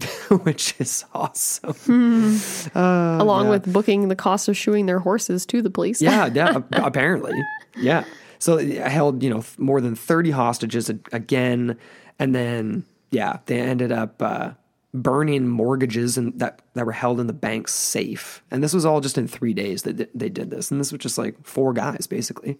which 0.43 0.75
is 0.79 1.05
awesome. 1.13 2.39
Along 2.75 3.49
with 3.49 3.71
booking 3.71 4.07
the 4.07 4.15
cost 4.15 4.47
of 4.47 4.57
shoeing 4.57 4.85
their 4.85 4.99
horses 4.99 5.45
to 5.47 5.61
the 5.61 5.69
police. 5.69 6.01
Yeah, 6.01 6.25
yeah, 6.33 6.59
apparently. 6.71 7.41
Yeah. 7.77 8.05
So 8.39 8.57
it 8.57 8.77
held, 8.87 9.23
you 9.23 9.29
know, 9.29 9.43
more 9.57 9.79
than 9.79 9.95
30 9.95 10.31
hostages 10.31 10.89
again. 10.89 11.77
And 12.19 12.35
then, 12.35 12.85
yeah, 13.11 13.39
they 13.45 13.59
ended 13.59 13.91
up 13.91 14.21
uh, 14.21 14.51
burning 14.93 15.47
mortgages 15.47 16.17
and 16.17 16.37
that, 16.39 16.61
that 16.73 16.85
were 16.85 16.91
held 16.91 17.19
in 17.19 17.27
the 17.27 17.33
bank's 17.33 17.73
safe. 17.73 18.43
And 18.51 18.63
this 18.63 18.73
was 18.73 18.85
all 18.85 19.01
just 19.01 19.17
in 19.17 19.27
three 19.27 19.53
days 19.53 19.83
that 19.83 19.97
th- 19.97 20.09
they 20.13 20.29
did 20.29 20.49
this. 20.49 20.71
And 20.71 20.79
this 20.79 20.91
was 20.91 20.99
just 20.99 21.17
like 21.17 21.35
four 21.45 21.73
guys, 21.73 22.05
basically. 22.05 22.59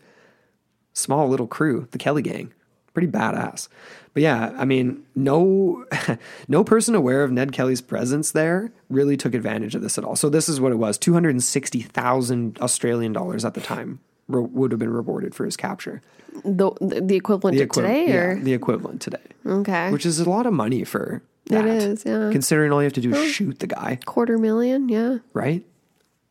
Small 0.94 1.28
little 1.28 1.48
crew, 1.48 1.88
the 1.92 1.98
Kelly 1.98 2.22
gang. 2.22 2.54
Pretty 2.94 3.08
badass. 3.08 3.68
But 4.14 4.22
yeah, 4.24 4.54
I 4.58 4.66
mean, 4.66 5.04
no 5.16 5.86
no 6.48 6.64
person 6.64 6.94
aware 6.96 7.24
of 7.24 7.32
Ned 7.32 7.52
Kelly's 7.52 7.82
presence 7.82 8.32
there 8.32 8.72
really 8.90 9.18
took 9.18 9.34
advantage 9.34 9.74
of 9.76 9.82
this 9.82 9.98
at 9.98 10.04
all. 10.04 10.16
So 10.16 10.30
this 10.30 10.48
is 10.48 10.62
what 10.62 10.72
it 10.72 10.76
was. 10.76 10.98
260,000 11.00 12.60
Australian 12.62 13.14
dollars 13.14 13.46
at 13.46 13.54
the 13.54 13.62
time 13.62 14.00
re- 14.28 14.42
would 14.42 14.72
have 14.72 14.80
been 14.80 14.92
rewarded 14.94 15.34
for 15.34 15.46
his 15.46 15.58
capture. 15.58 16.02
The, 16.44 16.72
the 16.82 17.16
equivalent 17.16 17.58
The 17.58 17.66
to 17.68 17.82
today, 17.82 18.08
yeah, 18.08 18.34
the 18.36 18.54
equivalent 18.54 19.02
today. 19.02 19.22
okay, 19.46 19.92
Which 19.92 20.06
is 20.06 20.20
a 20.20 20.30
lot 20.30 20.46
of 20.46 20.54
money 20.54 20.84
for 20.84 21.22
that. 21.48 21.66
is, 21.66 22.04
yeah. 22.06 22.30
Considering 22.32 22.72
all 22.72 22.82
you 22.82 22.86
have 22.86 22.94
to 22.94 23.02
do 23.02 23.14
is 23.14 23.32
shoot 23.32 23.60
the 23.60 23.68
guy, 23.68 24.00
quarter 24.06 24.38
million. 24.38 24.90
Yeah. 24.90 25.18
right? 25.34 25.64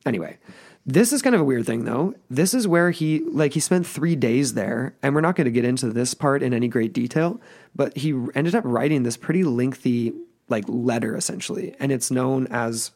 Anyway, 0.05 0.39
this 0.85 1.13
is 1.13 1.23
kind 1.23 1.35
of 1.35 1.41
a 1.41 1.45
weird 1.45 1.67
thing 1.67 1.85
though. 1.85 2.15
This 2.29 2.55
is 2.55 2.67
where 2.67 2.91
he 2.91 3.21
like 3.31 3.55
he 3.55 3.61
spent 3.61 3.87
3 3.87 4.17
days 4.17 4.55
there 4.55 4.95
and 5.03 5.15
we're 5.15 5.21
not 5.21 5.37
going 5.37 5.45
to 5.45 5.51
get 5.51 5.65
into 5.65 5.91
this 5.91 6.15
part 6.15 6.43
in 6.43 6.53
any 6.53 6.69
great 6.69 6.93
detail, 6.93 7.41
but 7.75 7.97
he 7.97 8.11
ended 8.35 8.55
up 8.55 8.65
writing 8.65 9.03
this 9.03 9.17
pretty 9.17 9.45
lengthy 9.45 10.13
like 10.49 10.65
letter 10.67 11.17
essentially 11.17 11.75
and 11.79 11.93
it's 11.93 12.11
known 12.11 12.47
as 12.49 12.91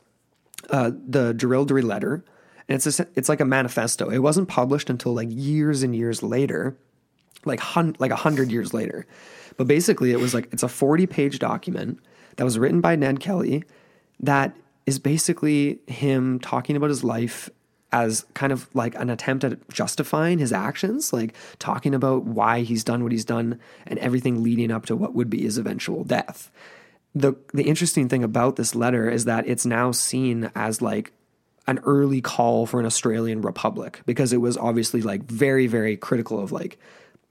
uh, 0.71 0.91
the 1.07 1.33
Jerilderie 1.35 1.85
letter. 1.85 2.25
And 2.69 2.75
it's 2.75 3.01
it's 3.15 3.29
like 3.29 3.41
a 3.41 3.45
manifesto. 3.45 4.11
It 4.11 4.19
wasn't 4.19 4.49
published 4.49 4.91
until 4.91 5.15
like 5.15 5.29
years 5.31 5.85
and 5.85 5.95
years 5.95 6.21
later, 6.25 6.77
like 7.45 7.61
hun- 7.61 7.95
like 8.01 8.11
a 8.11 8.17
hundred 8.17 8.51
years 8.51 8.75
later. 8.75 9.07
But 9.57 9.69
basically, 9.69 10.11
it 10.11 10.19
was 10.19 10.35
like 10.35 10.49
it's 10.53 10.65
a 10.65 10.69
forty 10.69 11.07
page 11.07 11.39
document 11.39 12.01
that 12.35 12.43
was 12.43 12.59
written 12.59 12.81
by 12.81 12.97
Ned 12.97 13.21
Kelly 13.21 13.63
that 14.19 14.57
is 14.85 14.99
basically 14.99 15.79
him 15.87 16.41
talking 16.41 16.75
about 16.77 16.89
his 16.91 17.05
life 17.05 17.51
as 17.97 18.27
kind 18.35 18.53
of 18.53 18.69
like 18.75 18.95
an 18.97 19.09
attempt 19.09 19.43
at 19.43 19.67
justifying 19.71 20.39
his 20.39 20.53
actions, 20.53 21.15
like 21.15 21.35
talking 21.59 21.95
about 21.95 22.25
why 22.25 22.61
he's 22.61 22.85
done 22.85 23.03
what 23.03 23.11
he's 23.11 23.25
done 23.25 23.59
and 23.87 23.99
everything 24.01 24.43
leading 24.43 24.71
up 24.71 24.85
to 24.85 24.95
what 24.95 25.15
would 25.15 25.31
be 25.31 25.41
his 25.41 25.57
eventual 25.57 26.05
death. 26.05 26.51
The 27.15 27.35
the 27.55 27.63
interesting 27.63 28.11
thing 28.11 28.23
about 28.23 28.57
this 28.57 28.75
letter 28.75 29.09
is 29.09 29.25
that 29.25 29.49
it's 29.49 29.65
now 29.65 29.93
seen 29.93 30.51
as 30.55 30.83
like 30.83 31.13
an 31.67 31.79
early 31.87 32.21
call 32.21 32.67
for 32.67 32.79
an 32.79 32.85
Australian 32.85 33.41
republic 33.41 34.03
because 34.05 34.35
it 34.35 34.43
was 34.43 34.59
obviously 34.59 35.01
like 35.01 35.23
very 35.25 35.67
very 35.67 35.97
critical 35.97 36.39
of 36.39 36.53
like 36.53 36.79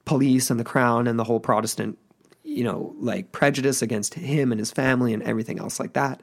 police 0.06 0.50
and 0.50 0.60
the 0.60 0.64
crown 0.64 1.06
and 1.06 1.20
the 1.20 1.24
whole 1.24 1.40
Protestant 1.40 2.00
you 2.46 2.64
know 2.64 2.96
like 3.00 3.32
prejudice 3.32 3.82
against 3.82 4.14
him 4.14 4.52
and 4.52 4.60
his 4.60 4.72
family 4.72 5.14
and 5.14 5.24
everything 5.24 5.60
else 5.60 5.80
like 5.80 5.94
that. 5.94 6.22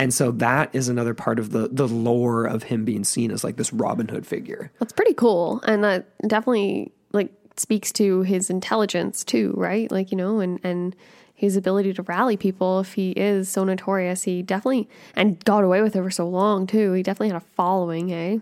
And 0.00 0.12
so 0.12 0.32
that 0.32 0.74
is 0.74 0.88
another 0.88 1.14
part 1.14 1.38
of 1.38 1.50
the 1.50 1.68
the 1.70 1.86
lore 1.86 2.46
of 2.46 2.64
him 2.64 2.84
being 2.84 3.04
seen 3.04 3.30
as 3.30 3.44
like 3.44 3.56
this 3.56 3.72
Robin 3.72 4.08
Hood 4.08 4.26
figure. 4.26 4.72
That's 4.80 4.92
pretty 4.92 5.14
cool. 5.14 5.60
And 5.66 5.84
that 5.84 6.06
definitely 6.26 6.92
like 7.12 7.32
speaks 7.56 7.92
to 7.92 8.22
his 8.22 8.50
intelligence 8.50 9.24
too, 9.24 9.54
right? 9.56 9.90
Like, 9.90 10.10
you 10.10 10.16
know, 10.16 10.40
and 10.40 10.58
and 10.64 10.96
his 11.34 11.56
ability 11.56 11.92
to 11.92 12.02
rally 12.02 12.36
people 12.36 12.80
if 12.80 12.94
he 12.94 13.10
is 13.10 13.48
so 13.48 13.62
notorious. 13.62 14.22
He 14.22 14.42
definitely 14.42 14.88
and 15.14 15.42
got 15.44 15.62
away 15.64 15.82
with 15.82 15.94
it 15.94 16.02
for 16.02 16.10
so 16.10 16.26
long 16.28 16.66
too. 16.66 16.92
He 16.92 17.02
definitely 17.02 17.28
had 17.28 17.36
a 17.36 17.46
following, 17.54 18.12
eh? 18.12 18.38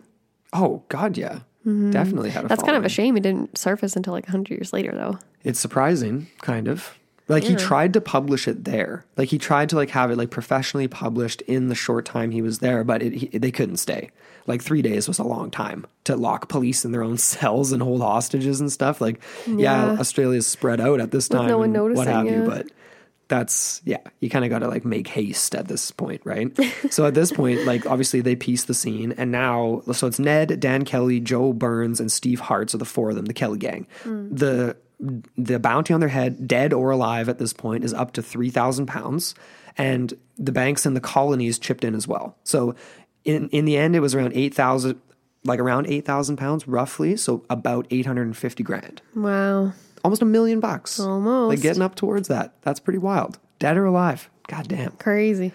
Oh 0.52 0.84
God, 0.88 1.16
yeah, 1.18 1.40
Mm-hmm. 1.66 1.90
definitely 1.90 2.30
had 2.30 2.44
a. 2.44 2.48
That's 2.48 2.62
kind 2.62 2.76
of 2.76 2.84
a 2.84 2.88
shame 2.88 3.16
it 3.16 3.22
didn't 3.22 3.56
surface 3.56 3.96
until 3.96 4.12
like 4.12 4.26
100 4.26 4.50
years 4.50 4.72
later 4.72 4.92
though. 4.92 5.18
It's 5.44 5.58
surprising, 5.60 6.26
kind 6.42 6.68
of. 6.68 6.98
Like 7.26 7.44
he 7.44 7.54
tried 7.56 7.94
to 7.94 8.02
publish 8.02 8.46
it 8.46 8.64
there. 8.64 9.06
Like 9.16 9.30
he 9.30 9.38
tried 9.38 9.70
to 9.70 9.76
like 9.76 9.88
have 9.90 10.10
it 10.10 10.18
like 10.18 10.30
professionally 10.30 10.88
published 10.88 11.40
in 11.42 11.68
the 11.68 11.74
short 11.74 12.04
time 12.04 12.30
he 12.32 12.42
was 12.42 12.58
there, 12.58 12.84
but 12.84 13.02
it, 13.02 13.12
he, 13.14 13.38
they 13.38 13.50
couldn't 13.50 13.78
stay. 13.78 14.10
Like 14.46 14.60
three 14.60 14.82
days 14.82 15.08
was 15.08 15.18
a 15.18 15.24
long 15.24 15.50
time 15.50 15.86
to 16.04 16.16
lock 16.16 16.50
police 16.50 16.84
in 16.84 16.92
their 16.92 17.02
own 17.02 17.16
cells 17.32 17.72
and 17.72 17.82
hold 17.82 18.02
hostages 18.02 18.60
and 18.60 18.70
stuff. 18.70 19.00
Like, 19.00 19.22
yeah, 19.46 19.54
Yeah. 19.56 19.98
Australia's 19.98 20.46
spread 20.46 20.82
out 20.82 21.00
at 21.00 21.12
this 21.12 21.26
time, 21.28 21.46
no 21.48 21.56
one 21.58 21.74
and 21.74 21.94
what 21.94 22.06
noticing, 22.06 22.12
have 22.12 22.26
you. 22.26 22.44
But 22.46 22.66
that's 23.38 23.82
yeah, 23.84 23.98
you 24.20 24.30
kind 24.30 24.44
of 24.44 24.50
got 24.50 24.60
to 24.60 24.68
like 24.68 24.84
make 24.84 25.08
haste 25.08 25.54
at 25.54 25.68
this 25.68 25.90
point, 25.90 26.20
right? 26.24 26.56
so 26.90 27.06
at 27.06 27.14
this 27.14 27.32
point, 27.32 27.64
like 27.66 27.86
obviously 27.86 28.20
they 28.20 28.36
piece 28.36 28.64
the 28.64 28.74
scene, 28.74 29.12
and 29.12 29.32
now 29.32 29.82
so 29.92 30.06
it's 30.06 30.18
Ned, 30.18 30.60
Dan 30.60 30.84
Kelly, 30.84 31.20
Joe 31.20 31.52
Burns, 31.52 32.00
and 32.00 32.10
Steve 32.10 32.40
Hart. 32.40 32.70
So 32.70 32.78
the 32.78 32.84
four 32.84 33.10
of 33.10 33.16
them, 33.16 33.26
the 33.26 33.34
Kelly 33.34 33.58
gang. 33.58 33.86
Mm. 34.04 34.38
The 34.38 34.76
the 35.36 35.58
bounty 35.58 35.92
on 35.92 36.00
their 36.00 36.08
head, 36.08 36.46
dead 36.46 36.72
or 36.72 36.90
alive 36.90 37.28
at 37.28 37.38
this 37.38 37.52
point, 37.52 37.84
is 37.84 37.92
up 37.92 38.12
to 38.12 38.22
three 38.22 38.50
thousand 38.50 38.86
pounds, 38.86 39.34
and 39.76 40.14
the 40.38 40.52
banks 40.52 40.86
and 40.86 40.96
the 40.96 41.00
colonies 41.00 41.58
chipped 41.58 41.84
in 41.84 41.94
as 41.94 42.06
well. 42.06 42.36
So 42.44 42.74
in 43.24 43.48
in 43.50 43.64
the 43.64 43.76
end, 43.76 43.96
it 43.96 44.00
was 44.00 44.14
around 44.14 44.32
eight 44.34 44.54
thousand. 44.54 45.00
Like 45.46 45.60
around 45.60 45.88
eight 45.88 46.06
thousand 46.06 46.38
pounds, 46.38 46.66
roughly, 46.66 47.16
so 47.16 47.44
about 47.50 47.86
eight 47.90 48.06
hundred 48.06 48.22
and 48.22 48.34
fifty 48.36 48.62
grand 48.62 49.02
Wow. 49.14 49.74
Almost 50.04 50.22
a 50.22 50.26
million 50.26 50.60
bucks. 50.60 51.00
Almost. 51.00 51.48
Like 51.48 51.60
getting 51.62 51.82
up 51.82 51.96
towards 51.96 52.28
that. 52.28 52.54
That's 52.62 52.78
pretty 52.78 52.98
wild. 52.98 53.38
Dead 53.58 53.76
or 53.76 53.86
alive. 53.86 54.30
God 54.46 54.68
damn. 54.68 54.92
Crazy. 54.92 55.52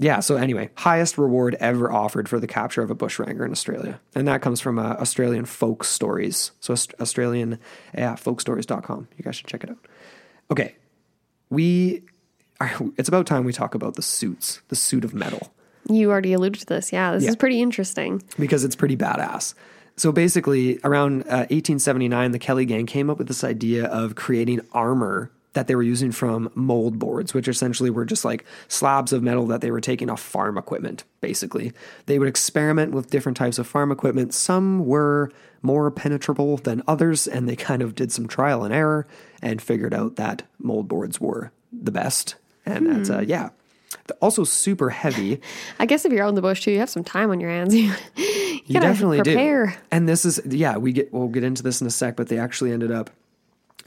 Yeah, 0.00 0.20
so 0.20 0.36
anyway, 0.36 0.70
highest 0.76 1.18
reward 1.18 1.56
ever 1.58 1.90
offered 1.90 2.28
for 2.28 2.38
the 2.38 2.46
capture 2.46 2.82
of 2.82 2.90
a 2.90 2.94
bushranger 2.94 3.44
in 3.44 3.50
Australia. 3.50 3.98
And 4.14 4.28
that 4.28 4.42
comes 4.42 4.60
from 4.60 4.78
uh, 4.78 4.92
Australian 5.00 5.44
folk 5.44 5.82
stories. 5.82 6.52
So 6.60 6.72
Australian, 7.00 7.58
yeah, 7.92 8.14
folkstories.com. 8.14 9.08
You 9.16 9.24
guys 9.24 9.34
should 9.34 9.48
check 9.48 9.64
it 9.64 9.70
out. 9.70 9.78
Okay. 10.52 10.76
We 11.50 12.04
are, 12.60 12.70
it's 12.96 13.08
about 13.08 13.26
time 13.26 13.44
we 13.44 13.52
talk 13.52 13.74
about 13.74 13.94
the 13.96 14.02
suits, 14.02 14.60
the 14.68 14.76
suit 14.76 15.04
of 15.04 15.14
metal 15.14 15.52
You 15.90 16.10
already 16.12 16.32
alluded 16.32 16.60
to 16.60 16.66
this. 16.66 16.92
Yeah, 16.92 17.12
this 17.12 17.24
Yeah. 17.24 17.30
is 17.30 17.36
pretty 17.36 17.60
interesting. 17.60 18.22
because 18.38 18.62
it's 18.64 18.76
pretty 18.76 18.96
badass. 18.96 19.54
So 19.98 20.12
basically, 20.12 20.78
around 20.84 21.22
uh, 21.22 21.50
1879, 21.50 22.30
the 22.30 22.38
Kelly 22.38 22.64
gang 22.64 22.86
came 22.86 23.10
up 23.10 23.18
with 23.18 23.26
this 23.26 23.42
idea 23.42 23.86
of 23.86 24.14
creating 24.14 24.60
armor 24.72 25.30
that 25.54 25.66
they 25.66 25.74
were 25.74 25.82
using 25.82 26.12
from 26.12 26.50
mold 26.54 27.00
boards, 27.00 27.34
which 27.34 27.48
essentially 27.48 27.90
were 27.90 28.04
just 28.04 28.24
like 28.24 28.44
slabs 28.68 29.12
of 29.12 29.24
metal 29.24 29.46
that 29.48 29.60
they 29.60 29.72
were 29.72 29.80
taking 29.80 30.08
off 30.08 30.20
farm 30.20 30.56
equipment, 30.56 31.02
basically. 31.20 31.72
They 32.06 32.20
would 32.20 32.28
experiment 32.28 32.92
with 32.92 33.10
different 33.10 33.36
types 33.36 33.58
of 33.58 33.66
farm 33.66 33.90
equipment. 33.90 34.34
Some 34.34 34.86
were 34.86 35.32
more 35.62 35.90
penetrable 35.90 36.58
than 36.58 36.82
others, 36.86 37.26
and 37.26 37.48
they 37.48 37.56
kind 37.56 37.82
of 37.82 37.96
did 37.96 38.12
some 38.12 38.28
trial 38.28 38.62
and 38.62 38.72
error 38.72 39.04
and 39.42 39.60
figured 39.60 39.94
out 39.94 40.14
that 40.14 40.44
mold 40.60 40.86
boards 40.86 41.20
were 41.20 41.50
the 41.72 41.90
best. 41.90 42.36
And 42.64 42.86
that's, 42.86 43.10
uh, 43.10 43.24
yeah. 43.26 43.50
They're 44.06 44.16
also 44.20 44.44
super 44.44 44.90
heavy. 44.90 45.40
I 45.78 45.86
guess 45.86 46.04
if 46.04 46.12
you're 46.12 46.24
out 46.24 46.28
in 46.30 46.34
the 46.34 46.42
bush 46.42 46.62
too, 46.62 46.70
you 46.70 46.78
have 46.78 46.90
some 46.90 47.04
time 47.04 47.30
on 47.30 47.40
your 47.40 47.50
hands. 47.50 47.74
You, 48.68 48.74
You 48.74 48.80
definitely 48.80 49.22
prepare. 49.22 49.66
do. 49.68 49.72
And 49.90 50.06
this 50.06 50.26
is 50.26 50.42
yeah, 50.44 50.76
we 50.76 50.92
get 50.92 51.10
we'll 51.10 51.28
get 51.28 51.42
into 51.42 51.62
this 51.62 51.80
in 51.80 51.86
a 51.86 51.90
sec, 51.90 52.16
but 52.16 52.28
they 52.28 52.38
actually 52.38 52.70
ended 52.72 52.90
up 52.90 53.08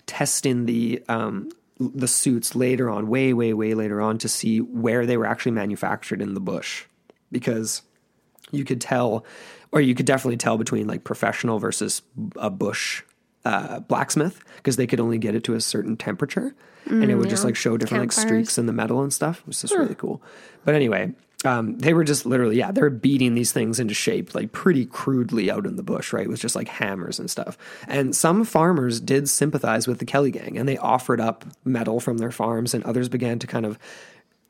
testing 0.07 0.65
the 0.65 1.03
um 1.07 1.49
the 1.77 2.07
suits 2.07 2.55
later 2.55 2.89
on, 2.89 3.07
way, 3.07 3.33
way, 3.33 3.53
way 3.53 3.73
later 3.75 4.01
on, 4.01 4.17
to 4.19 4.27
see 4.27 4.59
where 4.59 5.05
they 5.05 5.17
were 5.17 5.25
actually 5.27 5.51
manufactured 5.51 6.21
in 6.21 6.33
the 6.33 6.39
bush, 6.39 6.85
because 7.31 7.81
you 8.51 8.63
could 8.65 8.81
tell, 8.81 9.25
or 9.71 9.81
you 9.81 9.93
could 9.93 10.05
definitely 10.07 10.37
tell 10.37 10.57
between 10.57 10.87
like 10.87 11.03
professional 11.03 11.59
versus 11.59 12.01
a 12.37 12.49
bush 12.49 13.03
uh, 13.45 13.79
blacksmith, 13.81 14.43
because 14.57 14.77
they 14.77 14.87
could 14.87 14.99
only 14.99 15.17
get 15.19 15.35
it 15.35 15.43
to 15.43 15.53
a 15.53 15.61
certain 15.61 15.95
temperature, 15.97 16.55
and 16.85 17.09
it 17.09 17.15
would 17.15 17.29
just 17.29 17.43
like 17.43 17.55
show 17.55 17.77
different 17.77 18.03
like 18.03 18.11
streaks 18.11 18.57
in 18.57 18.65
the 18.65 18.73
metal 18.73 19.01
and 19.01 19.13
stuff. 19.13 19.39
It 19.39 19.47
was 19.47 19.61
just 19.61 19.73
really 19.73 19.95
cool. 19.95 20.21
But 20.65 20.75
anyway, 20.75 21.13
um, 21.43 21.77
they 21.79 21.93
were 21.93 22.03
just 22.03 22.25
literally, 22.25 22.57
yeah, 22.57 22.71
they 22.71 22.81
were 22.81 22.89
beating 22.89 23.33
these 23.33 23.51
things 23.51 23.79
into 23.79 23.93
shape 23.93 24.35
like 24.35 24.51
pretty 24.51 24.85
crudely 24.85 25.49
out 25.49 25.65
in 25.65 25.75
the 25.75 25.83
bush, 25.83 26.13
right? 26.13 26.27
With 26.27 26.39
just 26.39 26.55
like 26.55 26.67
hammers 26.67 27.19
and 27.19 27.31
stuff. 27.31 27.57
And 27.87 28.15
some 28.15 28.43
farmers 28.43 28.99
did 28.99 29.27
sympathize 29.29 29.87
with 29.87 29.99
the 29.99 30.05
Kelly 30.05 30.31
gang 30.31 30.57
and 30.57 30.69
they 30.69 30.77
offered 30.77 31.19
up 31.19 31.45
metal 31.65 31.99
from 31.99 32.19
their 32.19 32.31
farms, 32.31 32.73
and 32.73 32.83
others 32.83 33.09
began 33.09 33.39
to 33.39 33.47
kind 33.47 33.65
of, 33.65 33.79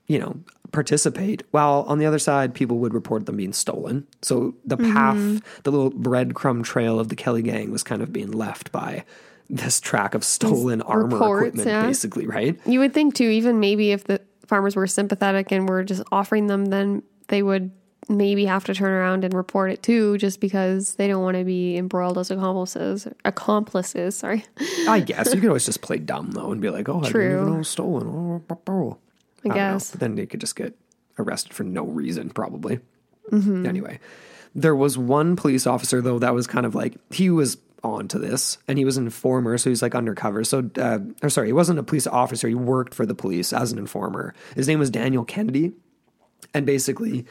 you 0.07 0.19
know, 0.19 0.35
participate. 0.73 1.43
While 1.51 1.85
on 1.87 1.97
the 1.97 2.05
other 2.05 2.19
side, 2.19 2.53
people 2.53 2.79
would 2.79 2.93
report 2.93 3.25
them 3.25 3.37
being 3.37 3.53
stolen. 3.53 4.05
So 4.21 4.55
the 4.65 4.77
path, 4.77 5.41
the 5.63 5.71
little 5.71 5.91
breadcrumb 5.91 6.63
trail 6.63 6.99
of 6.99 7.09
the 7.09 7.15
Kelly 7.15 7.41
gang 7.41 7.71
was 7.71 7.83
kind 7.83 8.01
of 8.01 8.11
being 8.11 8.31
left 8.31 8.71
by 8.71 9.05
this 9.51 9.79
track 9.81 10.15
of 10.15 10.23
stolen 10.23 10.81
armor 10.81 11.17
reports, 11.17 11.47
equipment, 11.47 11.67
yeah. 11.67 11.85
basically, 11.85 12.25
right? 12.25 12.57
You 12.65 12.79
would 12.79 12.93
think 12.93 13.15
too, 13.15 13.29
even 13.29 13.59
maybe 13.59 13.91
if 13.91 14.05
the 14.05 14.21
farmers 14.47 14.75
were 14.75 14.87
sympathetic 14.87 15.51
and 15.51 15.67
were 15.67 15.83
just 15.83 16.03
offering 16.11 16.47
them, 16.47 16.65
then 16.65 17.03
they 17.27 17.43
would 17.43 17.71
maybe 18.09 18.45
have 18.45 18.63
to 18.65 18.73
turn 18.73 18.91
around 18.91 19.23
and 19.23 19.33
report 19.33 19.71
it 19.71 19.83
too, 19.83 20.17
just 20.17 20.39
because 20.39 20.95
they 20.95 21.07
don't 21.07 21.21
want 21.21 21.37
to 21.37 21.43
be 21.43 21.77
embroiled 21.77 22.17
as 22.17 22.31
accomplices. 22.31 23.07
Accomplices, 23.25 24.17
sorry. 24.17 24.45
I 24.87 24.99
guess 25.05 25.33
you 25.33 25.41
could 25.41 25.49
always 25.49 25.65
just 25.65 25.81
play 25.81 25.97
dumb 25.97 26.31
though 26.31 26.51
and 26.51 26.61
be 26.61 26.69
like, 26.69 26.87
"Oh, 26.87 26.99
I 26.99 27.03
didn't 27.03 27.21
even 27.21 27.45
know 27.45 27.55
it 27.55 27.57
was 27.59 27.69
stolen." 27.69 28.07
Oh, 28.49 28.57
oh. 28.67 28.97
I 29.43 29.53
guess. 29.53 29.91
But 29.91 29.99
then 29.99 30.15
they 30.15 30.25
could 30.25 30.39
just 30.39 30.55
get 30.55 30.77
arrested 31.19 31.53
for 31.53 31.63
no 31.63 31.85
reason, 31.85 32.29
probably. 32.29 32.79
Mm-hmm. 33.31 33.65
Anyway, 33.65 33.99
there 34.55 34.75
was 34.75 34.97
one 34.97 35.35
police 35.35 35.65
officer 35.65 36.01
though 36.01 36.19
that 36.19 36.33
was 36.33 36.47
kind 36.47 36.65
of 36.65 36.75
like 36.75 36.95
he 37.11 37.29
was 37.29 37.57
on 37.83 38.07
to 38.09 38.19
this, 38.19 38.57
and 38.67 38.77
he 38.77 38.85
was 38.85 38.97
an 38.97 39.05
informer, 39.05 39.57
so 39.57 39.69
he's 39.69 39.81
like 39.81 39.95
undercover. 39.95 40.43
So, 40.43 40.69
uh, 40.77 40.99
or 41.21 41.29
sorry, 41.29 41.47
he 41.47 41.53
wasn't 41.53 41.79
a 41.79 41.83
police 41.83 42.07
officer; 42.07 42.47
he 42.47 42.55
worked 42.55 42.93
for 42.93 43.05
the 43.05 43.15
police 43.15 43.53
as 43.53 43.71
an 43.71 43.77
informer. 43.77 44.33
His 44.55 44.67
name 44.67 44.79
was 44.79 44.89
Daniel 44.89 45.25
Kennedy, 45.25 45.73
and 46.53 46.65
basically, 46.65 47.25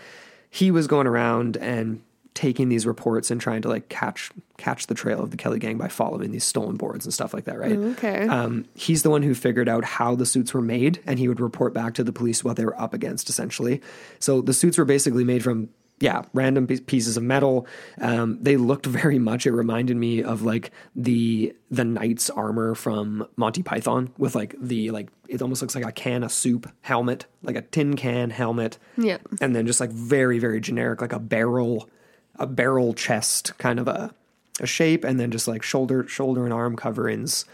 he 0.48 0.70
was 0.70 0.86
going 0.86 1.07
around 1.07 1.57
and 1.57 2.03
taking 2.34 2.68
these 2.68 2.86
reports 2.86 3.30
and 3.30 3.40
trying 3.40 3.61
to 3.62 3.68
like 3.68 3.88
catch 3.88 4.30
catch 4.57 4.86
the 4.86 4.94
trail 4.94 5.20
of 5.20 5.30
the 5.30 5.36
Kelly 5.36 5.59
gang 5.59 5.78
by 5.78 5.88
following 5.88 6.30
these 6.30 6.44
stolen 6.44 6.76
boards 6.76 7.05
and 7.05 7.12
stuff 7.12 7.34
like 7.34 7.44
that, 7.44 7.59
right? 7.59 7.76
Okay. 7.76 8.28
Um, 8.28 8.66
he's 8.74 9.03
the 9.03 9.11
one 9.11 9.22
who 9.22 9.34
figured 9.34 9.68
out 9.68 9.84
how 9.84 10.14
the 10.14 10.26
suits 10.26 10.55
were 10.55 10.62
made, 10.62 11.01
and 11.07 11.18
he 11.18 11.28
would 11.28 11.40
report 11.40 11.74
back 11.74 11.94
to 11.94 12.05
the 12.05 12.12
police 12.12 12.44
what 12.44 12.57
they 12.57 12.64
were 12.64 12.80
up 12.80 12.94
against, 12.94 13.28
essentially. 13.28 13.80
So 14.20 14.40
the 14.40 14.53
suits 14.53 14.78
were 14.78 14.84
basically 14.84 15.24
made 15.24 15.42
from, 15.42 15.70
yeah, 16.01 16.22
random 16.32 16.66
pieces 16.66 17.18
of 17.18 17.22
metal. 17.22 17.66
Um, 18.01 18.38
they 18.40 18.57
looked 18.57 18.86
very 18.86 19.18
much. 19.18 19.46
It 19.46 19.53
reminded 19.53 19.96
me 19.96 20.22
of 20.22 20.42
like 20.42 20.70
the 20.96 21.55
the 21.70 21.84
knight's 21.84 22.30
armor 22.30 22.74
from 22.74 23.28
Monty 23.36 23.62
Python, 23.62 24.11
with 24.16 24.34
like 24.34 24.55
the 24.59 24.90
like 24.90 25.11
it 25.28 25.42
almost 25.42 25.61
looks 25.62 25.74
like 25.74 25.84
a 25.84 25.92
can 25.92 26.22
of 26.24 26.32
soup 26.32 26.70
helmet, 26.80 27.26
like 27.42 27.57
a 27.57 27.62
tin 27.62 27.96
can 27.96 28.30
helmet. 28.30 28.78
Yeah. 28.96 29.18
and 29.40 29.55
then 29.55 29.66
just 29.66 29.80
like 29.80 29.90
very 29.90 30.38
very 30.38 30.61
generic, 30.61 31.01
like 31.03 31.12
a 31.12 31.18
barrel, 31.20 31.88
a 32.36 32.46
barrel 32.46 32.94
chest 32.94 33.57
kind 33.59 33.78
of 33.78 33.86
a 33.86 34.14
a 34.59 34.66
shape, 34.66 35.05
and 35.05 35.20
then 35.20 35.30
just 35.30 35.46
like 35.46 35.62
shoulder 35.62 36.09
shoulder 36.09 36.44
and 36.44 36.53
arm 36.53 36.76
coverings. 36.76 37.44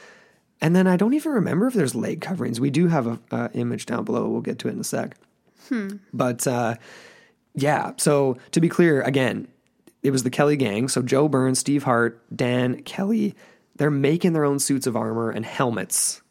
And 0.61 0.75
then 0.75 0.87
I 0.87 0.97
don't 0.97 1.15
even 1.15 1.33
remember 1.33 1.67
if 1.67 1.75
there's 1.75 1.95
leg 1.95 2.21
coverings. 2.21 2.59
We 2.61 2.71
do 2.71 2.87
have 2.87 3.07
a, 3.07 3.19
a 3.31 3.51
image 3.55 3.87
down 3.87 4.05
below. 4.05 4.29
We'll 4.29 4.41
get 4.41 4.59
to 4.61 4.69
it 4.69 4.73
in 4.73 4.81
a 4.81 4.85
sec. 4.85 5.17
But 6.13 6.47
uh, 6.47 6.77
yeah, 7.57 7.93
so 7.97 8.37
to 8.53 8.61
be 8.61 8.69
clear, 8.69 9.03
again, 9.03 9.49
it 10.03 10.11
was 10.13 10.23
the 10.23 10.31
Kelly 10.31 10.57
gang. 10.57 10.89
So 10.89 11.03
Joe 11.03 11.29
Burns, 11.29 11.59
Steve 11.59 11.83
Hart, 11.83 12.23
Dan 12.35 12.83
Kelly, 12.83 13.35
they're 13.75 13.91
making 13.91 14.35
their 14.35 14.45
own 14.45 14.59
suits 14.61 14.87
of 14.87 14.97
armor 14.97 15.31
and 15.31 15.45
helmets 15.45 16.23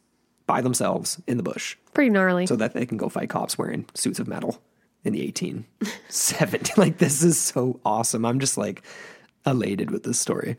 by 0.46 0.60
themselves 0.62 1.20
in 1.26 1.36
the 1.36 1.42
bush 1.42 1.76
Pretty 1.92 2.08
gnarly. 2.10 2.46
so 2.46 2.56
that 2.56 2.72
they 2.72 2.86
can 2.86 2.96
go 2.96 3.08
fight 3.08 3.28
cops 3.28 3.58
wearing 3.58 3.84
suits 3.94 4.18
of 4.20 4.28
metal 4.28 4.62
in 5.04 5.12
the 5.12 5.20
1870. 5.26 6.72
like, 6.80 6.98
this 6.98 7.22
is 7.22 7.38
so 7.38 7.80
awesome. 7.84 8.24
I'm 8.24 8.40
just 8.40 8.56
like 8.56 8.82
elated 9.44 9.90
with 9.90 10.04
this 10.04 10.18
story. 10.18 10.56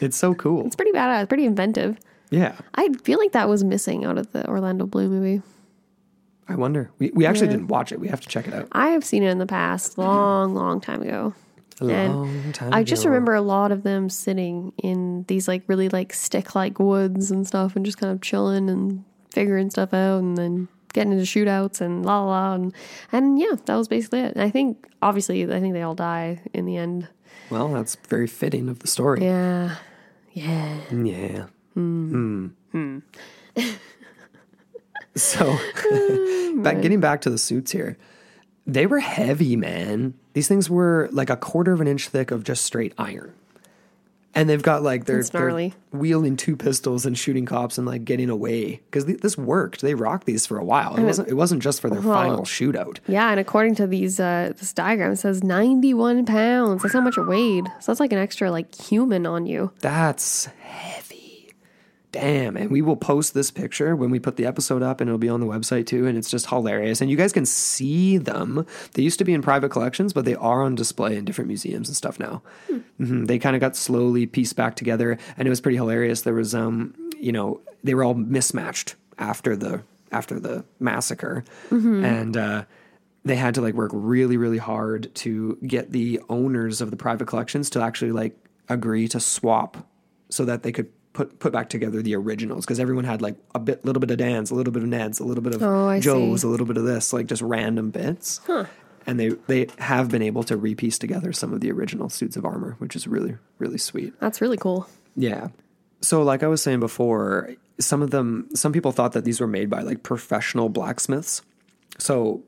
It's 0.00 0.16
so 0.16 0.34
cool. 0.34 0.66
it's 0.66 0.76
pretty 0.76 0.92
badass, 0.92 1.28
pretty 1.28 1.46
inventive. 1.46 1.98
Yeah. 2.30 2.56
I 2.74 2.88
feel 3.04 3.18
like 3.18 3.32
that 3.32 3.48
was 3.48 3.64
missing 3.64 4.04
out 4.04 4.18
of 4.18 4.30
the 4.32 4.46
Orlando 4.48 4.86
Bloom 4.86 5.10
movie. 5.10 5.42
I 6.48 6.56
wonder. 6.56 6.90
We, 6.98 7.10
we 7.14 7.24
actually 7.26 7.46
Yeah. 7.46 7.52
didn't 7.52 7.68
watch 7.68 7.92
it. 7.92 8.00
We 8.00 8.08
have 8.08 8.20
to 8.20 8.28
check 8.28 8.46
it 8.48 8.54
out. 8.54 8.68
I 8.72 8.88
have 8.90 9.04
seen 9.04 9.22
it 9.22 9.30
in 9.30 9.38
the 9.38 9.46
past, 9.46 9.96
long, 9.98 10.54
long 10.54 10.80
time 10.80 11.02
ago. 11.02 11.34
A 11.80 11.84
And 11.86 12.14
long 12.14 12.52
time 12.52 12.74
I 12.74 12.82
just 12.84 13.04
remember 13.04 13.34
a 13.34 13.40
lot 13.40 13.72
of 13.72 13.82
them 13.82 14.08
sitting 14.10 14.72
in 14.82 15.24
these 15.28 15.48
like 15.48 15.62
really 15.68 15.88
like 15.88 16.12
stick 16.12 16.54
like 16.54 16.78
woods 16.78 17.30
and 17.30 17.46
stuff 17.46 17.74
and 17.76 17.84
just 17.84 17.98
kind 17.98 18.12
of 18.12 18.20
chilling 18.20 18.68
and 18.68 19.04
figuring 19.30 19.70
stuff 19.70 19.94
out 19.94 20.18
and 20.18 20.36
then 20.36 20.68
getting 20.92 21.12
into 21.12 21.24
shootouts 21.24 21.80
and 21.80 22.04
la 22.04 22.20
la 22.22 22.26
la 22.26 22.54
and 22.54 22.74
and 23.10 23.38
yeah, 23.38 23.54
that 23.64 23.74
was 23.76 23.88
basically 23.88 24.20
it. 24.20 24.34
And 24.34 24.42
I 24.42 24.50
think 24.50 24.86
obviously 25.00 25.42
I 25.44 25.58
think 25.60 25.72
they 25.72 25.82
all 25.82 25.94
die 25.94 26.40
in 26.52 26.66
the 26.66 26.76
end. 26.76 27.08
Well, 27.50 27.68
that's 27.72 27.96
very 28.08 28.26
fitting 28.26 28.68
of 28.68 28.80
the 28.80 28.86
story. 28.88 29.22
Yeah. 29.24 29.76
Yeah. 30.32 30.76
Yeah. 30.92 31.46
Hmm. 31.74 32.48
Hmm. 32.72 32.98
so, 35.16 35.58
back, 36.56 36.80
getting 36.80 37.00
back 37.00 37.20
to 37.22 37.30
the 37.30 37.38
suits 37.38 37.70
here, 37.70 37.98
they 38.66 38.86
were 38.86 39.00
heavy, 39.00 39.56
man. 39.56 40.14
These 40.34 40.48
things 40.48 40.70
were 40.70 41.08
like 41.12 41.30
a 41.30 41.36
quarter 41.36 41.72
of 41.72 41.80
an 41.80 41.88
inch 41.88 42.08
thick 42.08 42.30
of 42.30 42.44
just 42.44 42.64
straight 42.64 42.94
iron. 42.96 43.34
And 44.34 44.48
they've 44.48 44.62
got 44.62 44.82
like 44.82 45.04
they're, 45.04 45.18
That's 45.18 45.28
they're 45.28 45.72
wielding 45.92 46.38
two 46.38 46.56
pistols 46.56 47.04
and 47.04 47.18
shooting 47.18 47.44
cops 47.44 47.76
and 47.76 47.86
like 47.86 48.06
getting 48.06 48.30
away 48.30 48.80
because 48.86 49.04
this 49.04 49.36
worked. 49.36 49.82
They 49.82 49.92
rocked 49.94 50.24
these 50.24 50.46
for 50.46 50.56
a 50.56 50.64
while. 50.64 50.96
It 50.96 51.02
wasn't. 51.02 51.28
It 51.28 51.34
wasn't 51.34 51.62
just 51.62 51.82
for 51.82 51.90
their 51.90 52.00
final 52.00 52.40
shootout. 52.40 52.98
Yeah, 53.06 53.30
and 53.30 53.38
according 53.38 53.74
to 53.74 53.86
these 53.86 54.18
uh 54.18 54.54
this 54.56 54.72
diagram 54.72 55.12
it 55.12 55.16
says 55.16 55.44
91 55.44 56.24
pounds. 56.24 56.80
That's 56.80 56.94
how 56.94 57.02
much 57.02 57.18
it 57.18 57.26
weighed. 57.26 57.66
So 57.80 57.92
that's 57.92 58.00
like 58.00 58.12
an 58.12 58.18
extra 58.20 58.50
like 58.50 58.74
human 58.74 59.26
on 59.26 59.44
you. 59.44 59.70
That's 59.80 60.46
heavy. 60.62 61.01
Damn. 62.12 62.58
And 62.58 62.70
we 62.70 62.82
will 62.82 62.96
post 62.96 63.32
this 63.32 63.50
picture 63.50 63.96
when 63.96 64.10
we 64.10 64.20
put 64.20 64.36
the 64.36 64.44
episode 64.44 64.82
up 64.82 65.00
and 65.00 65.08
it'll 65.08 65.18
be 65.18 65.30
on 65.30 65.40
the 65.40 65.46
website 65.46 65.86
too. 65.86 66.06
And 66.06 66.18
it's 66.18 66.30
just 66.30 66.46
hilarious. 66.50 67.00
And 67.00 67.10
you 67.10 67.16
guys 67.16 67.32
can 67.32 67.46
see 67.46 68.18
them. 68.18 68.66
They 68.92 69.02
used 69.02 69.18
to 69.18 69.24
be 69.24 69.32
in 69.32 69.40
private 69.40 69.70
collections, 69.70 70.12
but 70.12 70.26
they 70.26 70.34
are 70.34 70.62
on 70.62 70.74
display 70.74 71.16
in 71.16 71.24
different 71.24 71.48
museums 71.48 71.88
and 71.88 71.96
stuff 71.96 72.20
now. 72.20 72.42
hmm 72.98 73.24
They 73.24 73.38
kind 73.38 73.56
of 73.56 73.60
got 73.60 73.76
slowly 73.76 74.26
pieced 74.26 74.56
back 74.56 74.76
together. 74.76 75.18
And 75.38 75.48
it 75.48 75.50
was 75.50 75.62
pretty 75.62 75.78
hilarious. 75.78 76.20
There 76.22 76.34
was, 76.34 76.54
um, 76.54 76.94
you 77.18 77.32
know, 77.32 77.60
they 77.82 77.94
were 77.94 78.04
all 78.04 78.14
mismatched 78.14 78.94
after 79.18 79.56
the 79.56 79.82
after 80.12 80.38
the 80.38 80.64
massacre. 80.78 81.44
And, 82.04 82.36
uh, 82.36 82.64
they 83.24 83.36
had 83.36 83.54
to 83.54 83.62
like 83.62 83.74
work 83.74 83.92
really 83.94 84.36
really 84.36 84.58
hard 84.58 85.14
to 85.14 85.56
get 85.66 85.92
the 85.92 86.20
owners 86.28 86.80
of 86.80 86.90
the 86.90 86.96
private 86.96 87.26
collections 87.28 87.70
to 87.70 87.80
actually 87.80 88.12
like 88.12 88.36
agree 88.68 89.06
to 89.08 89.20
swap 89.20 89.76
so 90.28 90.44
that 90.44 90.62
they 90.64 90.72
could 90.72 90.90
put 91.12 91.38
put 91.38 91.52
back 91.52 91.68
together 91.68 92.00
the 92.02 92.14
originals 92.16 92.64
because 92.64 92.80
everyone 92.80 93.04
had 93.04 93.20
like 93.22 93.36
a 93.54 93.58
bit 93.58 93.84
little 93.84 94.00
bit 94.00 94.10
of 94.10 94.18
Dan's, 94.18 94.50
a 94.50 94.54
little 94.54 94.72
bit 94.72 94.82
of 94.82 94.88
Ned's, 94.88 95.20
a 95.20 95.24
little 95.24 95.42
bit 95.42 95.54
of 95.54 95.62
Oh, 95.62 95.98
Joe's, 96.00 96.40
see. 96.42 96.46
a 96.46 96.50
little 96.50 96.66
bit 96.66 96.76
of 96.76 96.84
this, 96.84 97.12
like 97.12 97.26
just 97.26 97.42
random 97.42 97.90
bits. 97.90 98.40
And 99.06 99.18
they 99.18 99.30
they 99.46 99.66
have 99.78 100.08
been 100.10 100.22
able 100.22 100.44
to 100.44 100.56
repiece 100.56 100.98
together 100.98 101.32
some 101.32 101.52
of 101.52 101.60
the 101.60 101.70
original 101.72 102.08
suits 102.08 102.36
of 102.36 102.44
armor, 102.44 102.76
which 102.78 102.94
is 102.96 103.06
really 103.08 103.36
really 103.58 103.78
sweet. 103.78 104.18
That's 104.20 104.40
really 104.40 104.56
cool. 104.56 104.88
Yeah. 105.16 105.48
So, 106.00 106.22
like 106.22 106.42
I 106.42 106.48
was 106.48 106.62
saying 106.62 106.80
before, 106.80 107.54
some 107.78 108.02
of 108.02 108.10
them, 108.10 108.48
some 108.54 108.72
people 108.72 108.90
thought 108.92 109.12
that 109.12 109.24
these 109.24 109.40
were 109.40 109.46
made 109.46 109.70
by 109.70 109.82
like 109.82 110.02
professional 110.02 110.68
blacksmiths. 110.68 111.42
So, 111.98 112.42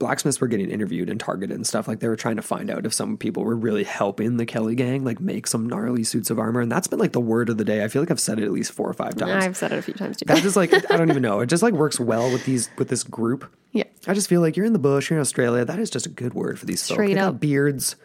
blacksmiths 0.00 0.40
were 0.40 0.48
getting 0.48 0.68
interviewed 0.70 1.08
and 1.08 1.20
targeted 1.20 1.54
and 1.54 1.64
stuff. 1.64 1.86
Like 1.86 2.00
they 2.00 2.08
were 2.08 2.16
trying 2.16 2.34
to 2.36 2.42
find 2.42 2.68
out 2.70 2.84
if 2.84 2.92
some 2.92 3.16
people 3.16 3.44
were 3.44 3.54
really 3.54 3.84
helping 3.84 4.36
the 4.38 4.44
Kelly 4.46 4.74
gang, 4.74 5.04
like 5.04 5.20
make 5.20 5.46
some 5.46 5.68
gnarly 5.68 6.02
suits 6.02 6.30
of 6.30 6.40
armor. 6.40 6.60
And 6.60 6.72
that's 6.72 6.88
been 6.88 6.98
like 6.98 7.12
the 7.12 7.20
word 7.20 7.48
of 7.50 7.58
the 7.58 7.64
day. 7.64 7.84
I 7.84 7.88
feel 7.88 8.02
like 8.02 8.10
I've 8.10 8.18
said 8.18 8.40
it 8.40 8.44
at 8.44 8.50
least 8.50 8.72
four 8.72 8.88
or 8.88 8.94
five 8.94 9.14
times. 9.14 9.44
I've 9.44 9.56
said 9.56 9.70
it 9.70 9.78
a 9.78 9.82
few 9.82 9.94
times 9.94 10.16
too. 10.16 10.24
that 10.24 10.42
just 10.42 10.56
like 10.56 10.72
I 10.90 10.96
don't 10.96 11.10
even 11.10 11.22
know. 11.28 11.38
It 11.40 11.46
just 11.46 11.62
like 11.62 11.74
works 11.74 12.00
well 12.00 12.32
with 12.32 12.44
these 12.44 12.68
with 12.78 12.88
this 12.88 13.04
group. 13.04 13.48
yeah. 13.70 13.84
I 14.08 14.14
just 14.14 14.28
feel 14.28 14.40
like 14.40 14.56
you're 14.56 14.66
in 14.66 14.72
the 14.72 14.78
bush, 14.80 15.10
you're 15.10 15.18
in 15.18 15.20
Australia. 15.20 15.64
That 15.64 15.78
is 15.78 15.90
just 15.90 16.06
a 16.06 16.10
good 16.10 16.32
word 16.34 16.58
for 16.58 16.64
these 16.66 16.84
folk. 16.88 16.96
Straight 16.96 17.08
They 17.08 17.14
got 17.16 17.34
up. 17.34 17.40
beards, 17.40 17.96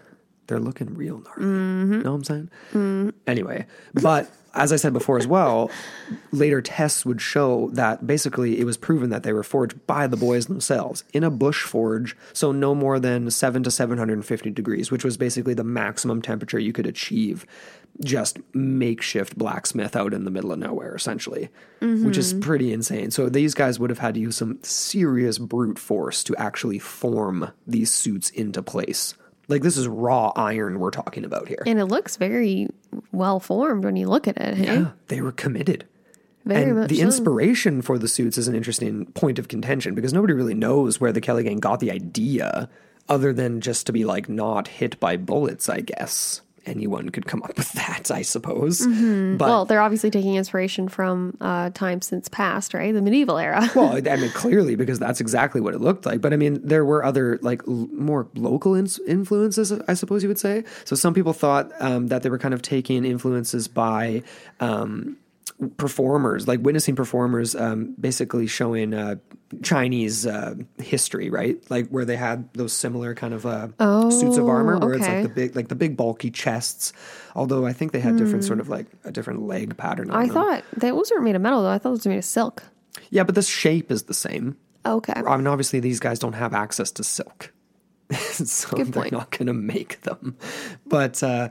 they're 0.47 0.59
looking 0.59 0.93
real 0.93 1.19
gnarly. 1.19 1.45
You 1.45 2.03
know 2.03 2.11
what 2.11 2.17
I'm 2.17 2.23
saying? 2.25 2.49
Mm-hmm. 2.73 3.09
Anyway, 3.25 3.65
but 3.93 4.29
as 4.55 4.71
I 4.71 4.77
said 4.77 4.93
before 4.93 5.17
as 5.17 5.27
well, 5.27 5.69
later 6.31 6.61
tests 6.61 7.05
would 7.05 7.21
show 7.21 7.69
that 7.73 8.07
basically 8.07 8.59
it 8.59 8.63
was 8.63 8.77
proven 8.77 9.09
that 9.09 9.23
they 9.23 9.33
were 9.33 9.43
forged 9.43 9.85
by 9.85 10.07
the 10.07 10.17
boys 10.17 10.47
themselves 10.47 11.03
in 11.13 11.23
a 11.23 11.29
bush 11.29 11.63
forge, 11.63 12.15
so 12.33 12.51
no 12.51 12.73
more 12.73 12.99
than 12.99 13.29
7 13.29 13.63
to 13.63 13.71
750 13.71 14.51
degrees, 14.51 14.91
which 14.91 15.03
was 15.03 15.17
basically 15.17 15.53
the 15.53 15.63
maximum 15.63 16.21
temperature 16.21 16.59
you 16.59 16.73
could 16.73 16.87
achieve 16.87 17.45
just 18.03 18.39
makeshift 18.53 19.37
blacksmith 19.37 19.95
out 19.95 20.13
in 20.13 20.25
the 20.25 20.31
middle 20.31 20.51
of 20.51 20.59
nowhere 20.59 20.95
essentially, 20.95 21.49
which 21.79 22.17
is 22.17 22.33
mm-hmm. 22.33 22.41
pretty 22.41 22.73
insane. 22.73 23.09
So 23.11 23.29
these 23.29 23.53
guys 23.53 23.79
would 23.79 23.89
have 23.89 23.99
had 23.99 24.15
to 24.15 24.19
use 24.19 24.35
some 24.37 24.59
serious 24.63 25.37
brute 25.37 25.79
force 25.79 26.23
to 26.25 26.35
actually 26.35 26.79
form 26.79 27.51
these 27.65 27.93
suits 27.93 28.29
into 28.31 28.61
place. 28.61 29.15
Like 29.47 29.61
this 29.61 29.77
is 29.77 29.87
raw 29.87 30.31
iron 30.35 30.79
we're 30.79 30.91
talking 30.91 31.23
about 31.23 31.47
here. 31.47 31.63
And 31.65 31.79
it 31.79 31.85
looks 31.85 32.17
very 32.17 32.67
well 33.11 33.39
formed 33.39 33.85
when 33.85 33.95
you 33.95 34.07
look 34.07 34.27
at 34.27 34.37
it. 34.37 34.55
Hey? 34.55 34.65
Yeah, 34.65 34.91
they 35.07 35.21
were 35.21 35.31
committed. 35.31 35.85
Very 36.45 36.63
and 36.63 36.79
much 36.79 36.89
the 36.89 36.97
so. 36.97 37.03
inspiration 37.03 37.81
for 37.81 37.97
the 37.97 38.07
suits 38.07 38.37
is 38.37 38.47
an 38.47 38.55
interesting 38.55 39.07
point 39.07 39.39
of 39.39 39.47
contention 39.47 39.95
because 39.95 40.13
nobody 40.13 40.33
really 40.33 40.53
knows 40.53 40.99
where 40.99 41.11
the 41.11 41.21
Kelly 41.21 41.43
gang 41.43 41.59
got 41.59 41.79
the 41.79 41.91
idea 41.91 42.69
other 43.09 43.33
than 43.33 43.61
just 43.61 43.85
to 43.87 43.93
be 43.93 44.05
like 44.05 44.29
not 44.29 44.67
hit 44.67 44.99
by 44.99 45.17
bullets, 45.17 45.69
I 45.69 45.81
guess. 45.81 46.41
Anyone 46.65 47.09
could 47.09 47.25
come 47.25 47.43
up 47.43 47.57
with 47.57 47.71
that, 47.73 48.11
I 48.11 48.21
suppose. 48.21 48.85
But 48.85 48.93
Mm-hmm. 48.95 49.37
Well, 49.37 49.65
they're 49.65 49.81
obviously 49.81 50.09
taking 50.09 50.35
inspiration 50.35 50.87
from 50.87 51.37
uh, 51.41 51.69
times 51.71 52.07
since 52.07 52.27
past, 52.29 52.73
right? 52.73 52.93
The 52.93 53.01
medieval 53.01 53.37
era. 53.37 53.69
well, 53.75 53.95
I 53.95 54.15
mean, 54.15 54.31
clearly 54.31 54.75
because 54.75 54.99
that's 54.99 55.21
exactly 55.21 55.61
what 55.61 55.73
it 55.73 55.81
looked 55.81 56.05
like. 56.05 56.21
But 56.21 56.33
I 56.33 56.37
mean, 56.37 56.59
there 56.63 56.85
were 56.85 57.03
other 57.03 57.37
like 57.41 57.61
l- 57.67 57.87
more 57.91 58.27
local 58.35 58.75
ins- 58.75 58.99
influences, 59.07 59.71
I 59.87 59.93
suppose 59.93 60.23
you 60.23 60.29
would 60.29 60.39
say. 60.39 60.63
So 60.85 60.95
some 60.95 61.13
people 61.13 61.33
thought 61.33 61.71
um, 61.79 62.07
that 62.07 62.23
they 62.23 62.29
were 62.29 62.39
kind 62.39 62.53
of 62.53 62.61
taking 62.61 63.05
influences 63.05 63.67
by 63.67 64.23
um, 64.59 65.17
performers, 65.77 66.47
like 66.47 66.59
witnessing 66.61 66.95
performers, 66.95 67.55
um, 67.55 67.95
basically 67.99 68.47
showing 68.47 68.93
uh, 68.93 69.15
Chinese 69.63 70.25
uh, 70.27 70.55
history, 70.79 71.29
right? 71.29 71.57
Like 71.69 71.87
where 71.89 72.05
they 72.05 72.15
had 72.17 72.51
those 72.53 72.73
similar 72.73 73.15
kind 73.15 73.33
of 73.33 73.45
uh, 73.45 73.67
suits 74.11 74.37
of 74.37 74.47
armor, 74.47 74.77
where 74.79 74.93
it's 74.93 75.07
like 75.07 75.23
the 75.23 75.29
big, 75.29 75.55
like 75.55 75.67
the 75.69 75.75
big 75.75 75.95
bulky 75.95 76.29
chests. 76.29 76.91
Although 77.35 77.65
I 77.65 77.73
think 77.73 77.91
they 77.91 77.99
had 77.99 78.17
different 78.17 78.43
sort 78.43 78.59
of 78.59 78.69
like 78.69 78.87
a 79.03 79.11
different 79.11 79.43
leg 79.43 79.77
pattern. 79.77 80.11
On 80.11 80.15
Hmm. 80.15 80.23
I 80.23 80.25
them. 80.25 80.33
thought 80.33 80.63
those 80.77 81.11
weren't 81.11 81.23
made 81.23 81.35
of 81.35 81.41
metal, 81.41 81.63
though. 81.63 81.69
I 81.69 81.77
thought 81.77 81.91
those 81.91 82.05
were 82.05 82.11
made 82.11 82.17
of 82.19 82.25
silk. 82.25 82.63
yeah, 83.09 83.23
but 83.23 83.35
the 83.35 83.41
shape 83.41 83.91
is 83.91 84.03
the 84.03 84.13
same. 84.13 84.57
Okay. 84.85 85.13
I 85.15 85.35
mean, 85.37 85.47
obviously, 85.47 85.79
these 85.79 85.99
guys 85.99 86.19
don't 86.19 86.33
have 86.33 86.53
access 86.53 86.91
to 86.91 87.03
silk, 87.03 87.51
so 88.13 88.75
they're 88.77 89.09
not 89.11 89.31
going 89.31 89.47
to 89.47 89.53
make 89.53 90.01
them. 90.01 90.37
But 90.85 91.23
uh, 91.23 91.49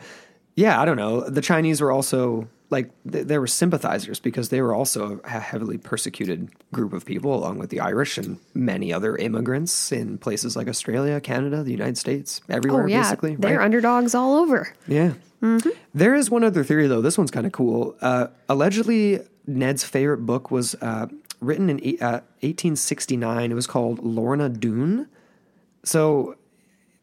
yeah, 0.56 0.80
I 0.80 0.84
don't 0.84 0.96
know. 0.96 1.28
The 1.28 1.40
Chinese 1.40 1.80
were 1.80 1.90
also 1.90 2.48
like 2.70 2.90
th- 3.10 3.26
they 3.26 3.38
were 3.38 3.46
sympathizers 3.46 4.18
because 4.20 4.48
they 4.48 4.60
were 4.62 4.74
also 4.74 5.20
a 5.24 5.40
heavily 5.40 5.78
persecuted 5.78 6.50
group 6.72 6.92
of 6.92 7.04
people, 7.04 7.34
along 7.34 7.58
with 7.58 7.70
the 7.70 7.80
Irish 7.80 8.18
and 8.18 8.38
many 8.54 8.92
other 8.92 9.16
immigrants 9.16 9.92
in 9.92 10.18
places 10.18 10.56
like 10.56 10.66
Australia, 10.68 11.20
Canada, 11.20 11.62
the 11.62 11.70
United 11.70 11.98
States, 11.98 12.40
everywhere. 12.48 12.84
Oh, 12.84 12.86
yeah. 12.86 13.02
basically, 13.02 13.36
They're 13.36 13.58
right? 13.58 13.64
underdogs 13.64 14.14
all 14.14 14.36
over. 14.36 14.74
Yeah. 14.86 15.12
There 15.94 16.14
is 16.14 16.30
one 16.30 16.42
other 16.42 16.64
theory, 16.64 16.86
though. 16.86 17.02
This 17.02 17.18
one's 17.18 17.30
kind 17.30 17.44
of 17.44 17.52
cool. 17.52 17.94
Uh, 18.00 18.28
allegedly, 18.48 19.20
Ned's 19.46 19.84
favorite 19.84 20.24
book 20.24 20.50
was 20.50 20.74
uh, 20.76 21.06
written 21.40 21.68
in 21.68 21.76
uh, 22.00 22.24
1869. 22.40 23.52
It 23.52 23.54
was 23.54 23.66
called 23.66 23.98
Lorna 24.02 24.48
Doone. 24.48 25.06
So 25.84 26.36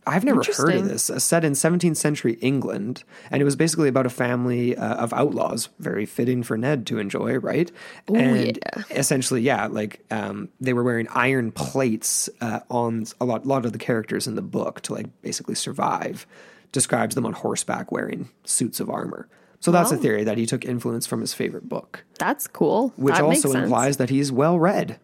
I've 0.07 0.23
never 0.23 0.41
heard 0.43 0.75
of 0.75 0.87
this. 0.87 1.09
Uh, 1.09 1.19
set 1.19 1.43
in 1.43 1.53
17th 1.53 1.97
century 1.97 2.33
England, 2.41 3.03
and 3.29 3.41
it 3.41 3.45
was 3.45 3.55
basically 3.55 3.87
about 3.87 4.05
a 4.05 4.09
family 4.09 4.75
uh, 4.75 4.95
of 4.95 5.13
outlaws. 5.13 5.69
Very 5.79 6.05
fitting 6.05 6.41
for 6.41 6.57
Ned 6.57 6.87
to 6.87 6.97
enjoy, 6.97 7.37
right? 7.37 7.71
and 8.07 8.57
yeah. 8.57 8.83
essentially, 8.91 9.41
yeah, 9.41 9.67
like 9.67 10.03
um, 10.09 10.49
they 10.59 10.73
were 10.73 10.83
wearing 10.83 11.07
iron 11.09 11.51
plates 11.51 12.29
uh, 12.41 12.61
on 12.69 13.05
a 13.19 13.25
lot, 13.25 13.45
lot 13.45 13.65
of 13.65 13.73
the 13.73 13.79
characters 13.79 14.27
in 14.27 14.35
the 14.35 14.41
book 14.41 14.81
to 14.81 14.93
like 14.93 15.07
basically 15.21 15.55
survive. 15.55 16.25
Describes 16.71 17.15
them 17.15 17.25
on 17.25 17.33
horseback 17.33 17.91
wearing 17.91 18.29
suits 18.45 18.79
of 18.79 18.89
armor. 18.89 19.27
So 19.59 19.71
that's 19.71 19.91
a 19.91 19.97
theory 19.97 20.23
that 20.23 20.39
he 20.39 20.47
took 20.47 20.65
influence 20.65 21.05
from 21.05 21.21
his 21.21 21.35
favorite 21.35 21.69
book, 21.69 22.03
That's 22.17 22.47
cool. 22.47 22.93
which 22.95 23.13
that 23.13 23.27
makes 23.27 23.45
also 23.45 23.59
implies 23.59 23.97
that 23.97 24.09
he's 24.09 24.31
well 24.31 24.57
read. 24.57 24.99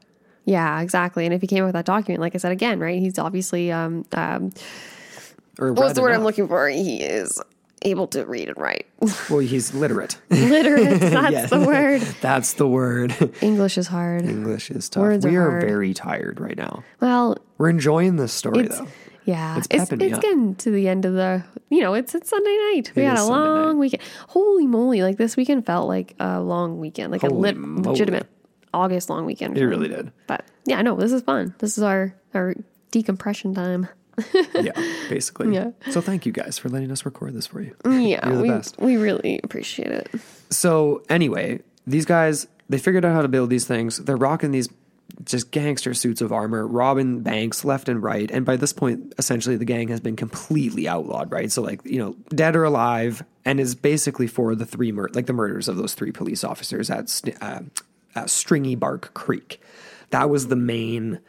Yeah, 0.47 0.79
exactly. 0.81 1.25
And 1.25 1.33
if 1.33 1.41
he 1.41 1.47
came 1.47 1.63
up 1.63 1.67
with 1.67 1.73
that 1.73 1.85
document, 1.85 2.21
like 2.21 2.33
I 2.33 2.37
said 2.37 2.53
again, 2.53 2.79
right? 2.79 2.99
He's 2.99 3.19
obviously 3.19 3.69
um, 3.71 4.05
um 4.13 4.51
Or 5.59 5.73
what's 5.73 5.93
the 5.93 6.01
word 6.01 6.13
I'm 6.13 6.23
looking 6.23 6.47
for? 6.47 6.69
He 6.69 7.01
is 7.03 7.39
able 7.83 8.07
to 8.07 8.25
read 8.25 8.47
and 8.49 8.57
write. 8.57 8.85
Well, 9.29 9.39
he's 9.39 9.73
literate. 9.73 10.17
Literate. 10.29 10.99
That's 11.01 11.49
the 11.49 11.59
word. 11.59 12.01
That's 12.21 12.53
the 12.53 12.67
word. 12.67 13.13
English 13.41 13.77
is 13.77 13.87
hard. 13.87 14.23
English 14.25 14.71
is 14.71 14.87
tough. 14.89 15.01
Words 15.01 15.25
we 15.25 15.35
are 15.35 15.49
hard. 15.51 15.63
very 15.63 15.93
tired 15.93 16.39
right 16.39 16.57
now. 16.57 16.83
Well, 17.01 17.37
We're 17.57 17.69
enjoying 17.69 18.15
this 18.15 18.31
story 18.33 18.61
it's 18.65 18.79
though. 18.79 18.87
yeah, 19.25 19.57
It's 19.57 19.67
it's 19.69 19.91
it's, 19.91 20.19
getting 20.19 20.55
to 20.55 20.71
the 20.71 20.87
end 20.87 21.03
of 21.05 21.13
the 21.13 21.43
you 21.69 21.81
know 21.81 21.93
it's 21.93 22.15
it's 22.15 22.29
Sunday 22.29 22.55
night. 22.71 22.93
We 22.95 23.03
It 23.03 23.07
had 23.07 23.15
a 23.15 23.17
Sunday 23.17 23.33
long 23.33 23.67
night. 23.73 23.79
weekend. 23.81 24.03
Holy 24.29 24.65
moly! 24.65 25.03
Like 25.03 25.17
this 25.17 25.35
weekend 25.35 25.65
felt 25.65 25.87
like 25.89 26.15
a 26.21 26.39
long 26.39 26.79
weekend, 26.79 27.11
like 27.11 27.23
a 27.23 27.27
Holy 27.27 27.41
lit, 27.41 27.57
moly. 27.57 27.89
legitimate 27.89 28.27
August 28.78 29.09
long 29.09 29.25
weekend. 29.25 29.57
It 29.57 29.65
really 29.65 29.88
did. 29.89 30.11
But 30.28 30.45
yeah, 30.65 30.82
no, 30.82 30.95
this 30.95 31.11
is 31.11 31.21
fun. 31.23 31.55
This 31.59 31.78
is 31.78 31.84
our 31.84 32.13
our 32.34 32.53
decompression 32.91 33.53
time. 33.53 33.88
Yeah, 34.55 34.71
basically. 35.09 35.53
Yeah. 35.53 35.71
So 35.91 36.01
thank 36.01 36.25
you 36.25 36.32
guys 36.32 36.57
for 36.57 36.69
letting 36.69 36.91
us 36.91 37.05
record 37.05 37.36
this 37.36 37.45
for 37.45 37.61
you. 37.61 37.75
Yeah, 37.86 38.28
You're 38.28 38.38
the 38.38 38.41
we 38.41 38.49
best. 38.49 38.80
we 38.80 38.97
really 38.97 39.39
appreciate 39.43 39.91
it. 39.91 40.09
So 40.49 41.03
anyway, 41.07 41.61
these 41.86 42.05
guys 42.05 42.47
they 42.69 42.80
figured 42.80 43.05
out 43.05 43.13
how 43.13 43.21
to 43.21 43.28
build 43.28 43.49
these 43.51 43.65
things. 43.67 43.97
They're 43.97 44.17
rocking 44.17 44.51
these 44.51 44.69
just 45.23 45.51
gangster 45.51 45.93
suits 45.93 46.21
of 46.21 46.32
armor, 46.32 46.65
robbing 46.67 47.21
banks 47.21 47.63
left 47.63 47.89
and 47.89 48.01
right. 48.03 48.30
And 48.32 48.45
by 48.45 48.55
this 48.57 48.73
point, 48.73 49.13
essentially 49.17 49.55
the 49.55 49.65
gang 49.65 49.88
has 49.89 49.99
been 49.99 50.15
completely 50.15 50.88
outlawed, 50.88 51.32
right? 51.32 51.51
So 51.51 51.61
like, 51.61 51.86
you 51.86 51.99
know, 51.99 52.15
dead 52.30 52.55
or 52.55 52.63
alive, 52.63 53.23
and 53.45 53.59
is 53.59 53.73
basically 53.75 54.28
for 54.28 54.53
the 54.55 54.65
three 54.65 54.91
mur- 54.91 55.09
like 55.13 55.25
the 55.28 55.34
murders 55.34 55.67
of 55.67 55.78
those 55.78 55.93
three 55.93 56.11
police 56.11 56.43
officers 56.43 56.89
at 56.89 57.21
uh, 57.41 57.61
uh, 58.18 58.28
Stringy 58.28 58.76
Bark 58.76 59.13
Creek. 59.13 59.61
That 60.09 60.30
was 60.30 60.47
the 60.47 60.55
main 60.55 61.20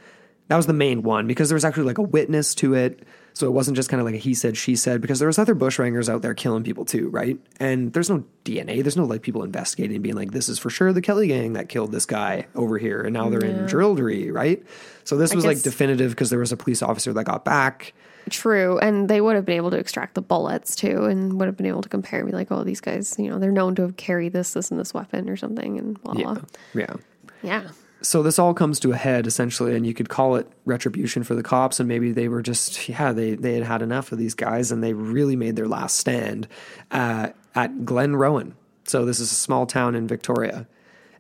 that 0.49 0.57
was 0.57 0.67
the 0.67 0.73
main 0.73 1.03
one 1.03 1.27
because 1.27 1.49
there 1.49 1.57
was 1.57 1.65
actually 1.65 1.85
like 1.85 1.99
a 1.99 2.03
witness 2.03 2.55
to 2.57 2.75
it. 2.75 3.03
So 3.35 3.47
it 3.47 3.51
wasn't 3.51 3.77
just 3.77 3.89
kind 3.89 4.01
of 4.01 4.07
like 4.07 4.17
a 4.17 4.19
he 4.19 4.35
said, 4.35 4.57
she 4.57 4.75
said, 4.75 5.01
because 5.01 5.21
there 5.21 5.29
was 5.29 5.39
other 5.39 5.55
bushrangers 5.55 6.09
out 6.09 6.23
there 6.23 6.35
killing 6.35 6.65
people 6.65 6.85
too, 6.85 7.09
right? 7.11 7.39
And 7.61 7.93
there's 7.93 8.11
no 8.11 8.25
DNA. 8.45 8.83
There's 8.83 8.97
no 8.97 9.05
like 9.05 9.23
people 9.23 9.45
investigating 9.45 10.03
being 10.03 10.17
like, 10.17 10.33
this 10.33 10.49
is 10.49 10.59
for 10.59 10.71
sure 10.71 10.93
the 10.93 11.03
Kelly 11.03 11.29
gang 11.29 11.53
that 11.53 11.69
killed 11.69 11.93
this 11.93 12.07
guy 12.07 12.47
over 12.57 12.79
here. 12.79 13.03
And 13.03 13.13
now 13.13 13.29
they're 13.29 13.45
in 13.45 13.67
Jerilderie, 13.67 14.33
right? 14.33 14.65
So 15.05 15.17
this 15.17 15.35
was 15.35 15.45
like 15.45 15.63
definitive 15.63 16.11
because 16.11 16.31
there 16.31 16.41
was 16.41 16.51
a 16.51 16.57
police 16.57 16.83
officer 16.83 17.13
that 17.13 17.25
got 17.25 17.45
back. 17.45 17.93
True, 18.29 18.79
and 18.79 19.09
they 19.09 19.21
would 19.21 19.37
have 19.37 19.45
been 19.45 19.57
able 19.57 19.71
to 19.71 19.79
extract 19.79 20.15
the 20.15 20.23
bullets 20.23 20.77
too, 20.77 21.05
and 21.05 21.39
would 21.39 21.47
have 21.47 21.57
been 21.57 21.67
able 21.67 21.83
to 21.83 21.89
compare. 21.89 22.25
Be 22.25 22.33
like, 22.33 22.51
oh, 22.51 22.65
these 22.65 22.81
guys, 22.81 23.17
you 23.19 23.31
know, 23.31 23.39
they're 23.39 23.53
known 23.53 23.75
to 23.77 23.83
have 23.83 23.97
carried 23.97 24.33
this, 24.33 24.53
this, 24.53 24.71
and 24.71 24.79
this 24.79 24.95
weapon 24.95 25.29
or 25.29 25.37
something, 25.37 25.79
and 25.79 26.03
blah 26.03 26.15
Yeah. 26.17 26.25
blah. 26.25 26.43
Yeah. 26.75 26.95
Yeah, 27.41 27.69
so 28.03 28.23
this 28.23 28.39
all 28.39 28.55
comes 28.55 28.79
to 28.81 28.93
a 28.93 28.97
head 28.97 29.27
essentially 29.27 29.75
and 29.75 29.87
you 29.87 29.95
could 29.95 30.09
call 30.09 30.37
it 30.37 30.49
retribution 30.65 31.23
for 31.25 31.35
the 31.35 31.43
cops 31.43 31.81
and 31.81 31.89
maybe 31.89 32.13
they 32.13 32.29
were 32.29 32.43
just 32.43 32.89
yeah 32.89 33.13
they, 33.13 33.35
they 33.35 33.55
had 33.55 33.63
had 33.65 33.83
enough 33.83 34.13
of 34.13 34.19
these 34.19 34.35
guys 34.35 34.71
and 34.71 34.83
they 34.83 34.93
really 34.93 35.37
made 35.37 35.57
their 35.57 35.69
last 35.69 35.97
stand 35.97 36.47
uh, 36.91 37.29
at 37.55 37.73
Glenrowan 37.79 38.55
so 38.85 39.05
this 39.05 39.21
is 39.21 39.31
a 39.31 39.35
small 39.35 39.67
town 39.67 39.95
in 39.95 40.07
victoria 40.07 40.67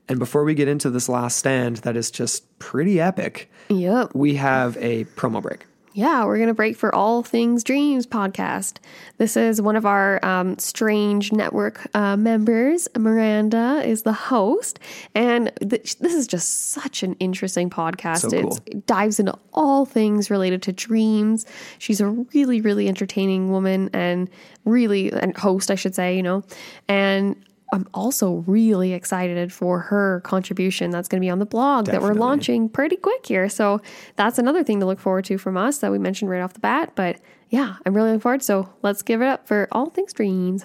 and 0.08 0.18
before 0.18 0.44
we 0.44 0.54
get 0.54 0.68
into 0.68 0.90
this 0.90 1.08
last 1.08 1.36
stand 1.36 1.78
that 1.78 1.96
is 1.96 2.10
just 2.10 2.58
pretty 2.58 3.00
epic 3.00 3.50
yep. 3.68 4.10
we 4.14 4.34
have 4.36 4.76
a 4.78 5.04
promo 5.16 5.42
break 5.42 5.66
Yeah, 5.98 6.26
we're 6.26 6.36
going 6.36 6.46
to 6.46 6.54
break 6.54 6.76
for 6.76 6.94
All 6.94 7.24
Things 7.24 7.64
Dreams 7.64 8.06
podcast. 8.06 8.76
This 9.16 9.36
is 9.36 9.60
one 9.60 9.74
of 9.74 9.84
our 9.84 10.24
um, 10.24 10.56
Strange 10.56 11.32
Network 11.32 11.88
uh, 11.92 12.16
members. 12.16 12.86
Miranda 12.96 13.82
is 13.84 14.02
the 14.02 14.12
host. 14.12 14.78
And 15.16 15.50
th- 15.58 15.98
this 15.98 16.14
is 16.14 16.28
just 16.28 16.68
such 16.68 17.02
an 17.02 17.14
interesting 17.14 17.68
podcast. 17.68 18.30
So 18.30 18.42
cool. 18.42 18.58
It 18.66 18.86
dives 18.86 19.18
into 19.18 19.36
all 19.52 19.86
things 19.86 20.30
related 20.30 20.62
to 20.62 20.72
dreams. 20.72 21.44
She's 21.80 22.00
a 22.00 22.06
really, 22.06 22.60
really 22.60 22.86
entertaining 22.86 23.50
woman 23.50 23.90
and 23.92 24.30
really, 24.64 25.12
and 25.12 25.36
host, 25.36 25.68
I 25.68 25.74
should 25.74 25.96
say, 25.96 26.16
you 26.16 26.22
know. 26.22 26.44
And 26.86 27.34
I'm 27.72 27.86
also 27.92 28.44
really 28.46 28.92
excited 28.92 29.52
for 29.52 29.80
her 29.80 30.20
contribution 30.24 30.90
that's 30.90 31.08
going 31.08 31.20
to 31.20 31.24
be 31.24 31.30
on 31.30 31.38
the 31.38 31.46
blog 31.46 31.86
that 31.86 32.00
we're 32.00 32.14
launching 32.14 32.68
pretty 32.68 32.96
quick 32.96 33.26
here. 33.26 33.48
So 33.48 33.82
that's 34.16 34.38
another 34.38 34.64
thing 34.64 34.80
to 34.80 34.86
look 34.86 34.98
forward 34.98 35.26
to 35.26 35.38
from 35.38 35.56
us 35.56 35.78
that 35.78 35.92
we 35.92 35.98
mentioned 35.98 36.30
right 36.30 36.40
off 36.40 36.54
the 36.54 36.60
bat. 36.60 36.92
But 36.94 37.20
yeah, 37.50 37.76
I'm 37.84 37.94
really 37.94 38.08
looking 38.08 38.20
forward. 38.20 38.42
So 38.42 38.70
let's 38.82 39.02
give 39.02 39.20
it 39.20 39.26
up 39.26 39.46
for 39.46 39.68
all 39.70 39.90
things 39.90 40.12
dreams. 40.12 40.64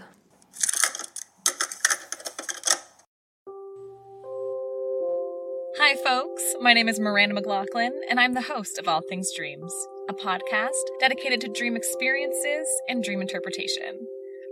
Hi, 5.77 5.95
folks. 6.03 6.55
My 6.61 6.73
name 6.73 6.87
is 6.87 6.99
Miranda 6.99 7.35
McLaughlin, 7.35 7.91
and 8.09 8.19
I'm 8.19 8.33
the 8.33 8.41
host 8.41 8.79
of 8.79 8.87
All 8.87 9.01
Things 9.09 9.29
Dreams. 9.35 9.73
a 10.09 10.13
podcast 10.13 10.71
dedicated 10.99 11.39
to 11.41 11.47
dream 11.47 11.75
experiences 11.75 12.67
and 12.89 13.03
dream 13.03 13.21
interpretation. 13.21 14.05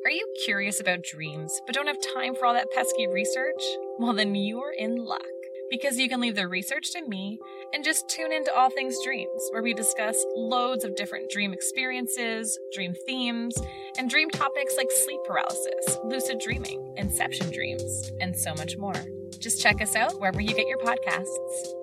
Are 0.03 0.09
you 0.09 0.27
curious 0.43 0.79
about 0.79 1.03
dreams 1.03 1.61
but 1.67 1.75
don't 1.75 1.85
have 1.85 2.01
time 2.15 2.33
for 2.33 2.47
all 2.47 2.53
that 2.53 2.71
pesky 2.71 3.05
research? 3.07 3.61
Well, 3.99 4.13
then 4.13 4.33
you're 4.33 4.73
in 4.75 4.95
luck 4.95 5.21
because 5.69 5.99
you 5.99 6.09
can 6.09 6.19
leave 6.19 6.35
the 6.35 6.47
research 6.47 6.91
to 6.93 7.07
me 7.07 7.39
and 7.71 7.83
just 7.83 8.09
tune 8.09 8.33
into 8.33 8.51
All 8.53 8.71
Things 8.71 8.97
Dreams, 9.03 9.47
where 9.51 9.61
we 9.61 9.75
discuss 9.75 10.25
loads 10.35 10.83
of 10.83 10.95
different 10.95 11.29
dream 11.29 11.53
experiences, 11.53 12.57
dream 12.73 12.95
themes, 13.05 13.55
and 13.99 14.09
dream 14.09 14.31
topics 14.31 14.75
like 14.75 14.89
sleep 14.91 15.19
paralysis, 15.23 15.99
lucid 16.03 16.39
dreaming, 16.39 16.95
inception 16.97 17.51
dreams, 17.51 18.11
and 18.19 18.35
so 18.35 18.55
much 18.55 18.77
more. 18.77 19.05
Just 19.37 19.61
check 19.61 19.81
us 19.81 19.95
out 19.95 20.19
wherever 20.19 20.41
you 20.41 20.55
get 20.55 20.67
your 20.67 20.79
podcasts. 20.79 21.80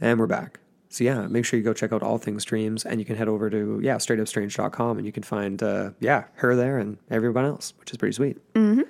And 0.00 0.18
we're 0.20 0.26
back. 0.26 0.60
So 0.88 1.04
yeah, 1.04 1.26
make 1.26 1.44
sure 1.44 1.58
you 1.58 1.64
go 1.64 1.72
check 1.72 1.92
out 1.92 2.02
All 2.02 2.18
Things 2.18 2.44
Dreams, 2.44 2.84
and 2.84 3.00
you 3.00 3.04
can 3.04 3.16
head 3.16 3.28
over 3.28 3.50
to 3.50 3.80
yeah 3.82 3.96
straightupstrange.com, 3.96 4.98
and 4.98 5.06
you 5.06 5.12
can 5.12 5.22
find 5.22 5.62
uh, 5.62 5.90
yeah 6.00 6.24
her 6.34 6.54
there 6.54 6.78
and 6.78 6.98
everyone 7.10 7.44
else, 7.44 7.74
which 7.78 7.90
is 7.90 7.96
pretty 7.96 8.14
sweet. 8.14 8.38
Mm-hmm. 8.54 8.82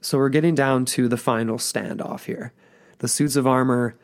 So 0.00 0.18
we're 0.18 0.28
getting 0.28 0.54
down 0.54 0.84
to 0.86 1.08
the 1.08 1.16
final 1.16 1.58
standoff 1.58 2.24
here. 2.24 2.52
The 2.98 3.08
suits 3.08 3.34
of 3.34 3.46
armor, 3.46 3.96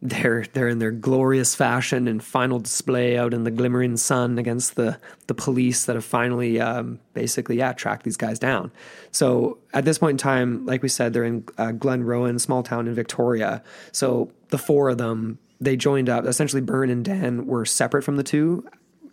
they're 0.00 0.46
they're 0.52 0.68
in 0.68 0.78
their 0.78 0.90
glorious 0.90 1.54
fashion 1.54 2.08
and 2.08 2.22
final 2.22 2.58
display 2.58 3.16
out 3.16 3.34
in 3.34 3.44
the 3.44 3.50
glimmering 3.50 3.96
sun 3.96 4.38
against 4.38 4.76
the 4.76 4.98
the 5.26 5.34
police 5.34 5.84
that 5.84 5.96
have 5.96 6.04
finally 6.04 6.60
um, 6.60 6.98
basically 7.14 7.58
yeah 7.58 7.72
tracked 7.72 8.04
these 8.04 8.16
guys 8.16 8.38
down. 8.38 8.72
So 9.10 9.58
at 9.74 9.84
this 9.84 9.98
point 9.98 10.14
in 10.14 10.18
time, 10.18 10.66
like 10.66 10.82
we 10.82 10.88
said, 10.88 11.12
they're 11.12 11.24
in 11.24 11.44
uh, 11.58 11.72
Glenrowan, 11.72 12.40
small 12.40 12.62
town 12.62 12.88
in 12.88 12.94
Victoria. 12.94 13.62
So 13.92 14.32
the 14.48 14.58
four 14.58 14.88
of 14.88 14.98
them 14.98 15.38
they 15.60 15.76
joined 15.76 16.08
up. 16.08 16.26
Essentially, 16.26 16.62
Byrne 16.62 16.90
and 16.90 17.04
Dan 17.04 17.46
were 17.46 17.64
separate 17.64 18.02
from 18.02 18.16
the 18.16 18.22
two 18.22 18.66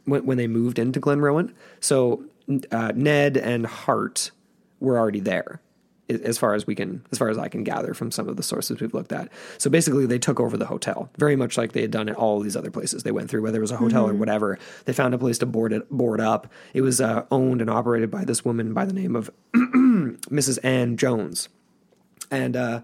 when, 0.05 0.25
when 0.25 0.37
they 0.37 0.47
moved 0.47 0.79
into 0.79 0.99
Glenrowan. 0.99 1.53
So 1.79 2.25
uh, 2.71 2.91
Ned 2.95 3.37
and 3.37 3.65
Hart 3.65 4.31
were 4.79 4.97
already 4.97 5.21
there, 5.21 5.61
as 6.09 6.37
far 6.37 6.53
as 6.53 6.67
we 6.67 6.75
can, 6.75 7.05
as 7.11 7.17
far 7.17 7.29
as 7.29 7.37
I 7.37 7.47
can 7.47 7.63
gather 7.63 7.93
from 7.93 8.11
some 8.11 8.27
of 8.27 8.35
the 8.35 8.43
sources 8.43 8.81
we've 8.81 8.93
looked 8.93 9.13
at. 9.13 9.29
So 9.57 9.69
basically, 9.69 10.05
they 10.05 10.19
took 10.19 10.39
over 10.39 10.57
the 10.57 10.65
hotel, 10.65 11.09
very 11.17 11.37
much 11.37 11.57
like 11.57 11.71
they 11.71 11.81
had 11.81 11.91
done 11.91 12.09
at 12.09 12.15
all 12.15 12.41
these 12.41 12.57
other 12.57 12.71
places 12.71 13.03
they 13.03 13.11
went 13.11 13.29
through, 13.29 13.43
whether 13.43 13.59
it 13.59 13.61
was 13.61 13.71
a 13.71 13.77
hotel 13.77 14.09
or 14.09 14.13
whatever. 14.13 14.59
They 14.85 14.93
found 14.93 15.13
a 15.13 15.17
place 15.17 15.37
to 15.37 15.45
board 15.45 15.71
it, 15.71 15.89
board 15.89 16.19
up. 16.19 16.51
It 16.73 16.81
was 16.81 16.99
uh, 16.99 17.25
owned 17.31 17.61
and 17.61 17.69
operated 17.69 18.11
by 18.11 18.25
this 18.25 18.43
woman 18.43 18.73
by 18.73 18.85
the 18.85 18.93
name 18.93 19.15
of 19.15 19.31
Mrs. 19.55 20.59
Ann 20.63 20.97
Jones, 20.97 21.47
and. 22.29 22.55
uh 22.55 22.81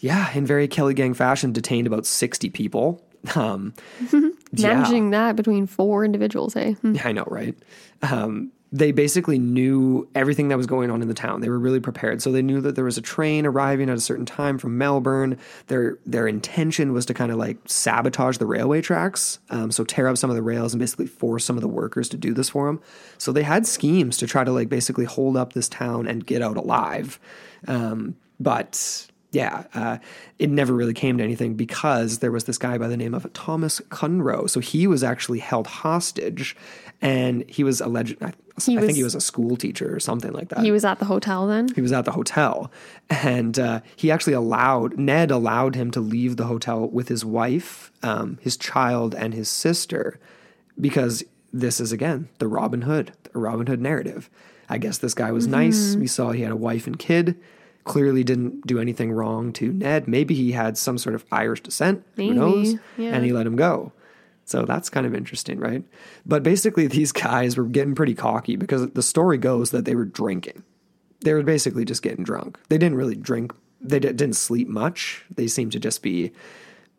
yeah, 0.00 0.32
in 0.34 0.46
very 0.46 0.66
Kelly 0.66 0.94
Gang 0.94 1.14
fashion, 1.14 1.52
detained 1.52 1.86
about 1.86 2.06
60 2.06 2.50
people. 2.50 3.02
Um, 3.34 3.74
yeah. 4.52 4.74
Managing 4.74 5.10
that 5.10 5.36
between 5.36 5.66
four 5.66 6.04
individuals, 6.04 6.56
eh? 6.56 6.72
Hmm. 6.72 6.96
I 7.04 7.12
know, 7.12 7.24
right? 7.26 7.54
Um, 8.02 8.50
they 8.72 8.92
basically 8.92 9.38
knew 9.38 10.08
everything 10.14 10.48
that 10.48 10.56
was 10.56 10.66
going 10.66 10.90
on 10.90 11.02
in 11.02 11.08
the 11.08 11.14
town. 11.14 11.40
They 11.40 11.48
were 11.48 11.58
really 11.58 11.80
prepared. 11.80 12.22
So 12.22 12.30
they 12.30 12.40
knew 12.40 12.60
that 12.60 12.76
there 12.76 12.84
was 12.84 12.96
a 12.96 13.02
train 13.02 13.44
arriving 13.44 13.90
at 13.90 13.96
a 13.96 14.00
certain 14.00 14.24
time 14.24 14.58
from 14.58 14.78
Melbourne. 14.78 15.38
Their 15.66 15.98
their 16.06 16.28
intention 16.28 16.92
was 16.92 17.04
to 17.06 17.14
kind 17.14 17.32
of 17.32 17.38
like 17.38 17.58
sabotage 17.66 18.38
the 18.38 18.46
railway 18.46 18.80
tracks. 18.80 19.40
Um, 19.50 19.72
so 19.72 19.82
tear 19.82 20.06
up 20.06 20.16
some 20.16 20.30
of 20.30 20.36
the 20.36 20.42
rails 20.42 20.72
and 20.72 20.78
basically 20.78 21.08
force 21.08 21.44
some 21.44 21.56
of 21.56 21.62
the 21.62 21.68
workers 21.68 22.08
to 22.10 22.16
do 22.16 22.32
this 22.32 22.48
for 22.48 22.66
them. 22.66 22.80
So 23.18 23.32
they 23.32 23.42
had 23.42 23.66
schemes 23.66 24.16
to 24.18 24.28
try 24.28 24.44
to 24.44 24.52
like 24.52 24.68
basically 24.68 25.04
hold 25.04 25.36
up 25.36 25.52
this 25.52 25.68
town 25.68 26.06
and 26.06 26.24
get 26.24 26.40
out 26.40 26.56
alive. 26.56 27.18
Um, 27.66 28.16
but 28.38 29.09
yeah, 29.32 29.64
uh, 29.74 29.98
it 30.38 30.50
never 30.50 30.74
really 30.74 30.94
came 30.94 31.18
to 31.18 31.24
anything 31.24 31.54
because 31.54 32.18
there 32.18 32.32
was 32.32 32.44
this 32.44 32.58
guy 32.58 32.78
by 32.78 32.88
the 32.88 32.96
name 32.96 33.14
of 33.14 33.32
Thomas 33.32 33.80
Curnow. 33.88 34.50
So 34.50 34.60
he 34.60 34.86
was 34.86 35.04
actually 35.04 35.38
held 35.38 35.66
hostage, 35.66 36.56
and 37.00 37.48
he 37.48 37.62
was 37.62 37.80
alleged. 37.80 38.16
I, 38.22 38.32
He 38.64 38.76
I 38.76 38.80
think 38.80 38.96
he 38.96 39.04
was 39.04 39.14
a 39.14 39.20
school 39.20 39.56
teacher 39.56 39.94
or 39.94 40.00
something 40.00 40.32
like 40.32 40.48
that. 40.48 40.60
He 40.60 40.72
was 40.72 40.84
at 40.84 40.98
the 40.98 41.04
hotel 41.04 41.46
then. 41.46 41.72
He 41.72 41.80
was 41.80 41.92
at 41.92 42.04
the 42.04 42.10
hotel, 42.12 42.72
and 43.08 43.58
uh, 43.58 43.80
he 43.94 44.10
actually 44.10 44.32
allowed 44.32 44.98
Ned 44.98 45.30
allowed 45.30 45.76
him 45.76 45.90
to 45.92 46.00
leave 46.00 46.36
the 46.36 46.46
hotel 46.46 46.88
with 46.88 47.08
his 47.08 47.24
wife, 47.24 47.92
um, 48.02 48.38
his 48.40 48.56
child, 48.56 49.14
and 49.14 49.32
his 49.32 49.48
sister, 49.48 50.18
because 50.80 51.22
this 51.52 51.80
is 51.80 51.92
again 51.92 52.28
the 52.38 52.48
Robin 52.48 52.82
Hood, 52.82 53.12
the 53.32 53.38
Robin 53.38 53.66
Hood 53.66 53.80
narrative. 53.80 54.28
I 54.68 54.78
guess 54.78 54.98
this 54.98 55.14
guy 55.14 55.32
was 55.32 55.46
nice. 55.48 55.96
We 55.96 56.06
saw 56.06 56.30
he 56.30 56.42
had 56.42 56.52
a 56.52 56.56
wife 56.56 56.86
and 56.86 56.98
kid. 56.98 57.36
Clearly 57.84 58.22
didn't 58.24 58.66
do 58.66 58.78
anything 58.78 59.10
wrong 59.12 59.52
to 59.54 59.72
Ned. 59.72 60.06
Maybe 60.06 60.34
he 60.34 60.52
had 60.52 60.76
some 60.76 60.98
sort 60.98 61.14
of 61.14 61.24
Irish 61.32 61.62
descent. 61.62 62.04
Maybe, 62.16 62.28
Who 62.30 62.34
knows? 62.34 62.74
yeah. 62.96 63.14
And 63.14 63.24
he 63.24 63.32
let 63.32 63.46
him 63.46 63.56
go. 63.56 63.92
So 64.44 64.64
that's 64.64 64.90
kind 64.90 65.06
of 65.06 65.14
interesting, 65.14 65.58
right? 65.58 65.84
But 66.26 66.42
basically, 66.42 66.86
these 66.88 67.12
guys 67.12 67.56
were 67.56 67.64
getting 67.64 67.94
pretty 67.94 68.14
cocky 68.14 68.56
because 68.56 68.90
the 68.90 69.02
story 69.02 69.38
goes 69.38 69.70
that 69.70 69.84
they 69.84 69.94
were 69.94 70.04
drinking 70.04 70.62
they 71.22 71.34
were 71.34 71.42
basically 71.42 71.84
just 71.84 72.02
getting 72.02 72.24
drunk. 72.24 72.58
They 72.68 72.78
didn't 72.78 72.96
really 72.96 73.14
drink. 73.14 73.52
They 73.80 73.98
di- 73.98 74.12
didn't 74.12 74.36
sleep 74.36 74.68
much. 74.68 75.24
They 75.34 75.46
seemed 75.46 75.72
to 75.72 75.78
just 75.78 76.02
be, 76.02 76.32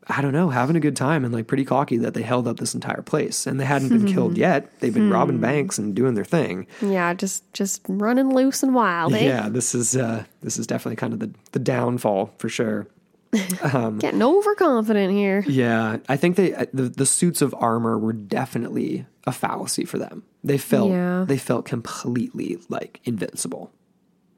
I 0.08 0.22
don't 0.22 0.34
know, 0.34 0.50
having 0.50 0.76
a 0.76 0.80
good 0.80 0.96
time 0.96 1.24
and 1.24 1.34
like 1.34 1.48
pretty 1.48 1.64
cocky 1.64 1.98
that 1.98 2.14
they 2.16 2.24
held 2.24 2.48
up 2.48 2.58
this 2.58 2.74
entire 2.74 3.02
place. 3.04 3.46
And 3.46 3.60
they 3.60 3.66
hadn't 3.66 3.90
been 3.90 4.08
killed 4.14 4.38
yet. 4.38 4.68
They've 4.80 4.94
been 4.94 5.12
robbing 5.12 5.40
banks 5.40 5.78
and 5.78 5.94
doing 5.96 6.16
their 6.16 6.26
thing. 6.26 6.66
Yeah, 6.82 7.14
just 7.14 7.52
just 7.54 7.82
running 7.88 8.34
loose 8.34 8.64
and 8.64 8.74
wild, 8.74 9.14
eh? 9.14 9.24
Yeah, 9.24 9.48
this 9.50 9.76
is 9.76 9.96
uh, 9.96 10.24
this 10.42 10.58
is 10.58 10.66
definitely 10.68 10.96
kind 10.98 11.14
of 11.14 11.20
the 11.20 11.32
the 11.52 11.60
downfall 11.60 12.34
for 12.40 12.50
sure. 12.50 12.88
Getting 13.32 14.22
overconfident 14.24 15.14
here. 15.14 15.44
Yeah, 15.48 15.98
I 16.10 16.18
think 16.18 16.36
they 16.36 16.54
uh, 16.54 16.66
the 16.74 16.84
the 16.90 17.06
suits 17.06 17.42
of 17.42 17.56
armor 17.58 17.98
were 17.98 18.12
definitely 18.14 19.06
a 19.26 19.32
fallacy 19.32 19.86
for 19.86 19.98
them. 19.98 20.24
They 20.44 20.58
felt 20.58 20.90
Yeah. 20.90 21.26
they 21.28 21.38
felt 21.38 21.66
completely 21.66 22.58
like 22.70 23.00
invincible 23.06 23.72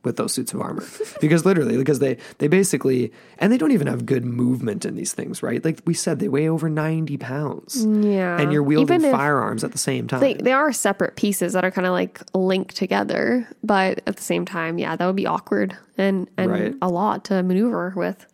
with 0.04 0.18
those 0.18 0.34
suits 0.34 0.54
of 0.54 0.62
armor 0.62 0.84
because 1.22 1.46
literally 1.46 1.78
because 1.78 2.00
they 2.00 2.18
they 2.40 2.48
basically 2.48 3.12
and 3.40 3.52
they 3.52 3.58
don't 3.58 3.72
even 3.72 3.88
have 3.88 4.06
good 4.06 4.26
movement 4.26 4.86
in 4.86 4.96
these 4.96 5.14
things, 5.14 5.42
right? 5.42 5.64
Like 5.64 5.80
we 5.86 5.94
said, 5.94 6.20
they 6.20 6.28
weigh 6.28 6.50
over 6.50 6.70
ninety 6.70 7.18
pounds. 7.18 7.86
Yeah. 7.86 8.40
and 8.40 8.52
you're 8.52 8.64
wielding 8.64 9.02
firearms 9.02 9.64
at 9.64 9.72
the 9.72 9.78
same 9.78 10.08
time. 10.08 10.20
They, 10.20 10.34
they 10.36 10.52
are 10.54 10.72
separate 10.74 11.16
pieces 11.16 11.54
that 11.54 11.64
are 11.64 11.72
kind 11.72 11.88
of 11.88 11.94
like 11.94 12.22
linked 12.34 12.76
together, 12.76 13.48
but 13.64 14.02
at 14.06 14.18
the 14.18 14.24
same 14.24 14.46
time, 14.46 14.78
yeah, 14.78 14.96
that 14.96 15.06
would 15.06 15.16
be 15.16 15.26
awkward 15.28 15.78
and, 15.98 16.30
and 16.38 16.52
Right. 16.52 16.76
a 16.82 16.90
lot 16.90 17.26
to 17.26 17.42
maneuver 17.44 17.94
with. 17.96 18.26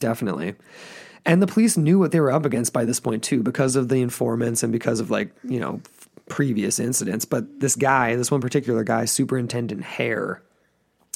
Definitely. 0.00 0.54
And 1.26 1.40
the 1.40 1.46
police 1.46 1.76
knew 1.76 1.98
what 1.98 2.12
they 2.12 2.20
were 2.20 2.30
up 2.32 2.44
against 2.44 2.72
by 2.72 2.84
this 2.84 3.00
point 3.00 3.22
too, 3.22 3.42
because 3.42 3.76
of 3.76 3.88
the 3.88 4.02
informants 4.02 4.62
and 4.62 4.72
because 4.72 5.00
of 5.00 5.10
like, 5.10 5.34
you 5.44 5.58
know, 5.58 5.80
previous 6.28 6.78
incidents. 6.78 7.24
But 7.24 7.60
this 7.60 7.76
guy, 7.76 8.14
this 8.16 8.30
one 8.30 8.40
particular 8.40 8.84
guy, 8.84 9.06
Superintendent 9.06 9.82
Hare, 9.82 10.42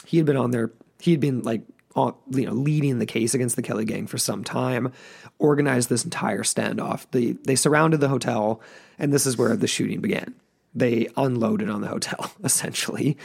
he 0.08 0.16
had 0.16 0.24
been 0.24 0.38
on 0.38 0.52
there, 0.52 0.72
he 1.00 1.10
had 1.10 1.20
been 1.20 1.42
like, 1.42 1.60
on, 1.94 2.14
you 2.30 2.46
know, 2.46 2.52
leading 2.52 2.98
the 2.98 3.04
case 3.04 3.34
against 3.34 3.56
the 3.56 3.62
Kelly 3.62 3.84
gang 3.84 4.06
for 4.06 4.16
some 4.16 4.42
time, 4.42 4.90
organized 5.38 5.90
this 5.90 6.02
entire 6.02 6.44
standoff. 6.44 7.04
They, 7.10 7.32
they 7.32 7.56
surrounded 7.56 8.00
the 8.00 8.08
hotel, 8.08 8.62
and 8.98 9.12
this 9.12 9.26
is 9.26 9.36
where 9.36 9.54
the 9.54 9.66
shooting 9.66 10.00
began. 10.00 10.34
They 10.74 11.08
unloaded 11.16 11.68
on 11.68 11.82
the 11.82 11.88
hotel, 11.88 12.32
essentially. 12.44 13.18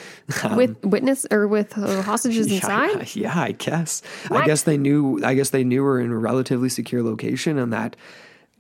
Um, 0.43 0.57
with 0.57 0.83
witness 0.83 1.25
or 1.31 1.47
with 1.47 1.77
uh, 1.77 2.01
hostages 2.01 2.51
inside? 2.51 3.15
yeah, 3.15 3.39
I 3.39 3.53
guess. 3.53 4.01
I 4.29 4.45
guess 4.45 4.63
they 4.63 4.77
knew. 4.77 5.23
I 5.23 5.35
guess 5.35 5.51
they 5.51 5.63
knew 5.63 5.83
we're 5.83 6.01
in 6.01 6.11
a 6.11 6.17
relatively 6.17 6.69
secure 6.69 7.01
location, 7.01 7.57
and 7.57 7.71
that 7.71 7.95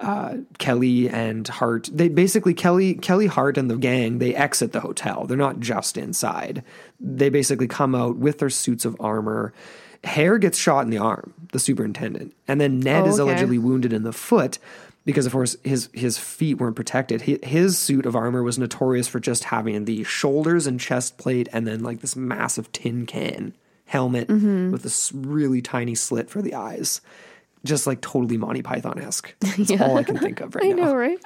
uh, 0.03 0.37
Kelly 0.57 1.09
and 1.09 1.47
Hart. 1.47 1.89
They 1.91 2.09
basically 2.09 2.53
Kelly, 2.53 2.95
Kelly 2.95 3.27
Hart, 3.27 3.57
and 3.57 3.69
the 3.69 3.77
gang. 3.77 4.19
They 4.19 4.35
exit 4.35 4.73
the 4.73 4.81
hotel. 4.81 5.25
They're 5.25 5.37
not 5.37 5.59
just 5.59 5.97
inside. 5.97 6.63
They 7.03 7.29
basically 7.29 7.67
come 7.67 7.93
out 7.93 8.15
with 8.17 8.39
their 8.39 8.49
suits 8.49 8.85
of 8.85 8.95
armor. 8.99 9.53
Hare 10.05 10.37
gets 10.37 10.57
shot 10.57 10.85
in 10.85 10.89
the 10.89 10.97
arm, 10.97 11.33
the 11.51 11.59
superintendent, 11.59 12.33
and 12.47 12.59
then 12.59 12.79
Ned 12.79 13.03
Oh, 13.03 13.07
is 13.07 13.19
okay. 13.19 13.29
allegedly 13.29 13.57
wounded 13.57 13.93
in 13.93 14.03
the 14.03 14.11
foot 14.13 14.57
because, 15.05 15.25
of 15.25 15.31
course, 15.33 15.55
his 15.63 15.89
his 15.93 16.17
feet 16.17 16.55
weren't 16.59 16.75
protected. 16.77 17.23
Hi- 17.23 17.39
His 17.43 17.77
suit 17.77 18.05
of 18.05 18.15
armor 18.15 18.41
was 18.43 18.57
notorious 18.57 19.07
for 19.07 19.19
just 19.19 19.43
having 19.45 19.85
the 19.85 20.03
shoulders 20.03 20.65
and 20.67 20.79
chest 20.79 21.17
plate, 21.17 21.47
and 21.53 21.67
then 21.67 21.83
like 21.83 21.99
this 22.01 22.15
massive 22.15 22.71
tin 22.71 23.05
can 23.05 23.53
helmet 23.85 24.27
Mm-hmm. 24.29 24.71
with 24.71 24.83
this 24.83 25.11
really 25.13 25.61
tiny 25.61 25.95
slit 25.95 26.29
for 26.29 26.41
the 26.41 26.53
eyes, 26.55 26.99
just 27.65 27.85
like 27.87 27.99
totally 28.01 28.37
Monty 28.37 28.61
Python 28.61 28.99
esque. 28.99 29.33
That's 29.39 29.71
all 29.81 29.97
I 29.97 30.03
can 30.03 30.17
think 30.17 30.39
of 30.41 30.55
right 30.55 30.65
I 30.65 30.69
now. 30.69 30.85
know, 30.85 30.95
right? 30.95 31.19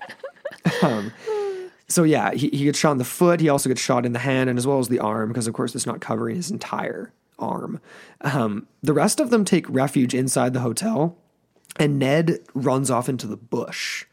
So 1.88 2.04
yeah, 2.04 2.34
he, 2.34 2.50
he 2.50 2.66
gets 2.66 2.78
shot 2.80 2.92
in 2.92 2.98
the 2.98 3.06
foot. 3.06 3.40
He 3.40 3.50
also 3.50 3.70
gets 3.70 3.82
shot 3.82 4.06
in 4.06 4.12
the 4.12 4.20
hand 4.20 4.50
and 4.50 4.60
as 4.60 4.68
well 4.68 4.80
as 4.80 4.90
the 4.90 5.00
arm 5.00 5.30
because 5.30 5.48
of 5.48 5.54
course 5.54 5.74
it's 5.74 5.86
not 5.86 6.02
covering 6.02 6.36
his 6.36 6.52
entire 6.52 7.14
arm. 7.40 7.80
Um, 8.22 8.68
the 8.84 8.94
rest 8.94 9.20
of 9.20 9.30
them 9.30 9.46
take 9.46 9.66
refuge 9.70 10.14
inside 10.14 10.54
the 10.54 10.60
hotel, 10.60 11.16
and 11.78 12.00
Ned 12.00 12.40
runs 12.54 12.90
off 12.92 13.08
into 13.08 13.28
the 13.28 13.38
bush. 13.38 14.06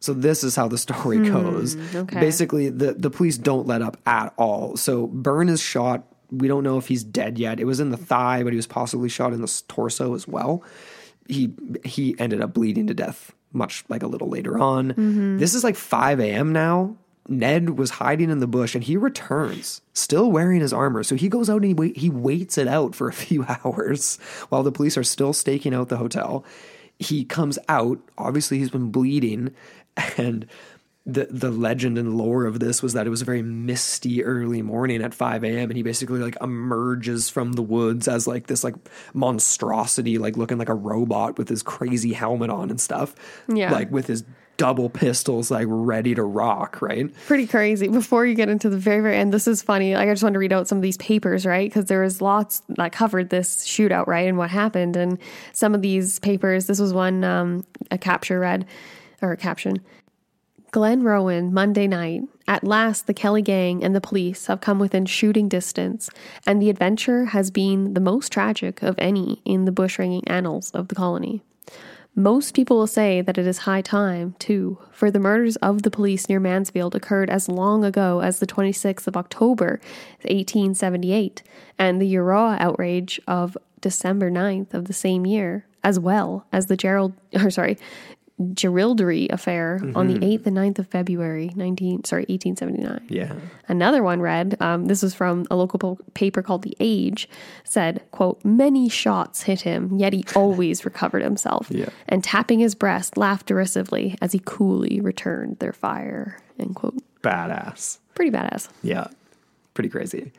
So 0.00 0.12
this 0.12 0.44
is 0.44 0.54
how 0.54 0.68
the 0.68 0.78
story 0.78 1.28
goes. 1.28 1.76
okay. 1.94 2.20
Basically, 2.20 2.68
the 2.68 2.92
the 2.94 3.10
police 3.10 3.36
don't 3.38 3.66
let 3.66 3.82
up 3.82 3.96
at 4.06 4.32
all. 4.36 4.76
So 4.76 5.06
Byrne 5.08 5.48
is 5.48 5.60
shot 5.60 6.04
We 6.30 6.46
don't 6.46 6.62
know 6.62 6.78
if 6.78 6.86
he's 6.86 7.02
dead 7.02 7.38
yet. 7.38 7.58
It 7.58 7.64
was 7.64 7.80
in 7.80 7.90
the 7.90 7.96
thigh, 7.96 8.42
but 8.44 8.52
he 8.52 8.56
was 8.56 8.66
possibly 8.66 9.08
shot 9.08 9.32
in 9.32 9.40
the 9.40 9.62
torso 9.66 10.14
as 10.14 10.28
well. 10.28 10.62
He 11.26 11.52
he 11.84 12.14
ended 12.18 12.40
up 12.42 12.54
bleeding 12.54 12.86
to 12.86 12.94
death 12.94 13.32
much 13.52 13.82
like 13.88 14.02
a 14.02 14.06
little 14.06 14.28
later 14.28 14.58
on. 14.58 15.36
This 15.38 15.54
is 15.54 15.64
like 15.64 15.74
5 15.74 16.20
a.m. 16.20 16.52
now. 16.52 16.96
Ned 17.28 17.78
was 17.78 17.90
hiding 17.90 18.30
in 18.30 18.38
the 18.38 18.46
bush 18.46 18.74
and 18.74 18.82
he 18.82 18.96
returns, 18.96 19.82
still 19.92 20.30
wearing 20.30 20.60
his 20.60 20.72
armor. 20.72 21.02
So 21.02 21.14
he 21.14 21.28
goes 21.28 21.50
out 21.50 21.56
and 21.56 21.66
he, 21.66 21.74
wait, 21.74 21.96
he 21.98 22.08
waits 22.08 22.56
it 22.56 22.66
out 22.66 22.94
for 22.94 23.08
a 23.08 23.12
few 23.24 23.44
hours 23.44 24.16
while 24.48 24.62
the 24.62 24.72
police 24.72 24.96
are 24.96 25.04
still 25.04 25.32
staking 25.32 25.74
out 25.74 25.88
the 25.88 25.98
hotel. 25.98 26.44
He 26.98 27.24
comes 27.24 27.58
out. 27.68 27.98
Obviously, 28.16 28.58
he's 28.58 28.70
been 28.70 28.90
bleeding. 28.90 29.54
And 30.16 30.46
the, 31.04 31.26
the 31.30 31.50
legend 31.50 31.96
and 31.96 32.16
lore 32.16 32.44
of 32.44 32.60
this 32.60 32.82
was 32.82 32.92
that 32.92 33.06
it 33.06 33.10
was 33.10 33.22
a 33.22 33.24
very 33.24 33.42
misty 33.42 34.22
early 34.24 34.62
morning 34.62 35.02
at 35.02 35.14
5 35.14 35.42
a.m. 35.44 35.70
And 35.70 35.76
he 35.76 35.82
basically 35.82 36.20
like 36.20 36.36
emerges 36.40 37.30
from 37.30 37.52
the 37.52 37.62
woods 37.62 38.08
as 38.08 38.26
like 38.26 38.46
this 38.46 38.62
like 38.62 38.74
monstrosity, 39.14 40.18
like 40.18 40.36
looking 40.36 40.58
like 40.58 40.68
a 40.68 40.74
robot 40.74 41.38
with 41.38 41.48
his 41.48 41.62
crazy 41.62 42.12
helmet 42.12 42.50
on 42.50 42.70
and 42.70 42.80
stuff. 42.80 43.14
Yeah. 43.48 43.72
Like 43.72 43.90
with 43.90 44.06
his 44.06 44.24
double 44.58 44.90
pistols 44.90 45.50
like 45.50 45.66
ready 45.70 46.14
to 46.14 46.22
rock, 46.22 46.82
right? 46.82 47.14
pretty 47.26 47.46
crazy. 47.46 47.88
Before 47.88 48.26
you 48.26 48.34
get 48.34 48.50
into 48.50 48.68
the 48.68 48.76
very, 48.76 49.00
very 49.00 49.16
end, 49.16 49.32
this 49.32 49.48
is 49.48 49.62
funny. 49.62 49.94
Like, 49.94 50.08
I 50.08 50.12
just 50.12 50.22
want 50.22 50.34
to 50.34 50.38
read 50.38 50.52
out 50.52 50.68
some 50.68 50.76
of 50.76 50.82
these 50.82 50.98
papers, 50.98 51.46
right? 51.46 51.70
Because 51.70 51.86
there 51.86 52.02
was 52.02 52.20
lots 52.20 52.62
that 52.70 52.92
covered 52.92 53.30
this 53.30 53.66
shootout, 53.66 54.06
right? 54.06 54.28
And 54.28 54.36
what 54.36 54.50
happened. 54.50 54.96
And 54.96 55.18
some 55.54 55.74
of 55.74 55.80
these 55.80 56.18
papers, 56.18 56.66
this 56.66 56.78
was 56.78 56.92
one, 56.92 57.24
um, 57.24 57.64
a 57.90 57.96
capture 57.96 58.40
read, 58.40 58.66
or 59.22 59.32
a 59.32 59.36
caption. 59.36 59.80
Glenrowan, 60.72 61.52
Monday 61.52 61.86
night. 61.86 62.22
At 62.46 62.64
last, 62.64 63.06
the 63.06 63.14
Kelly 63.14 63.42
gang 63.42 63.84
and 63.84 63.94
the 63.94 64.00
police 64.00 64.46
have 64.46 64.60
come 64.60 64.78
within 64.78 65.06
shooting 65.06 65.48
distance, 65.48 66.10
and 66.46 66.60
the 66.60 66.70
adventure 66.70 67.26
has 67.26 67.50
been 67.50 67.94
the 67.94 68.00
most 68.00 68.32
tragic 68.32 68.82
of 68.82 68.94
any 68.98 69.40
in 69.44 69.64
the 69.66 69.72
bushranging 69.72 70.24
annals 70.26 70.70
of 70.72 70.88
the 70.88 70.94
colony. 70.94 71.42
Most 72.18 72.52
people 72.52 72.76
will 72.76 72.88
say 72.88 73.20
that 73.20 73.38
it 73.38 73.46
is 73.46 73.58
high 73.58 73.80
time, 73.80 74.34
too, 74.40 74.78
for 74.90 75.08
the 75.08 75.20
murders 75.20 75.54
of 75.58 75.82
the 75.82 75.90
police 75.90 76.28
near 76.28 76.40
Mansfield 76.40 76.96
occurred 76.96 77.30
as 77.30 77.48
long 77.48 77.84
ago 77.84 78.22
as 78.22 78.40
the 78.40 78.46
26th 78.46 79.06
of 79.06 79.16
October, 79.16 79.78
1878, 80.22 81.44
and 81.78 82.02
the 82.02 82.12
Euroa 82.12 82.58
outrage 82.58 83.20
of 83.28 83.56
December 83.80 84.32
9th 84.32 84.74
of 84.74 84.86
the 84.86 84.92
same 84.92 85.26
year, 85.26 85.64
as 85.84 86.00
well 86.00 86.44
as 86.50 86.66
the 86.66 86.76
Gerald, 86.76 87.12
or 87.40 87.52
sorry, 87.52 87.78
Geraldry 88.54 89.28
affair 89.30 89.80
on 89.96 90.06
the 90.06 90.14
8th 90.14 90.46
and 90.46 90.56
9th 90.56 90.78
of 90.78 90.88
February, 90.88 91.50
19, 91.56 92.04
sorry, 92.04 92.22
1879. 92.28 93.06
Yeah. 93.08 93.34
Another 93.66 94.02
one 94.02 94.20
read, 94.20 94.56
um, 94.60 94.86
this 94.86 95.02
was 95.02 95.12
from 95.12 95.44
a 95.50 95.56
local 95.56 95.78
po- 95.78 95.98
paper 96.14 96.40
called 96.40 96.62
The 96.62 96.76
Age, 96.78 97.28
said, 97.64 98.00
quote, 98.12 98.44
many 98.44 98.88
shots 98.88 99.42
hit 99.42 99.62
him, 99.62 99.96
yet 99.98 100.12
he 100.12 100.24
always 100.36 100.84
recovered 100.84 101.22
himself. 101.22 101.66
Yeah. 101.70 101.88
And 102.08 102.22
tapping 102.22 102.60
his 102.60 102.76
breast, 102.76 103.16
laughed 103.16 103.46
derisively 103.46 104.16
as 104.22 104.32
he 104.32 104.40
coolly 104.44 105.00
returned 105.00 105.58
their 105.58 105.72
fire, 105.72 106.38
end 106.60 106.76
quote. 106.76 106.94
Badass. 107.22 107.98
Pretty 108.14 108.30
badass. 108.30 108.68
Yeah. 108.82 109.08
Pretty 109.74 109.88
crazy. 109.88 110.32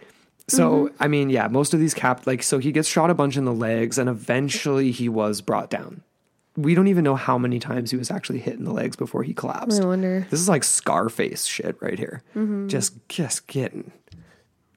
So, 0.48 0.90
I 1.00 1.08
mean, 1.08 1.30
yeah, 1.30 1.48
most 1.48 1.74
of 1.74 1.80
these 1.80 1.94
cap, 1.94 2.26
like, 2.26 2.42
so 2.42 2.58
he 2.58 2.72
gets 2.72 2.88
shot 2.88 3.10
a 3.10 3.14
bunch 3.14 3.38
in 3.38 3.46
the 3.46 3.54
legs 3.54 3.98
and 3.98 4.10
eventually 4.10 4.92
he 4.92 5.08
was 5.08 5.42
brought 5.42 5.70
down. 5.70 6.02
We 6.62 6.76
don't 6.76 6.88
even 6.88 7.04
know 7.04 7.16
how 7.16 7.38
many 7.38 7.60
times 7.60 7.92
he 7.92 7.98
was 7.98 8.12
actually 8.12 8.40
hit 8.40 8.56
in 8.56 8.66
the 8.66 8.74
legs 8.74 8.96
before 8.96 9.24
he 9.24 9.34
collapsed. 9.34 9.82
I 9.82 9.86
wonder. 9.86 10.28
This 10.30 10.40
is 10.40 10.50
like 10.50 10.64
Scarface 10.64 11.46
shit 11.46 11.78
right 11.80 11.98
here. 11.98 12.22
Just, 12.68 12.96
just 13.08 13.48
getting, 13.48 13.92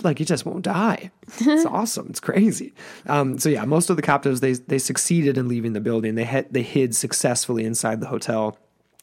like, 0.03 0.19
he 0.19 0.25
just 0.25 0.47
won't 0.47 0.65
die. 0.65 1.11
It's 1.39 1.65
awesome. 1.79 2.07
It's 2.11 2.21
crazy. 2.21 2.73
Um, 3.07 3.39
so 3.39 3.49
yeah, 3.49 3.65
most 3.65 3.91
of 3.91 3.97
the 3.97 4.03
captives 4.03 4.41
they 4.41 4.53
they 4.53 4.79
succeeded 4.79 5.37
in 5.39 5.49
leaving 5.49 5.73
the 5.73 5.81
building. 5.81 6.15
They 6.15 6.25
hid 6.25 6.47
they 6.51 6.63
hid 6.63 6.95
successfully 6.95 7.65
inside 7.65 8.01
the 8.01 8.09
hotel, 8.09 8.59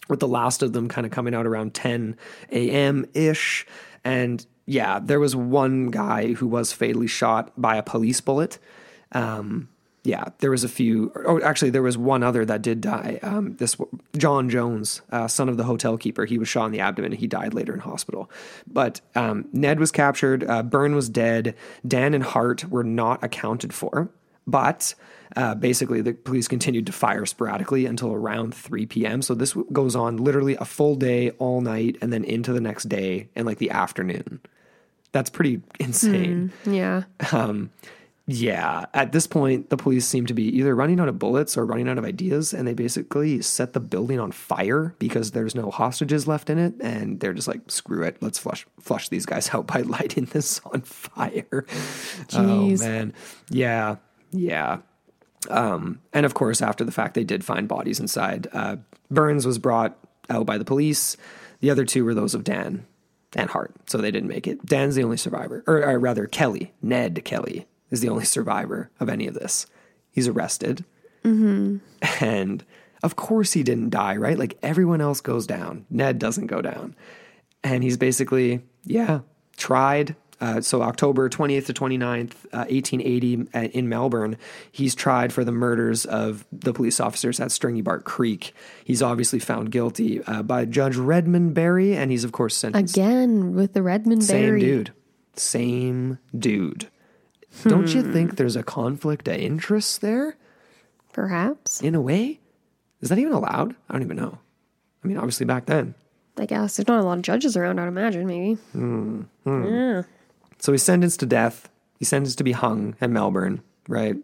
with 0.08 0.20
the 0.20 0.28
last 0.28 0.62
of 0.64 0.74
them 0.74 0.88
kind 0.90 1.06
of 1.06 1.12
coming 1.12 1.34
out 1.34 1.46
around 1.46 1.74
10 1.74 2.18
a.m. 2.52 3.06
ish. 3.14 3.66
And 4.04 4.46
yeah, 4.66 5.00
there 5.00 5.20
was 5.20 5.36
one 5.36 5.88
guy 5.88 6.34
who 6.34 6.48
was 6.48 6.72
fatally 6.72 7.08
shot 7.08 7.52
by 7.60 7.76
a 7.76 7.84
police 7.84 8.22
bullet. 8.22 8.60
Um, 9.12 9.70
yeah, 10.04 10.26
there 10.40 10.52
was 10.52 10.64
a 10.64 10.70
few. 10.70 11.12
Oh, 11.26 11.42
actually, 11.42 11.72
there 11.72 11.82
was 11.82 11.98
one 11.98 12.24
other 12.24 12.46
that 12.46 12.62
did 12.62 12.82
die. 12.82 13.20
Um, 13.22 13.56
this 13.58 13.76
John 14.18 14.50
Jones, 14.50 15.02
uh, 15.12 15.28
son 15.28 15.50
of 15.50 15.58
the 15.58 15.66
hotel 15.66 15.98
keeper, 15.98 16.26
he 16.26 16.38
was 16.38 16.48
shot 16.48 16.66
in 16.66 16.72
the 16.72 16.80
abdomen. 16.80 17.12
and 17.12 17.20
He 17.20 17.28
died 17.28 17.54
later 17.54 17.74
in 17.74 17.80
hospital. 17.82 18.30
But 18.66 19.02
um, 19.16 19.48
Ned 19.52 19.80
was 19.80 19.92
captured. 19.92 20.44
Uh, 20.50 20.64
Byrne 20.64 20.96
was 20.96 21.10
dead. 21.10 21.56
Dan 21.86 22.14
and 22.14 22.24
Hart 22.24 22.70
were 22.70 22.84
not 22.84 23.24
accounted 23.24 23.74
for. 23.74 24.10
But 24.48 24.96
uh, 25.36 25.54
basically, 25.56 26.02
the 26.02 26.14
police 26.14 26.48
continued 26.48 26.86
to 26.88 26.92
fire 26.92 27.26
sporadically 27.26 27.86
until 27.86 28.14
around 28.14 28.56
3 28.56 28.86
p.m. 28.88 29.22
So 29.22 29.36
this 29.36 29.56
goes 29.72 29.96
on 29.96 30.18
literally 30.18 30.56
a 30.56 30.66
full 30.66 30.96
day, 30.96 31.32
all 31.32 31.62
night, 31.62 31.98
and 32.02 32.12
then 32.12 32.24
into 32.24 32.52
the 32.54 32.62
next 32.62 32.90
day 32.90 33.30
and 33.36 33.46
like 33.46 33.60
the 33.60 33.70
afternoon. 33.70 34.40
That's 35.12 35.30
pretty 35.30 35.62
insane. 35.80 36.52
Yeah. 36.66 37.04
Yeah, 38.32 38.86
at 38.94 39.12
this 39.12 39.26
point, 39.26 39.72
the 39.72 39.78
police 39.78 40.06
seem 40.06 40.28
to 40.28 40.36
be 40.36 40.44
either 40.56 40.76
running 40.76 41.00
out 41.00 41.08
of 41.08 41.18
bullets 41.18 41.58
or 41.58 41.66
running 41.66 41.90
out 41.90 41.98
of 41.98 42.06
ideas, 42.06 42.54
and 42.54 42.68
they 42.68 42.76
basically 42.76 43.42
set 43.42 43.74
the 43.74 43.80
building 43.80 44.20
on 44.20 44.32
fire 44.32 44.94
because 45.00 45.32
there's 45.32 45.56
no 45.56 45.72
hostages 45.72 46.28
left 46.28 46.52
in 46.52 46.60
it, 46.60 46.76
and 46.80 47.20
they're 47.20 47.34
just 47.34 47.48
like, 47.48 47.72
"Screw 47.72 48.04
it, 48.04 48.18
let's 48.22 48.38
flush 48.38 48.68
flush 48.80 49.10
these 49.10 49.26
guys 49.26 49.50
out 49.54 49.66
by 49.66 49.82
lighting 49.82 50.26
this 50.26 50.62
on 50.66 50.82
fire." 50.82 51.66
Jeez. 52.28 52.84
Oh 52.84 52.88
man, 52.88 53.14
yeah, 53.50 53.96
yeah. 54.30 54.82
Um, 55.50 56.00
and 56.14 56.24
of 56.24 56.36
course, 56.36 56.62
after 56.62 56.84
the 56.84 56.92
fact, 56.92 57.16
they 57.16 57.24
did 57.24 57.44
find 57.44 57.68
bodies 57.68 58.00
inside. 58.00 58.48
Uh, 58.54 58.76
Burns 59.10 59.48
was 59.48 59.58
brought 59.58 59.98
out 60.30 60.46
by 60.46 60.60
the 60.60 60.66
police. 60.66 61.18
The 61.62 61.72
other 61.72 61.84
two 61.84 62.06
were 62.06 62.14
those 62.14 62.36
of 62.36 62.44
Dan 62.44 62.86
and 63.36 63.50
Hart, 63.50 63.74
so 63.88 63.98
they 63.98 64.12
didn't 64.12 64.30
make 64.30 64.46
it. 64.46 64.64
Dan's 64.68 64.94
the 64.94 65.04
only 65.04 65.18
survivor, 65.18 65.64
or, 65.66 65.84
or 65.84 65.98
rather, 65.98 66.28
Kelly, 66.28 66.74
Ned 66.84 67.26
Kelly, 67.26 67.66
is 67.92 68.02
the 68.02 68.10
only 68.10 68.26
survivor 68.26 68.90
of 69.00 69.10
any 69.10 69.28
of 69.28 69.34
this. 69.34 69.66
He's 70.12 70.28
arrested. 70.28 70.84
And 71.24 72.64
of 73.04 73.16
course, 73.16 73.54
he 73.54 73.64
didn't 73.64 73.90
die, 73.92 74.16
right? 74.16 74.38
Like 74.38 74.58
everyone 74.64 75.02
else 75.02 75.22
goes 75.22 75.46
down. 75.46 75.86
Ned 75.90 76.18
doesn't 76.20 76.48
go 76.48 76.62
down. 76.62 76.96
And 77.64 77.84
he's 77.84 77.98
basically, 77.98 78.62
yeah, 78.86 79.20
tried. 79.58 80.16
Uh, 80.42 80.62
so 80.62 80.82
October 80.82 81.30
20th 81.30 81.66
to 81.66 81.74
29th, 81.74 82.32
uh, 82.54 82.64
1880 82.70 83.48
uh, 83.54 83.60
in 83.74 83.90
Melbourne, 83.90 84.38
he's 84.72 84.96
tried 84.96 85.34
for 85.34 85.44
the 85.44 85.52
murders 85.52 86.06
of 86.06 86.46
the 86.54 86.72
police 86.72 87.02
officers 87.02 87.42
at 87.42 87.52
Stringy 87.52 87.82
Bark 87.82 88.06
Creek. 88.06 88.54
He's 88.86 89.02
obviously 89.02 89.40
found 89.40 89.72
guilty 89.72 90.24
uh, 90.24 90.42
by 90.44 90.64
Judge 90.64 90.96
Redmond 90.96 91.54
Barry, 91.54 91.96
and 91.98 92.10
he's 92.10 92.24
of 92.24 92.32
course 92.32 92.56
sentenced. 92.56 92.96
Again 92.96 93.54
with 93.54 93.74
the 93.74 93.84
Redmond 93.84 94.24
Same 94.24 94.46
Barry. 94.46 94.60
dude. 94.62 94.94
Same 95.36 96.20
dude. 96.38 96.88
Don't 97.68 97.94
you 97.94 98.04
Hmm. 98.04 98.12
think 98.14 98.36
there's 98.36 98.56
a 98.56 98.64
conflict 98.64 99.28
of 99.28 99.36
interest 99.36 100.02
there 100.02 100.36
Perhaps. 101.14 101.82
in 101.82 101.96
a 101.96 102.02
way? 102.02 102.40
Is 103.02 103.10
that 103.10 103.18
even 103.20 103.34
allowed? 103.34 103.76
I 103.90 103.94
don't 103.94 104.04
even 104.04 104.18
know. 104.18 104.38
I 105.04 105.08
mean, 105.08 105.18
obviously 105.18 105.46
back 105.46 105.66
then. 105.66 105.96
I 106.38 106.46
guess. 106.46 106.78
There's 106.78 106.88
not 106.88 107.00
a 107.02 107.04
lot 107.04 107.18
of 107.18 107.24
judges 107.24 107.58
around, 107.58 107.80
I'd 107.80 107.88
imagine, 107.88 108.26
maybe. 108.28 108.58
Yeah. 109.46 110.04
So 110.60 110.72
he's 110.72 110.84
sentenced 110.84 111.20
to 111.22 111.26
death. 111.26 111.70
He's 111.98 112.08
sentenced 112.10 112.38
to 112.38 112.44
be 112.44 112.52
hung 112.54 112.96
at 113.02 113.10
Melbourne, 113.10 113.62
right? 113.88 114.16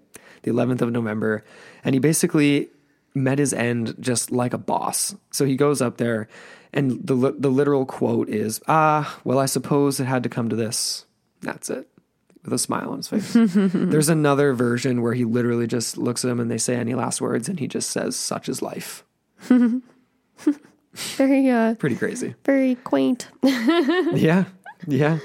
The 0.43 0.51
11th 0.51 0.81
of 0.81 0.91
November. 0.91 1.43
And 1.83 1.93
he 1.95 1.99
basically 1.99 2.69
met 3.13 3.39
his 3.39 3.53
end 3.53 3.95
just 3.99 4.31
like 4.31 4.53
a 4.53 4.57
boss. 4.57 5.15
So 5.31 5.45
he 5.45 5.55
goes 5.55 5.81
up 5.81 5.97
there, 5.97 6.27
and 6.73 7.05
the, 7.05 7.33
the 7.37 7.49
literal 7.49 7.85
quote 7.85 8.29
is, 8.29 8.61
Ah, 8.67 9.17
well, 9.23 9.39
I 9.39 9.45
suppose 9.45 9.99
it 9.99 10.05
had 10.05 10.23
to 10.23 10.29
come 10.29 10.49
to 10.49 10.55
this. 10.55 11.05
That's 11.41 11.69
it. 11.69 11.87
With 12.45 12.53
a 12.53 12.57
smile 12.59 12.91
on 12.91 12.97
his 12.97 13.07
face. 13.07 13.33
There's 13.33 14.07
another 14.07 14.53
version 14.53 15.01
where 15.01 15.13
he 15.13 15.25
literally 15.25 15.65
just 15.67 15.97
looks 15.97 16.23
at 16.23 16.29
him 16.31 16.39
and 16.39 16.49
they 16.49 16.59
say 16.59 16.75
any 16.75 16.93
last 16.93 17.19
words, 17.19 17.49
and 17.49 17.59
he 17.59 17.67
just 17.67 17.89
says, 17.89 18.15
Such 18.15 18.47
is 18.47 18.61
life. 18.61 19.03
Very, 21.17 21.49
uh, 21.49 21.75
Pretty 21.75 21.95
crazy. 21.97 22.35
very 22.45 22.75
quaint. 22.75 23.27
yeah. 23.43 24.45
Yeah. 24.87 25.19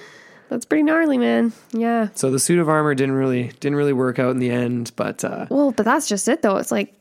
That's 0.49 0.65
pretty 0.65 0.83
gnarly, 0.83 1.17
man. 1.17 1.53
Yeah. 1.73 2.09
So 2.15 2.31
the 2.33 2.41
suit 2.41 2.59
of 2.59 2.69
armor 2.69 2.93
didn't 2.97 3.15
really 3.15 3.49
didn't 3.61 3.77
really 3.77 3.93
work 3.93 4.19
out 4.19 4.31
in 4.33 4.39
the 4.41 4.51
end, 4.51 4.91
but 4.97 5.23
uh, 5.25 5.47
Well, 5.49 5.71
but 5.71 5.85
that's 5.85 6.09
just 6.09 6.27
it, 6.27 6.43
though. 6.43 6.57
It's 6.57 6.73
like, 6.73 6.93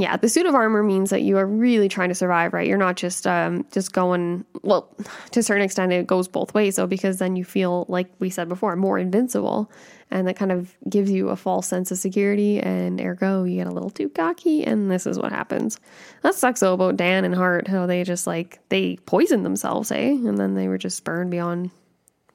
yeah, 0.00 0.16
the 0.16 0.28
suit 0.28 0.46
of 0.46 0.54
armor 0.54 0.82
means 0.82 1.10
that 1.10 1.22
you 1.22 1.36
are 1.36 1.46
really 1.46 1.88
trying 1.88 2.08
to 2.08 2.14
survive, 2.14 2.52
right? 2.52 2.66
You're 2.66 2.78
not 2.78 2.96
just 2.96 3.26
um 3.26 3.66
just 3.70 3.92
going. 3.92 4.44
Well, 4.62 4.88
to 5.32 5.40
a 5.40 5.42
certain 5.42 5.64
extent, 5.64 5.92
it 5.92 6.06
goes 6.06 6.28
both 6.28 6.54
ways, 6.54 6.76
though, 6.76 6.86
because 6.86 7.18
then 7.18 7.36
you 7.36 7.44
feel 7.44 7.86
like 7.88 8.10
we 8.18 8.30
said 8.30 8.48
before, 8.48 8.74
more 8.76 8.98
invincible, 8.98 9.70
and 10.10 10.26
that 10.26 10.36
kind 10.36 10.52
of 10.52 10.74
gives 10.88 11.10
you 11.10 11.28
a 11.28 11.36
false 11.36 11.66
sense 11.66 11.90
of 11.90 11.98
security, 11.98 12.60
and 12.60 13.00
ergo, 13.00 13.44
you 13.44 13.56
get 13.56 13.66
a 13.66 13.72
little 13.72 13.90
too 13.90 14.08
cocky, 14.08 14.64
and 14.64 14.90
this 14.90 15.06
is 15.06 15.18
what 15.18 15.32
happens. 15.32 15.78
That 16.22 16.34
sucks 16.34 16.60
though 16.60 16.74
about 16.74 16.96
Dan 16.96 17.24
and 17.24 17.34
Hart, 17.34 17.68
how 17.68 17.86
they 17.86 18.02
just 18.04 18.26
like 18.26 18.60
they 18.68 18.96
poisoned 19.06 19.44
themselves, 19.44 19.92
eh? 19.92 20.10
And 20.10 20.38
then 20.38 20.54
they 20.54 20.68
were 20.68 20.78
just 20.78 21.04
burned 21.04 21.30
beyond 21.30 21.70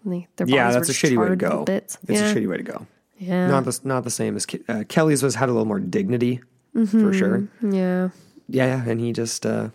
they, 0.05 0.27
their 0.35 0.47
Yeah, 0.47 0.71
that's 0.71 0.89
a 0.89 0.93
shitty 0.93 1.17
way 1.17 1.29
to 1.29 1.35
go. 1.35 1.63
Bits. 1.63 1.97
It's 2.07 2.19
yeah. 2.19 2.31
a 2.31 2.35
shitty 2.35 2.47
way 2.47 2.57
to 2.57 2.63
go. 2.63 2.87
Yeah. 3.17 3.47
Not 3.47 3.65
the 3.65 3.79
not 3.83 4.03
the 4.03 4.11
same 4.11 4.35
as 4.35 4.45
uh, 4.67 4.83
Kelly's 4.87 5.23
was 5.23 5.35
had 5.35 5.49
a 5.49 5.51
little 5.51 5.65
more 5.65 5.79
dignity 5.79 6.41
for 6.75 6.79
Mm-hmm. 6.81 7.11
sure. 7.13 7.47
yeah. 7.61 8.09
Yeah, 8.47 8.65
yeah, 8.67 8.89
and 8.91 8.99
he 8.99 9.11
just 9.13 9.45
uh 9.45 9.69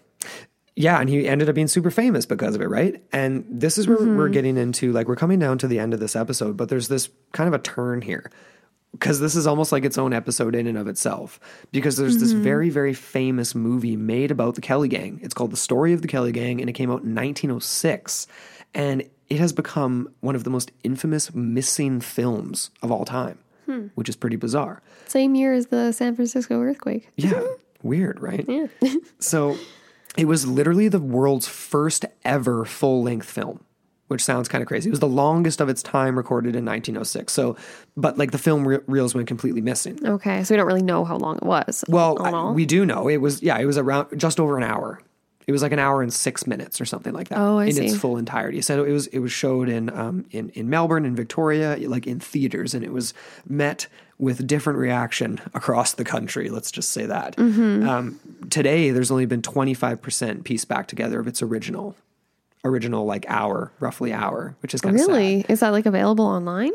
yeah, 0.76 1.00
and 1.00 1.08
he 1.10 1.26
ended 1.28 1.48
up 1.48 1.54
being 1.54 1.66
super 1.68 1.90
famous 1.90 2.24
because 2.24 2.54
of 2.54 2.60
it, 2.62 2.68
right? 2.68 3.02
And 3.12 3.44
this 3.50 3.76
is 3.76 3.88
where 3.88 3.98
we're 3.98 4.28
getting 4.28 4.56
into 4.56 4.92
like 4.92 5.08
we're 5.08 5.16
coming 5.16 5.38
down 5.38 5.58
to 5.58 5.68
the 5.68 5.78
end 5.78 5.92
of 5.92 6.00
this 6.00 6.14
episode, 6.16 6.56
but 6.56 6.68
there's 6.68 6.88
this 6.88 7.10
kind 7.32 7.48
of 7.48 7.54
a 7.54 7.58
turn 7.62 8.00
here. 8.02 8.30
Because 8.92 9.20
this 9.20 9.36
is 9.36 9.46
almost 9.46 9.70
like 9.72 9.84
its 9.84 9.98
own 9.98 10.12
episode 10.12 10.54
in 10.56 10.66
and 10.66 10.76
of 10.76 10.88
itself. 10.88 11.38
Because 11.70 11.96
there's 11.96 12.18
this 12.18 12.32
very, 12.32 12.70
very 12.70 12.92
famous 12.92 13.54
movie 13.54 13.94
made 13.94 14.32
about 14.32 14.56
the 14.56 14.60
Kelly 14.60 14.88
Gang. 14.88 15.20
It's 15.22 15.32
called 15.34 15.52
The 15.52 15.56
Story 15.56 15.92
of 15.92 16.02
the 16.02 16.08
Kelly 16.08 16.32
Gang, 16.32 16.60
and 16.60 16.68
it 16.68 16.72
came 16.72 16.90
out 16.90 17.02
in 17.04 17.14
1906. 17.14 18.26
And 18.74 19.04
it 19.28 19.38
has 19.38 19.52
become 19.52 20.08
one 20.20 20.34
of 20.34 20.42
the 20.42 20.50
most 20.50 20.72
infamous 20.82 21.32
missing 21.32 22.00
films 22.00 22.70
of 22.82 22.90
all 22.90 23.04
time, 23.04 23.38
Hmm. 23.70 23.86
which 23.94 24.08
is 24.08 24.16
pretty 24.16 24.36
bizarre. 24.36 24.82
Same 25.06 25.34
year 25.34 25.52
as 25.52 25.66
the 25.66 25.92
San 25.92 26.14
Francisco 26.16 26.60
earthquake. 26.60 27.08
Yeah. 27.16 27.42
Weird, 27.82 28.20
right? 28.20 28.44
Yeah. 28.48 28.66
So 29.20 29.56
it 30.16 30.24
was 30.24 30.46
literally 30.46 30.88
the 30.88 30.98
world's 30.98 31.46
first 31.46 32.04
ever 32.24 32.64
full 32.64 33.02
length 33.02 33.30
film, 33.30 33.62
which 34.08 34.24
sounds 34.24 34.48
kind 34.48 34.60
of 34.60 34.66
crazy. 34.68 34.88
It 34.88 34.90
was 34.90 34.98
the 35.00 35.06
longest 35.06 35.60
of 35.60 35.68
its 35.68 35.82
time 35.82 36.16
recorded 36.16 36.56
in 36.56 36.64
1906. 36.64 37.32
So, 37.32 37.56
but 37.96 38.18
like 38.18 38.32
the 38.32 38.38
film 38.38 38.66
re- 38.66 38.80
reels 38.86 39.14
went 39.14 39.28
completely 39.28 39.60
missing. 39.60 39.98
okay. 40.04 40.42
So 40.42 40.52
we 40.52 40.56
don't 40.56 40.66
really 40.66 40.82
know 40.82 41.04
how 41.04 41.16
long 41.16 41.36
it 41.36 41.44
was. 41.44 41.84
Well, 41.88 42.16
I- 42.20 42.50
we 42.50 42.66
do 42.66 42.84
know 42.84 43.08
it 43.08 43.18
was, 43.18 43.40
yeah, 43.42 43.56
it 43.58 43.66
was 43.66 43.78
around 43.78 44.18
just 44.18 44.40
over 44.40 44.56
an 44.56 44.64
hour. 44.64 45.00
It 45.50 45.52
was 45.52 45.62
like 45.62 45.72
an 45.72 45.80
hour 45.80 46.00
and 46.00 46.12
six 46.12 46.46
minutes 46.46 46.80
or 46.80 46.84
something 46.84 47.12
like 47.12 47.28
that 47.28 47.38
Oh, 47.38 47.58
I 47.58 47.64
in 47.66 47.72
see. 47.72 47.86
its 47.86 47.96
full 47.96 48.16
entirety. 48.16 48.60
So 48.62 48.84
it 48.84 48.92
was 48.92 49.08
it 49.08 49.18
was 49.18 49.32
showed 49.32 49.68
in 49.68 49.90
um, 49.90 50.24
in 50.30 50.50
in 50.50 50.70
Melbourne 50.70 51.04
and 51.04 51.16
Victoria, 51.16 51.76
like 51.88 52.06
in 52.06 52.20
theaters, 52.20 52.72
and 52.72 52.84
it 52.84 52.92
was 52.92 53.12
met 53.48 53.88
with 54.18 54.46
different 54.46 54.78
reaction 54.78 55.40
across 55.54 55.94
the 55.94 56.04
country. 56.04 56.50
Let's 56.50 56.70
just 56.70 56.90
say 56.90 57.06
that. 57.06 57.34
Mm-hmm. 57.36 57.88
Um, 57.88 58.20
today, 58.50 58.90
there's 58.90 59.10
only 59.10 59.26
been 59.26 59.42
25 59.42 60.00
percent 60.00 60.44
pieced 60.44 60.68
back 60.68 60.86
together 60.86 61.18
of 61.18 61.26
its 61.26 61.42
original 61.42 61.96
original 62.64 63.04
like 63.06 63.24
hour, 63.28 63.72
roughly 63.80 64.12
hour, 64.12 64.54
which 64.62 64.72
is 64.74 64.80
kind 64.82 64.94
of 64.94 65.00
sad. 65.00 65.08
really? 65.08 65.44
Is 65.48 65.60
that 65.60 65.70
like 65.70 65.86
available 65.86 66.24
online? 66.26 66.72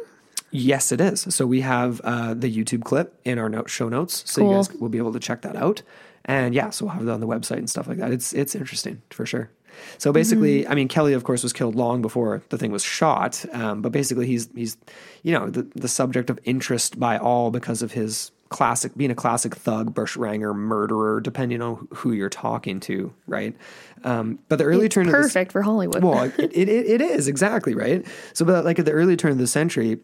Yes, 0.52 0.92
it 0.92 1.02
is. 1.02 1.22
So 1.30 1.46
we 1.46 1.62
have 1.62 2.00
uh, 2.04 2.34
the 2.34 2.54
YouTube 2.54 2.84
clip 2.84 3.20
in 3.26 3.38
our 3.40 3.50
note, 3.50 3.70
show 3.70 3.90
notes, 3.90 4.24
so 4.30 4.42
you 4.42 4.56
guys 4.56 4.70
will 4.80 4.90
be 4.90 4.98
able 4.98 5.14
to 5.14 5.20
check 5.20 5.42
that 5.42 5.56
out. 5.56 5.82
And 6.26 6.54
yeah, 6.56 6.72
so 6.72 6.86
we'll 6.86 6.94
have 6.96 7.08
it 7.08 7.10
on 7.10 7.20
the 7.20 7.28
website 7.28 7.58
and 7.58 7.70
stuff 7.70 7.88
like 7.88 7.98
that. 7.98 8.12
It's 8.12 8.34
it's 8.34 8.56
interesting 8.56 9.02
for 9.12 9.26
sure. 9.26 9.50
So 9.98 10.12
basically, 10.14 10.62
Mm-hmm. 10.64 10.72
I 10.72 10.76
mean, 10.76 10.88
Kelly, 10.88 11.14
of 11.14 11.24
course, 11.24 11.44
was 11.44 11.52
killed 11.54 11.76
long 11.76 12.02
before 12.02 12.42
the 12.50 12.58
thing 12.58 12.72
was 12.72 12.84
shot. 12.84 13.46
Um, 13.52 13.82
but 13.82 13.92
basically, 13.92 14.26
he's 14.26 14.50
he's 14.56 14.78
you 15.24 15.34
know 15.34 15.50
the 15.50 15.64
the 15.76 15.88
subject 15.88 16.30
of 16.30 16.40
interest 16.44 17.00
by 17.00 17.18
all 17.18 17.52
because 17.52 17.82
of 17.82 17.92
his 17.92 18.32
classic 18.50 18.96
being 18.96 19.12
a 19.12 19.16
classic 19.16 19.56
thug, 19.56 19.94
bushranger, 19.94 20.54
murderer, 20.54 21.20
depending 21.20 21.62
on 21.62 21.88
who 21.94 22.12
you're 22.14 22.30
talking 22.30 22.80
to, 22.80 23.14
right? 23.28 23.56
Um, 24.04 24.40
but 24.50 24.58
the 24.58 24.64
early 24.66 24.88
turn 24.88 25.08
of 25.08 25.12
this, 25.14 25.24
Perfect 25.24 25.52
for 25.52 25.62
Hollywood. 25.62 26.04
well, 26.04 26.24
it, 26.24 26.40
it, 26.40 26.54
it, 26.70 26.70
it 26.70 27.02
is 27.02 27.28
exactly 27.28 27.74
right. 27.76 28.06
So, 28.34 28.46
but 28.46 28.64
like 28.64 28.80
at 28.80 28.86
the 28.86 28.92
early 28.94 29.18
turn 29.18 29.32
of 29.32 29.40
the 29.40 29.48
century, 29.48 30.00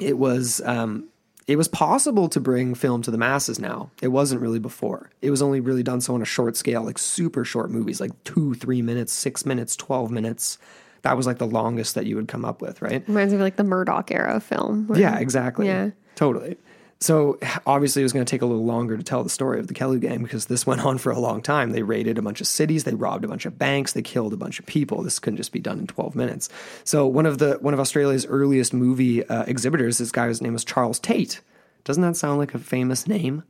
it 0.00 0.18
was 0.18 0.60
um, 0.64 1.08
it 1.46 1.56
was 1.56 1.68
possible 1.68 2.28
to 2.28 2.40
bring 2.40 2.74
film 2.74 3.02
to 3.02 3.10
the 3.10 3.18
masses. 3.18 3.58
Now 3.58 3.90
it 4.02 4.08
wasn't 4.08 4.40
really 4.40 4.58
before. 4.58 5.10
It 5.22 5.30
was 5.30 5.42
only 5.42 5.60
really 5.60 5.82
done 5.82 6.00
so 6.00 6.14
on 6.14 6.22
a 6.22 6.26
short 6.26 6.56
scale, 6.56 6.82
like 6.82 6.98
super 6.98 7.44
short 7.44 7.70
movies, 7.70 8.00
like 8.00 8.12
two, 8.24 8.54
three 8.54 8.82
minutes, 8.82 9.12
six 9.12 9.44
minutes, 9.44 9.76
twelve 9.76 10.10
minutes. 10.10 10.58
That 11.02 11.16
was 11.18 11.26
like 11.26 11.36
the 11.38 11.46
longest 11.46 11.96
that 11.96 12.06
you 12.06 12.16
would 12.16 12.28
come 12.28 12.46
up 12.46 12.62
with, 12.62 12.80
right? 12.80 13.06
Reminds 13.06 13.32
me 13.32 13.36
of 13.36 13.42
like 13.42 13.56
the 13.56 13.64
Murdoch 13.64 14.10
era 14.10 14.40
film. 14.40 14.86
where- 14.86 14.98
Yeah, 14.98 15.18
exactly. 15.18 15.66
Yeah. 15.66 15.90
Totally. 16.14 16.56
So 17.04 17.38
obviously 17.66 18.00
it 18.00 18.04
was 18.06 18.14
going 18.14 18.24
to 18.24 18.30
take 18.30 18.40
a 18.40 18.46
little 18.46 18.64
longer 18.64 18.96
to 18.96 19.02
tell 19.02 19.22
the 19.22 19.28
story 19.28 19.60
of 19.60 19.66
the 19.66 19.74
Kelly 19.74 19.98
gang 19.98 20.22
because 20.22 20.46
this 20.46 20.66
went 20.66 20.86
on 20.86 20.96
for 20.96 21.12
a 21.12 21.18
long 21.18 21.42
time. 21.42 21.72
They 21.72 21.82
raided 21.82 22.16
a 22.16 22.22
bunch 22.22 22.40
of 22.40 22.46
cities, 22.46 22.84
they 22.84 22.94
robbed 22.94 23.26
a 23.26 23.28
bunch 23.28 23.44
of 23.44 23.58
banks, 23.58 23.92
they 23.92 24.00
killed 24.00 24.32
a 24.32 24.38
bunch 24.38 24.58
of 24.58 24.64
people. 24.64 25.02
This 25.02 25.18
couldn't 25.18 25.36
just 25.36 25.52
be 25.52 25.60
done 25.60 25.80
in 25.80 25.86
12 25.86 26.16
minutes. 26.16 26.48
So 26.82 27.06
one 27.06 27.26
of 27.26 27.36
the 27.36 27.58
one 27.60 27.74
of 27.74 27.80
Australia's 27.80 28.24
earliest 28.24 28.72
movie 28.72 29.22
uh, 29.28 29.42
exhibitors, 29.42 29.98
this 29.98 30.10
guy, 30.10 30.28
guy's 30.28 30.40
name 30.40 30.54
was 30.54 30.64
Charles 30.64 30.98
Tait. 30.98 31.42
Doesn't 31.84 32.02
that 32.02 32.16
sound 32.16 32.38
like 32.38 32.54
a 32.54 32.58
famous 32.58 33.06
name? 33.06 33.42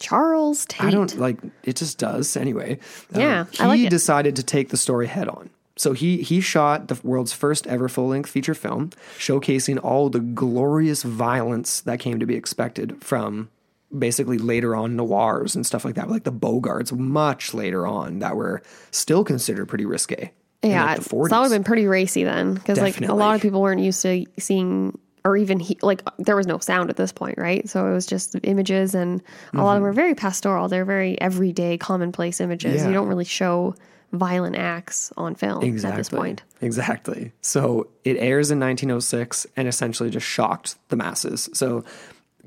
Charles 0.00 0.66
Tait. 0.66 0.88
I 0.88 0.90
don't 0.90 1.16
like 1.16 1.38
it 1.62 1.76
just 1.76 1.98
does 1.98 2.36
anyway. 2.36 2.80
Um, 3.14 3.20
Yeah, 3.20 3.44
he 3.52 3.60
I 3.60 3.66
like 3.66 3.80
it. 3.82 3.90
decided 3.90 4.34
to 4.34 4.42
take 4.42 4.70
the 4.70 4.76
story 4.76 5.06
head 5.06 5.28
on. 5.28 5.48
So 5.76 5.92
he 5.92 6.22
he 6.22 6.40
shot 6.40 6.88
the 6.88 6.98
world's 7.02 7.32
first 7.32 7.66
ever 7.66 7.88
full 7.88 8.08
length 8.08 8.30
feature 8.30 8.54
film, 8.54 8.90
showcasing 9.18 9.82
all 9.82 10.08
the 10.08 10.20
glorious 10.20 11.02
violence 11.02 11.80
that 11.80 11.98
came 11.98 12.20
to 12.20 12.26
be 12.26 12.36
expected 12.36 13.02
from 13.02 13.50
basically 13.96 14.38
later 14.38 14.74
on 14.74 14.96
noirs 14.96 15.54
and 15.54 15.66
stuff 15.66 15.84
like 15.84 15.94
that, 15.94 16.10
like 16.10 16.24
the 16.24 16.32
Bogarts, 16.32 16.92
much 16.96 17.54
later 17.54 17.86
on 17.86 18.20
that 18.20 18.36
were 18.36 18.62
still 18.90 19.24
considered 19.24 19.66
pretty 19.66 19.86
risque. 19.86 20.32
Yeah, 20.62 20.94
like, 20.94 21.02
so 21.02 21.26
that 21.28 21.38
would 21.38 21.44
have 21.44 21.50
been 21.50 21.64
pretty 21.64 21.86
racy 21.86 22.24
then, 22.24 22.54
because 22.54 22.80
like 22.80 23.00
a 23.02 23.12
lot 23.12 23.34
of 23.34 23.42
people 23.42 23.60
weren't 23.60 23.80
used 23.80 24.00
to 24.02 24.24
seeing 24.38 24.98
or 25.24 25.36
even 25.36 25.58
he, 25.58 25.78
like 25.82 26.02
there 26.18 26.36
was 26.36 26.46
no 26.46 26.58
sound 26.58 26.90
at 26.90 26.96
this 26.96 27.12
point, 27.12 27.38
right? 27.38 27.68
So 27.68 27.86
it 27.88 27.92
was 27.94 28.06
just 28.06 28.36
images, 28.42 28.94
and 28.94 29.22
a 29.52 29.58
lot 29.58 29.72
of 29.72 29.76
them 29.76 29.82
were 29.82 29.92
very 29.92 30.14
pastoral. 30.14 30.68
They're 30.68 30.84
very 30.84 31.20
everyday, 31.20 31.78
commonplace 31.78 32.40
images. 32.40 32.74
Mm-hmm. 32.74 32.84
Yeah. 32.84 32.88
You 32.88 32.94
don't 32.94 33.08
really 33.08 33.24
show 33.24 33.74
violent 34.14 34.56
acts 34.56 35.12
on 35.16 35.34
film 35.34 35.62
Exactly. 35.62 35.92
at 35.92 35.96
this 35.98 36.08
point. 36.08 36.42
Exactly. 36.60 37.32
So 37.40 37.88
it 38.04 38.16
airs 38.16 38.50
in 38.50 38.58
1906 38.60 39.46
and 39.56 39.68
essentially 39.68 40.10
just 40.10 40.26
shocked 40.26 40.76
the 40.88 40.96
masses. 40.96 41.48
So 41.52 41.84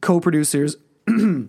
co-producers 0.02 0.76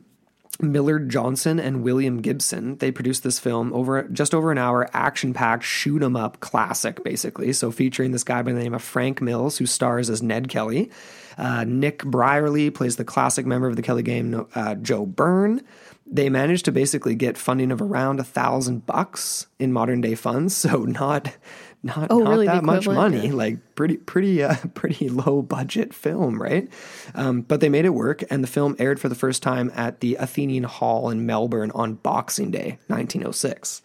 Millard 0.61 1.09
Johnson 1.09 1.61
and 1.61 1.83
William 1.85 2.21
Gibson, 2.21 2.77
they 2.79 2.91
produced 2.91 3.23
this 3.23 3.39
film 3.39 3.73
over 3.73 4.03
just 4.09 4.35
over 4.35 4.51
an 4.51 4.59
hour, 4.59 4.89
action-packed, 4.93 5.63
shoot 5.63 6.03
'em 6.03 6.17
up 6.17 6.41
classic, 6.41 7.05
basically. 7.05 7.53
So 7.53 7.71
featuring 7.71 8.11
this 8.11 8.25
guy 8.25 8.43
by 8.43 8.53
the 8.53 8.59
name 8.59 8.75
of 8.75 8.83
Frank 8.83 9.23
Mills, 9.23 9.59
who 9.59 9.67
stars 9.67 10.11
as 10.11 10.21
Ned 10.21 10.49
Kelly. 10.49 10.91
Uh, 11.37 11.63
Nick 11.63 12.03
Brierley 12.05 12.71
plays 12.71 12.97
the 12.97 13.05
classic 13.05 13.47
member 13.47 13.69
of 13.69 13.77
the 13.77 13.83
Kelly 13.83 14.03
game, 14.03 14.47
uh, 14.57 14.75
Joe 14.75 15.07
Byrne. 15.07 15.63
They 16.11 16.31
managed 16.31 16.65
to 16.65 16.73
basically 16.73 17.15
get 17.15 17.37
funding 17.37 17.71
of 17.71 17.83
around 17.83 18.19
a 18.19 18.25
thousand 18.25 18.87
bucks 18.87 19.47
in 19.59 19.73
modern 19.73 20.01
day 20.01 20.15
funds, 20.15 20.57
so 20.65 20.85
not 20.85 21.37
not, 21.83 22.09
Oh, 22.11 22.19
not 22.19 22.31
really? 22.31 22.47
That 22.47 22.65
much 22.65 22.89
money 22.89 23.29
yeah. 23.29 23.35
like 23.35 23.75
pretty 23.75 23.97
pretty 23.97 24.43
uh, 24.43 24.57
pretty 24.75 25.09
low 25.09 25.43
budget 25.43 25.95
film, 25.95 26.41
right? 26.41 26.69
Um, 27.15 27.43
but 27.43 27.61
they 27.61 27.69
made 27.69 27.85
it 27.85 27.91
work, 27.91 28.25
and 28.31 28.43
the 28.43 28.49
film 28.49 28.75
aired 28.79 29.01
for 29.01 29.09
the 29.09 29.15
first 29.15 29.43
time 29.43 29.71
at 29.75 30.01
the 30.01 30.19
Athenaeum 30.19 30.65
Hall 30.65 31.11
in 31.11 31.27
Melbourne 31.27 31.71
on 31.75 31.95
Boxing 31.95 32.51
Day, 32.51 32.79
1906, 32.89 33.83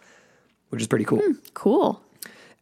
which 0.70 0.82
is 0.82 0.88
pretty 0.88 1.06
cool. 1.06 1.22
Cool. 1.54 2.03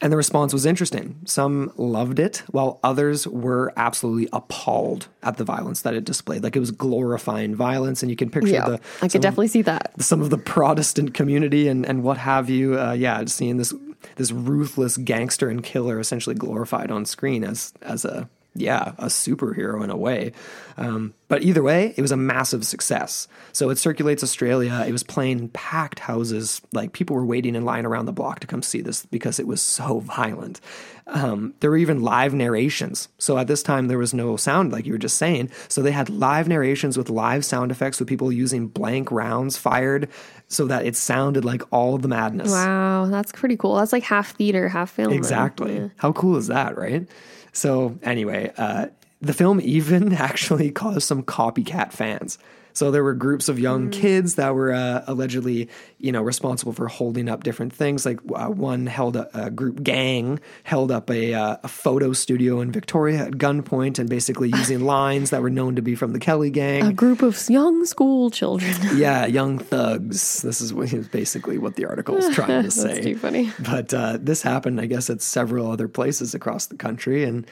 And 0.02 0.12
the 0.12 0.18
response 0.18 0.52
was 0.52 0.66
interesting. 0.66 1.16
Some 1.26 1.72
loved 1.78 2.18
it, 2.20 2.38
while 2.49 2.80
others 2.84 3.28
were 3.28 3.72
absolutely 3.78 4.28
appalled 4.34 5.08
at 5.22 5.38
the 5.38 5.43
violence 5.43 5.82
that 5.84 5.93
it 5.93 6.06
displayed. 6.06 6.41
Like 6.43 6.56
it 6.56 6.60
was 6.60 6.72
glorifying 6.72 7.54
violence, 7.56 8.02
and 8.02 8.10
you 8.10 8.16
can 8.16 8.32
picture 8.32 8.49
Yeah, 8.52 8.66
the 8.68 8.80
I 9.02 9.08
could 9.08 9.16
of- 9.18 9.22
definitely 9.22 9.49
see 9.49 9.62
that. 9.62 9.93
some 10.02 10.22
of 10.22 10.32
the 10.32 10.39
Protestant 10.39 11.14
community 11.14 11.68
and, 11.68 11.86
and 11.86 12.02
what 12.04 12.18
have 12.18 12.49
you. 12.49 12.80
Uh, 12.80 12.93
yeah, 12.93 13.24
seeing 13.26 13.58
this 13.58 13.74
this 14.16 14.32
ruthless 14.32 14.97
gangster 14.97 15.49
and 15.49 15.64
killer 15.64 15.99
essentially 15.99 16.36
glorified 16.36 16.89
on 16.89 17.06
screen 17.06 17.43
as 17.43 17.72
as 17.84 18.04
a 18.04 18.28
yeah 18.54 18.93
a 18.97 19.06
superhero 19.06 19.84
in 19.84 19.89
a 19.89 19.97
way. 19.97 20.34
Um, 20.78 21.14
but 21.28 21.43
either 21.43 21.64
way, 21.64 21.93
it 21.95 22.02
was 22.02 22.12
a 22.12 22.18
massive 22.18 22.66
success. 22.66 23.28
So 23.54 23.70
it 23.70 23.78
circulates 23.78 24.24
Australia. 24.24 24.84
It 24.86 24.91
was 24.91 25.04
playing 25.04 25.39
in 25.39 25.49
packed 25.49 25.99
houses. 25.99 26.62
Like 26.74 26.93
people 26.93 27.16
were 27.16 27.26
waiting 27.26 27.56
in 27.56 27.64
line 27.64 27.86
around 27.86 28.06
the 28.06 28.12
block 28.12 28.39
to 28.41 28.47
come 28.47 28.62
see 28.62 28.82
this 28.82 29.06
because 29.06 29.39
it 29.39 29.47
was 29.47 29.62
so 29.62 29.99
violent. 29.99 30.60
Um, 31.08 31.54
there 31.60 31.70
were 31.70 31.78
even 31.78 32.02
live 32.02 32.34
narrations. 32.34 33.10
So 33.18 33.38
at 33.38 33.47
this 33.47 33.64
time, 33.64 33.88
there 33.88 33.97
was 33.97 34.14
no 34.14 34.38
sound, 34.38 34.72
like 34.72 34.86
you 34.86 34.93
were 34.93 34.97
just 34.97 35.18
saying. 35.18 35.49
So 35.68 35.82
they 35.82 35.91
had 35.91 36.10
live 36.10 36.47
narrations 36.47 36.97
with 36.97 37.10
live 37.10 37.45
sound 37.45 37.72
effects 37.72 37.99
with 37.99 38.08
people 38.08 38.32
using 38.32 38.68
blank 38.68 39.12
rounds 39.12 39.58
fired 39.58 40.10
so 40.47 40.68
that 40.68 40.86
it 40.86 40.95
sounded 40.95 41.45
like 41.45 41.64
all 41.72 41.97
the 41.97 42.08
madness. 42.08 42.52
Wow, 42.52 43.08
that's 43.10 43.32
pretty 43.32 43.58
cool. 43.58 43.76
That's 43.76 43.93
like 43.93 44.04
half 44.04 44.36
theater, 44.36 44.68
half 44.70 44.91
film. 44.91 45.14
Exactly. 45.14 45.76
Yeah. 45.76 45.88
How 45.97 46.12
cool 46.12 46.38
is 46.38 46.47
that, 46.47 46.78
right? 46.78 47.08
So, 47.54 47.97
anyway, 48.04 48.52
uh, 48.58 48.88
the 49.22 49.34
film 49.34 49.60
even 49.62 50.14
actually 50.30 50.72
caused 50.72 51.04
some 51.04 51.24
copycat 51.24 51.91
fans. 51.91 52.38
So 52.74 52.91
there 52.91 53.03
were 53.03 53.13
groups 53.13 53.49
of 53.49 53.59
young 53.59 53.89
Mm. 53.89 53.91
kids 53.93 54.36
that 54.36 54.53
were 54.55 54.72
uh, 54.74 55.03
allegedly, 55.07 55.69
you 55.97 56.11
know, 56.11 56.22
responsible 56.22 56.74
for 56.74 56.88
holding 56.88 57.30
up 57.30 57.43
different 57.43 57.74
things. 57.74 58.05
Like 58.05 58.19
uh, 58.36 58.47
one 58.47 58.86
held 58.86 59.15
a, 59.15 59.45
a 59.45 59.49
group 59.49 59.84
gang 59.84 60.39
held 60.63 60.91
up 60.91 61.09
a, 61.09 61.34
uh, 61.34 61.57
a 61.63 61.67
photo 61.67 62.13
studio 62.13 62.61
in 62.61 62.72
Victoria 62.72 63.26
at 63.26 63.34
gunpoint 63.34 63.97
and 63.99 64.09
basically 64.09 64.49
using 64.55 64.82
lines 64.82 65.30
that 65.32 65.41
were 65.41 65.49
known 65.49 65.76
to 65.76 65.82
be 65.82 65.95
from 65.95 66.13
the 66.13 66.19
Kelly 66.19 66.49
gang. 66.49 66.84
A 66.86 66.93
group 66.93 67.22
of 67.22 67.49
young 67.49 67.86
school 67.86 68.30
children. 68.30 68.74
yeah, 68.95 69.26
young 69.26 69.57
thugs. 69.59 70.41
This 70.41 70.61
is 70.61 70.74
what, 70.74 70.89
basically 71.11 71.57
what 71.57 71.76
the 71.76 71.86
article 71.86 72.15
is 72.17 72.34
trying 72.36 72.63
to 72.63 72.72
say. 72.72 72.93
That's 72.93 73.05
too 73.05 73.17
funny. 73.17 73.51
But 73.59 73.93
uh, 73.93 74.17
this 74.22 74.41
happened, 74.41 74.80
I 74.80 74.86
guess, 74.86 75.09
at 75.09 75.22
several 75.22 75.69
other 75.72 75.88
places 75.88 76.34
across 76.34 76.67
the 76.67 76.76
country, 76.78 77.24
and 77.24 77.45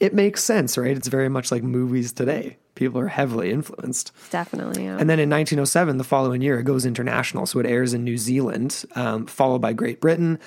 it 0.00 0.14
makes 0.14 0.42
sense, 0.42 0.76
right? 0.76 0.96
It's 0.96 1.08
very 1.08 1.28
much 1.28 1.50
like 1.50 1.62
movies 1.62 2.12
today. 2.12 2.56
People 2.74 3.00
are 3.00 3.08
heavily 3.08 3.50
influenced. 3.50 4.12
Definitely. 4.30 4.84
Yeah. 4.84 4.96
And 4.98 5.08
then 5.08 5.20
in 5.20 5.30
1907, 5.30 5.96
the 5.98 6.04
following 6.04 6.42
year, 6.42 6.58
it 6.58 6.64
goes 6.64 6.84
international. 6.84 7.46
So 7.46 7.60
it 7.60 7.66
airs 7.66 7.94
in 7.94 8.02
New 8.02 8.18
Zealand, 8.18 8.84
um, 8.96 9.26
followed 9.26 9.60
by 9.60 9.72
Great 9.72 10.00
Britain. 10.00 10.40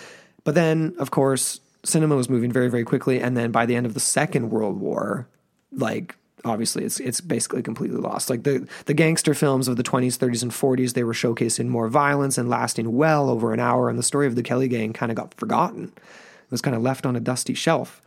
But 0.43 0.56
then, 0.56 0.93
of 1.00 1.12
course, 1.12 1.62
cinema 1.84 2.16
was 2.16 2.30
moving 2.30 2.52
very, 2.52 2.70
very 2.70 2.84
quickly. 2.84 3.22
And 3.22 3.38
then 3.38 3.52
by 3.52 3.66
the 3.66 3.76
end 3.76 3.86
of 3.86 3.93
the 3.93 4.00
Second 4.02 4.50
World 4.50 4.80
War, 4.80 5.28
like 5.72 6.16
obviously 6.45 6.84
it's 6.84 7.00
it's 7.00 7.22
basically 7.22 7.62
completely 7.62 7.98
lost. 7.98 8.30
Like 8.30 8.43
the 8.43 8.68
the 8.86 8.93
gangster 8.93 9.34
films 9.34 9.68
of 9.68 9.78
the 9.78 9.84
20s, 9.84 10.18
30s, 10.18 10.43
and 10.43 10.52
40s, 10.52 10.93
they 10.93 11.04
were 11.04 11.14
showcasing 11.14 11.68
more 11.68 11.88
violence 11.88 12.38
and 12.38 12.50
lasting 12.50 12.95
well 12.95 13.30
over 13.30 13.54
an 13.54 13.60
hour. 13.60 13.89
And 13.89 13.98
the 13.98 14.04
story 14.04 14.28
of 14.28 14.36
the 14.36 14.43
Kelly 14.43 14.68
Gang 14.68 14.93
kind 14.93 15.12
of 15.12 15.16
got 15.16 15.34
forgotten. 15.34 15.91
It 15.95 16.52
was 16.52 16.62
kind 16.62 16.76
of 16.76 16.82
left 16.82 17.06
on 17.06 17.16
a 17.16 17.20
dusty 17.20 17.54
shelf. 17.54 18.02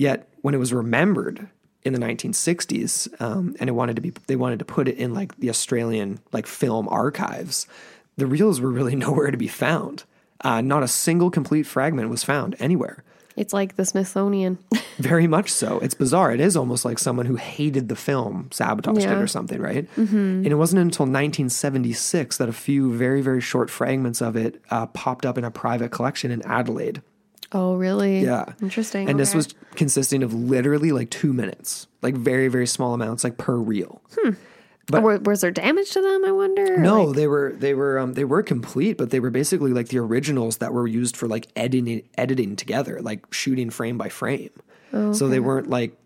Yet 0.00 0.26
when 0.40 0.54
it 0.54 0.58
was 0.58 0.72
remembered 0.72 1.46
in 1.84 1.92
the 1.92 1.98
1960s, 1.98 3.20
um, 3.20 3.54
and 3.60 3.68
it 3.68 3.74
wanted 3.74 3.96
to 3.96 4.02
be, 4.02 4.14
they 4.28 4.36
wanted 4.36 4.58
to 4.60 4.64
put 4.64 4.88
it 4.88 4.96
in 4.96 5.12
like 5.12 5.36
the 5.40 5.50
Australian 5.50 6.20
like 6.32 6.46
film 6.46 6.88
archives. 6.88 7.66
The 8.16 8.26
reels 8.26 8.62
were 8.62 8.70
really 8.70 8.96
nowhere 9.06 9.30
to 9.30 9.36
be 9.36 9.46
found. 9.46 10.04
Uh, 10.40 10.62
not 10.62 10.82
a 10.82 10.88
single 10.88 11.30
complete 11.30 11.64
fragment 11.64 12.08
was 12.08 12.24
found 12.24 12.56
anywhere. 12.58 13.04
it's 13.36 13.52
like 13.52 13.76
the 13.76 13.84
Smithsonian. 13.84 14.56
Very 14.96 15.26
much 15.26 15.50
so. 15.52 15.78
It's 15.80 15.92
bizarre. 15.92 16.32
It 16.32 16.40
is 16.40 16.56
almost 16.56 16.86
like 16.86 16.98
someone 16.98 17.26
who 17.26 17.36
hated 17.36 17.90
the 17.90 17.96
film 17.96 18.48
sabotaged 18.52 19.04
it 19.04 19.18
or 19.18 19.26
something, 19.26 19.60
right? 19.60 19.86
Mm-hmm. 19.96 20.16
And 20.16 20.46
it 20.46 20.54
wasn't 20.54 20.80
until 20.80 21.04
1976 21.04 22.38
that 22.38 22.48
a 22.48 22.54
few 22.54 22.94
very, 22.94 23.20
very 23.20 23.42
short 23.42 23.68
fragments 23.68 24.22
of 24.22 24.34
it 24.34 24.62
uh, 24.70 24.86
popped 24.86 25.26
up 25.26 25.36
in 25.36 25.44
a 25.44 25.50
private 25.50 25.90
collection 25.90 26.30
in 26.30 26.40
Adelaide. 26.46 27.02
Oh, 27.52 27.74
really? 27.76 28.20
Yeah. 28.20 28.46
Interesting. 28.62 29.08
And 29.08 29.18
this 29.18 29.34
was 29.34 29.48
consisting 29.74 30.22
of 30.22 30.32
literally 30.34 30.92
like 30.92 31.10
two 31.10 31.32
minutes, 31.32 31.86
like 32.02 32.14
very, 32.16 32.48
very 32.48 32.66
small 32.66 32.94
amounts, 32.94 33.24
like 33.24 33.36
per 33.38 33.56
reel. 33.56 34.00
but- 34.86 35.02
Or 35.04 35.18
was 35.18 35.40
there 35.42 35.50
damage 35.50 35.90
to 35.92 36.00
them? 36.00 36.24
I 36.24 36.32
wonder. 36.32 36.76
No, 36.78 37.04
Like- 37.04 37.16
they 37.16 37.26
were 37.28 37.52
they 37.56 37.74
were 37.74 37.98
um, 37.98 38.14
they 38.14 38.24
were 38.24 38.42
complete, 38.42 38.98
but 38.98 39.10
they 39.10 39.20
were 39.20 39.30
basically 39.30 39.72
like 39.72 39.88
the 39.88 39.98
originals 39.98 40.56
that 40.58 40.72
were 40.72 40.86
used 40.86 41.16
for 41.16 41.28
like 41.28 41.46
editing 41.56 42.02
editing 42.18 42.56
together, 42.56 43.00
like 43.00 43.32
shooting 43.32 43.70
frame 43.70 43.96
by 43.98 44.08
frame. 44.08 44.50
So 45.12 45.28
they 45.28 45.38
weren't 45.38 45.70
like 45.70 45.96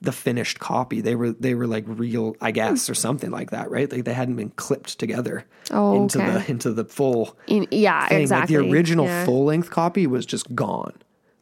the 0.00 0.12
finished 0.12 0.58
copy. 0.60 1.00
They 1.00 1.14
were 1.14 1.32
they 1.32 1.54
were 1.54 1.66
like 1.66 1.84
real, 1.86 2.36
I 2.40 2.50
guess, 2.50 2.88
or 2.90 2.94
something 2.94 3.30
like 3.30 3.50
that, 3.50 3.70
right? 3.70 3.90
Like 3.90 4.04
they 4.04 4.12
hadn't 4.12 4.36
been 4.36 4.50
clipped 4.50 4.98
together 4.98 5.44
Oh, 5.70 5.96
into 6.02 6.18
okay. 6.22 6.32
the 6.44 6.50
into 6.50 6.72
the 6.72 6.84
full 6.84 7.36
In- 7.46 7.66
yeah, 7.70 8.08
thing. 8.08 8.20
exactly. 8.20 8.56
Like 8.56 8.66
the 8.66 8.72
original 8.72 9.06
Yeah. 9.06 9.24
full 9.24 9.44
length 9.44 9.70
copy 9.70 10.06
was 10.06 10.26
just 10.26 10.54
gone, 10.54 10.94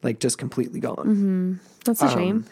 like 0.02 0.20
just 0.20 0.38
completely 0.38 0.80
gone. 0.80 1.60
That's 1.84 2.02
um, 2.02 2.08
a 2.08 2.12
shame. 2.12 2.44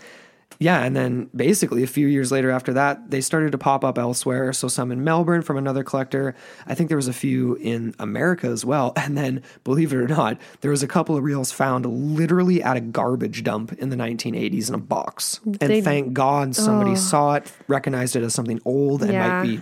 Yeah, 0.59 0.83
and 0.83 0.95
then 0.95 1.29
basically 1.35 1.83
a 1.83 1.87
few 1.87 2.07
years 2.07 2.31
later 2.33 2.51
after 2.51 2.73
that, 2.75 3.11
they 3.11 3.21
started 3.21 3.53
to 3.53 3.59
pop 3.59 3.85
up 3.85 3.99
elsewhere. 3.99 4.53
So 4.53 4.69
some 4.69 4.93
in 4.93 5.03
Melbourne 5.05 5.43
from 5.43 5.57
another 5.57 5.83
collector. 5.85 6.35
I 6.67 6.75
think 6.75 6.89
there 6.89 6.97
was 6.97 7.09
a 7.09 7.13
few 7.13 7.55
in 7.57 7.95
America 7.99 8.47
as 8.47 8.65
well. 8.65 8.93
And 9.05 9.19
then, 9.19 9.43
believe 9.65 9.93
it 9.93 9.97
or 9.97 10.09
not, 10.09 10.39
there 10.63 10.71
was 10.71 10.83
a 10.83 10.89
couple 10.89 11.17
of 11.17 11.23
reels 11.23 11.53
found 11.53 11.85
literally 11.87 12.63
at 12.63 12.77
a 12.77 12.81
garbage 12.81 13.43
dump 13.45 13.73
in 13.75 13.91
the 13.91 13.97
1980s 13.97 14.69
in 14.69 14.75
a 14.75 14.79
box. 14.79 15.41
And 15.45 15.57
They- 15.59 15.81
thank 15.83 16.13
God 16.15 16.57
somebody 16.57 16.97
saw 16.97 17.35
it, 17.35 17.53
recognized 17.69 18.17
it 18.17 18.23
as 18.23 18.33
something 18.35 18.61
old 18.65 19.03
and 19.03 19.13
Yeah. 19.13 19.29
might 19.29 19.43
be 19.47 19.61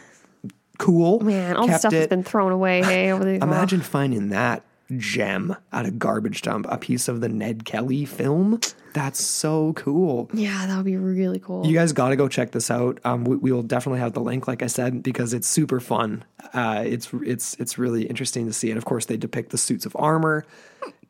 cool. 0.78 1.20
Man, 1.20 1.56
all 1.56 1.66
the 1.66 1.78
stuff 1.78 1.92
has 1.92 2.06
been 2.08 2.22
thrown 2.24 2.52
away. 2.52 2.82
Hey, 2.82 3.10
over 3.12 3.24
the 3.24 3.34
Imagine 3.42 3.80
finding 3.80 4.28
that 4.30 4.62
gem 4.98 5.56
at 5.72 5.86
a 5.86 5.90
garbage 5.90 6.42
dump, 6.42 6.66
a 6.68 6.78
piece 6.78 7.08
of 7.08 7.20
the 7.20 7.28
Ned 7.28 7.64
Kelly 7.64 8.04
film. 8.04 8.60
That's 8.94 9.24
so 9.24 9.72
cool. 9.74 10.28
Yeah, 10.34 10.66
that 10.66 10.76
would 10.76 10.84
be 10.84 10.96
really 10.96 11.38
cool. 11.38 11.66
You 11.66 11.74
guys 11.74 11.92
got 11.92 12.10
to 12.10 12.16
go 12.16 12.28
check 12.28 12.50
this 12.50 12.70
out. 12.70 12.98
Um, 13.04 13.24
we, 13.24 13.36
we 13.36 13.52
will 13.52 13.62
definitely 13.62 14.00
have 14.00 14.12
the 14.12 14.20
link, 14.20 14.46
like 14.46 14.62
I 14.62 14.66
said, 14.66 15.02
because 15.02 15.32
it's 15.32 15.46
super 15.48 15.80
fun. 15.80 16.24
Uh, 16.52 16.82
it's 16.86 17.08
it's 17.24 17.54
it's 17.54 17.78
really 17.78 18.04
interesting 18.04 18.46
to 18.46 18.52
see, 18.52 18.70
and 18.70 18.78
of 18.78 18.84
course, 18.84 19.06
they 19.06 19.16
depict 19.16 19.50
the 19.50 19.58
suits 19.58 19.86
of 19.86 19.96
armor 19.98 20.44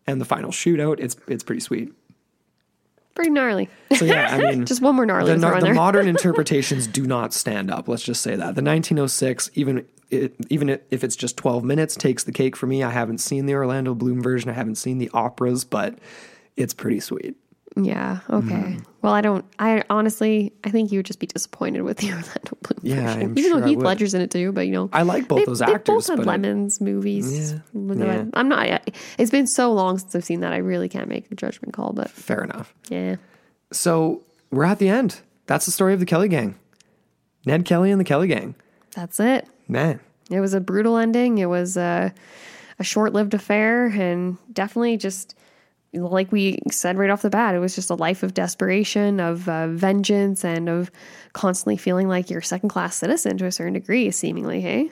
and 0.07 0.21
the 0.21 0.25
final 0.25 0.51
shootout. 0.51 1.01
It's 1.01 1.17
it's 1.27 1.43
pretty 1.43 1.61
sweet. 1.61 1.93
Pretty 3.15 3.31
gnarly. 3.31 3.69
So 3.97 4.05
yeah, 4.05 4.29
I 4.31 4.39
mean, 4.53 4.67
Just 4.67 4.81
one 4.81 4.97
more 4.97 5.05
gnarly 5.07 5.35
the, 5.35 5.61
the 5.61 5.75
modern 5.75 6.09
interpretations 6.17 6.87
do 6.87 7.07
not 7.07 7.35
stand 7.35 7.71
up. 7.71 7.89
Let's 7.89 8.03
just 8.03 8.23
say 8.23 8.33
that 8.33 8.55
the 8.55 8.63
1906, 8.63 9.51
even 9.55 9.85
it, 10.11 10.35
even 10.51 10.69
if 10.91 11.05
it's 11.05 11.17
just 11.17 11.37
12 11.37 11.65
minutes, 11.65 11.95
takes 11.95 12.25
the 12.25 12.33
cake 12.33 12.57
for 12.57 12.67
me. 12.67 12.83
I 12.83 12.91
haven't 12.91 13.19
seen 13.19 13.47
the 13.47 13.55
Orlando 13.55 13.95
Bloom 13.95 14.23
version. 14.23 14.51
I 14.51 14.55
haven't 14.55 14.77
seen 14.77 14.99
the 14.99 15.11
operas, 15.15 15.65
but 15.65 15.99
it's 16.57 16.75
pretty 16.75 17.01
sweet. 17.01 17.37
Yeah. 17.77 18.19
Okay. 18.31 18.47
Mm. 18.55 18.85
Well, 19.01 19.13
I 19.15 19.21
don't. 19.21 19.45
I 19.59 19.83
honestly, 19.91 20.53
I 20.63 20.71
think 20.71 20.93
you 20.93 20.99
would 20.99 21.07
just 21.07 21.19
be 21.19 21.27
disappointed 21.27 21.83
with 21.83 21.97
the 21.99 22.09
Orlando 22.13 22.57
Bloom 22.63 22.79
Yeah, 22.83 23.03
version, 23.07 23.23
I'm 23.23 23.39
even 23.39 23.51
sure 23.51 23.61
though 23.61 23.67
Heath. 23.67 23.79
Ledger's 23.79 24.15
in 24.15 24.21
it 24.21 24.31
too. 24.31 24.53
But 24.53 24.67
you 24.67 24.73
know, 24.73 24.91
I 24.93 25.03
like 25.03 25.27
both 25.29 25.39
they, 25.41 25.45
those 25.47 25.59
they 25.61 25.67
actors, 25.67 25.87
both 25.95 26.07
had 26.09 26.17
but 26.19 26.29
I- 26.29 26.33
Lemons 26.33 26.81
movies. 26.81 27.53
Yeah, 27.53 27.59
yeah. 27.95 28.25
I'm 28.35 28.49
not. 28.49 28.91
It's 29.19 29.31
been 29.31 29.47
so 29.47 29.73
long 29.73 29.99
since 29.99 30.15
I've 30.15 30.25
seen 30.25 30.41
that. 30.41 30.53
I 30.53 30.59
really 30.59 30.89
can't 30.89 31.09
make 31.09 31.31
a 31.33 31.35
judgment 31.35 31.73
call. 31.75 31.93
But 31.93 32.11
Fair 32.11 32.45
enough. 32.45 32.75
yeah, 32.91 33.17
So 33.73 34.23
we're 34.51 34.65
at 34.65 34.79
the 34.79 34.89
end. 34.89 35.21
That's 35.47 35.65
the 35.67 35.73
story 35.73 35.95
of 35.95 36.01
the 36.01 36.07
Kelly 36.07 36.29
Gang. 36.29 36.55
Ned 37.47 37.65
Kelly 37.65 37.91
and 37.91 37.99
the 38.01 38.05
Kelly 38.05 38.29
Gang. 38.29 38.55
that's 38.95 39.19
it. 39.19 39.49
Man, 39.67 39.99
It 40.31 40.41
was 40.41 40.55
a 40.55 40.61
brutal 40.61 40.97
ending. 40.97 41.39
It 41.39 41.47
was 41.47 41.77
a, 41.77 42.13
a 42.79 42.85
short 42.85 43.13
lived 43.15 43.35
affair, 43.35 43.87
and 43.87 44.37
definitely 44.53 44.97
just 44.97 45.35
like 45.95 46.33
we 46.33 46.59
said 46.71 46.97
right 46.97 47.11
off 47.11 47.23
the 47.23 47.31
bat, 47.31 47.55
it 47.55 47.59
was 47.59 47.75
just 47.75 47.91
a 47.91 47.95
life 47.95 48.23
of 48.23 48.35
desperation, 48.35 49.21
of 49.21 49.49
uh, 49.49 49.69
vengeance, 49.69 50.45
and 50.45 50.69
of 50.69 50.91
constantly 51.33 51.77
feeling 51.77 52.09
like 52.09 52.31
you're 52.31 52.41
a 52.41 52.45
second 52.45 52.69
class 52.71 52.97
citizen 52.97 53.37
to 53.39 53.47
a 53.47 53.53
certain 53.53 53.75
degree, 53.75 54.11
seemingly. 54.11 54.61
Hey, 54.61 54.91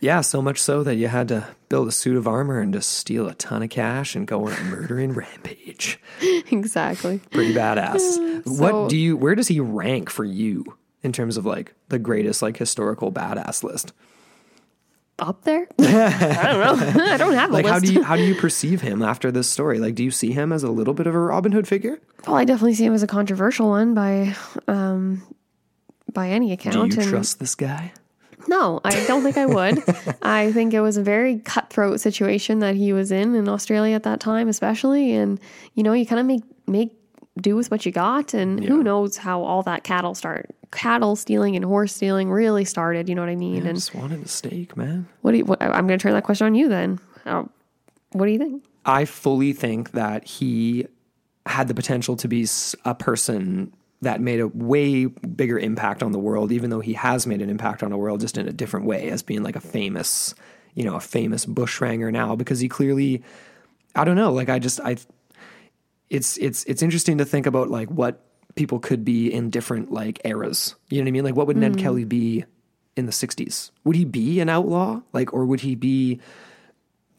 yeah, 0.00 0.20
so 0.20 0.40
much 0.40 0.58
so 0.60 0.82
that 0.84 0.94
you 0.94 1.08
had 1.08 1.28
to 1.28 1.46
build 1.68 1.88
a 1.88 1.92
suit 1.92 2.16
of 2.16 2.26
armor 2.28 2.60
and 2.60 2.72
just 2.72 2.92
steal 2.92 3.26
a 3.28 3.34
ton 3.34 3.62
of 3.64 3.70
cash 3.70 4.14
and 4.14 4.26
go 4.26 4.46
on 4.46 4.52
a 4.52 4.62
murdering 4.64 5.12
rampage. 5.14 5.98
exactly. 6.22 7.20
Pretty 7.30 7.52
badass. 7.54 7.98
So- 8.44 8.52
what 8.82 8.88
do 8.88 8.96
you? 8.96 9.16
Where 9.16 9.34
does 9.34 9.48
he 9.48 9.60
rank 9.60 10.08
for 10.10 10.24
you 10.24 10.64
in 11.02 11.12
terms 11.12 11.36
of 11.36 11.44
like 11.44 11.74
the 11.88 11.98
greatest 11.98 12.40
like 12.40 12.56
historical 12.56 13.12
badass 13.12 13.62
list? 13.62 13.92
Up 15.18 15.42
there? 15.44 15.66
I 15.80 16.52
don't 16.52 16.96
know. 16.96 17.02
I 17.12 17.16
don't 17.16 17.34
have 17.34 17.50
a 17.50 17.52
Like 17.52 17.64
list. 17.64 17.72
how 17.74 17.80
do 17.80 17.92
you 17.92 18.02
how 18.02 18.16
do 18.16 18.22
you 18.24 18.34
perceive 18.40 18.80
him 18.82 19.02
after 19.02 19.30
this 19.32 19.48
story? 19.48 19.78
Like 19.80 19.94
do 19.96 20.04
you 20.04 20.10
see 20.12 20.30
him 20.32 20.52
as 20.52 20.62
a 20.62 20.70
little 20.70 20.94
bit 20.94 21.06
of 21.08 21.14
a 21.14 21.18
Robin 21.18 21.50
Hood 21.52 21.66
figure? 21.66 21.98
well, 22.26 22.36
I 22.36 22.44
definitely 22.44 22.74
see 22.74 22.84
him 22.84 22.94
as 22.94 23.02
a 23.02 23.06
controversial 23.08 23.68
one 23.68 23.94
by 23.94 24.34
um, 24.68 25.22
by 26.12 26.28
any 26.30 26.52
account. 26.52 26.74
Do 26.92 26.96
you 26.96 27.02
and- 27.02 27.10
trust 27.10 27.40
this 27.40 27.54
guy? 27.54 27.92
No, 28.46 28.80
I 28.82 29.04
don't 29.06 29.22
think 29.22 29.36
I 29.36 29.44
would. 29.44 29.82
I 30.22 30.52
think 30.52 30.72
it 30.72 30.80
was 30.80 30.96
a 30.96 31.02
very 31.02 31.38
cutthroat 31.40 32.00
situation 32.00 32.60
that 32.60 32.76
he 32.76 32.94
was 32.94 33.12
in 33.12 33.34
in 33.34 33.46
Australia 33.46 33.94
at 33.94 34.04
that 34.04 34.20
time, 34.20 34.48
especially. 34.48 35.12
And 35.12 35.38
you 35.74 35.82
know, 35.82 35.92
you 35.92 36.06
kind 36.06 36.18
of 36.20 36.24
make 36.26 36.42
make 36.66 36.96
do 37.38 37.54
with 37.56 37.70
what 37.70 37.84
you 37.84 37.92
got, 37.92 38.32
and 38.34 38.64
who 38.64 38.82
knows 38.82 39.18
how 39.18 39.42
all 39.42 39.62
that 39.64 39.84
cattle 39.84 40.14
start 40.14 40.54
cattle 40.70 41.16
stealing 41.16 41.56
and 41.56 41.64
horse 41.64 41.94
stealing 41.94 42.30
really 42.30 42.64
started. 42.64 43.08
You 43.08 43.14
know 43.14 43.22
what 43.22 43.30
I 43.30 43.36
mean? 43.36 43.64
I 43.64 43.70
And 43.70 43.76
just 43.76 43.94
wanted 43.94 44.24
a 44.24 44.28
steak, 44.28 44.76
man. 44.76 45.08
what 45.22 45.32
do 45.32 45.38
you? 45.38 45.44
What, 45.44 45.62
I'm 45.62 45.86
going 45.86 45.98
to 45.98 46.02
turn 46.02 46.12
that 46.12 46.24
question 46.24 46.46
on 46.46 46.54
you 46.54 46.68
then. 46.68 46.98
Uh, 47.26 47.44
what 48.12 48.26
do 48.26 48.32
you 48.32 48.38
think? 48.38 48.64
I 48.84 49.04
fully 49.04 49.52
think 49.52 49.92
that 49.92 50.26
he 50.26 50.86
had 51.46 51.68
the 51.68 51.74
potential 51.74 52.16
to 52.16 52.28
be 52.28 52.46
a 52.84 52.94
person 52.94 53.72
that 54.00 54.20
made 54.20 54.40
a 54.40 54.48
way 54.48 55.06
bigger 55.06 55.58
impact 55.58 56.02
on 56.02 56.12
the 56.12 56.18
world, 56.18 56.52
even 56.52 56.70
though 56.70 56.80
he 56.80 56.92
has 56.92 57.26
made 57.26 57.42
an 57.42 57.50
impact 57.50 57.82
on 57.82 57.90
the 57.90 57.96
world 57.96 58.20
just 58.20 58.38
in 58.38 58.46
a 58.46 58.52
different 58.52 58.86
way, 58.86 59.10
as 59.10 59.22
being 59.22 59.42
like 59.42 59.56
a 59.56 59.60
famous, 59.60 60.34
you 60.74 60.84
know, 60.84 60.94
a 60.94 61.00
famous 61.00 61.44
bushranger 61.44 62.12
now, 62.12 62.36
because 62.36 62.60
he 62.60 62.68
clearly, 62.68 63.22
I 63.96 64.04
don't 64.04 64.16
know, 64.16 64.32
like 64.32 64.48
I 64.48 64.58
just, 64.60 64.78
I, 64.80 64.96
it's, 66.10 66.36
it's, 66.38 66.64
it's 66.64 66.80
interesting 66.82 67.18
to 67.18 67.24
think 67.24 67.46
about 67.46 67.70
like 67.70 67.88
what 67.88 68.24
people 68.58 68.78
could 68.78 69.04
be 69.04 69.32
in 69.32 69.48
different 69.50 69.90
like 69.90 70.20
eras. 70.24 70.74
You 70.90 70.98
know 70.98 71.04
what 71.04 71.08
I 71.08 71.12
mean? 71.12 71.24
Like 71.24 71.36
what 71.36 71.46
would 71.46 71.56
Ned 71.56 71.74
mm. 71.74 71.78
Kelly 71.80 72.04
be 72.04 72.44
in 72.96 73.06
the 73.06 73.12
60s? 73.12 73.70
Would 73.84 73.96
he 73.96 74.04
be 74.04 74.40
an 74.40 74.48
outlaw? 74.48 75.00
Like, 75.12 75.32
or 75.32 75.46
would 75.46 75.60
he 75.60 75.74
be, 75.76 76.20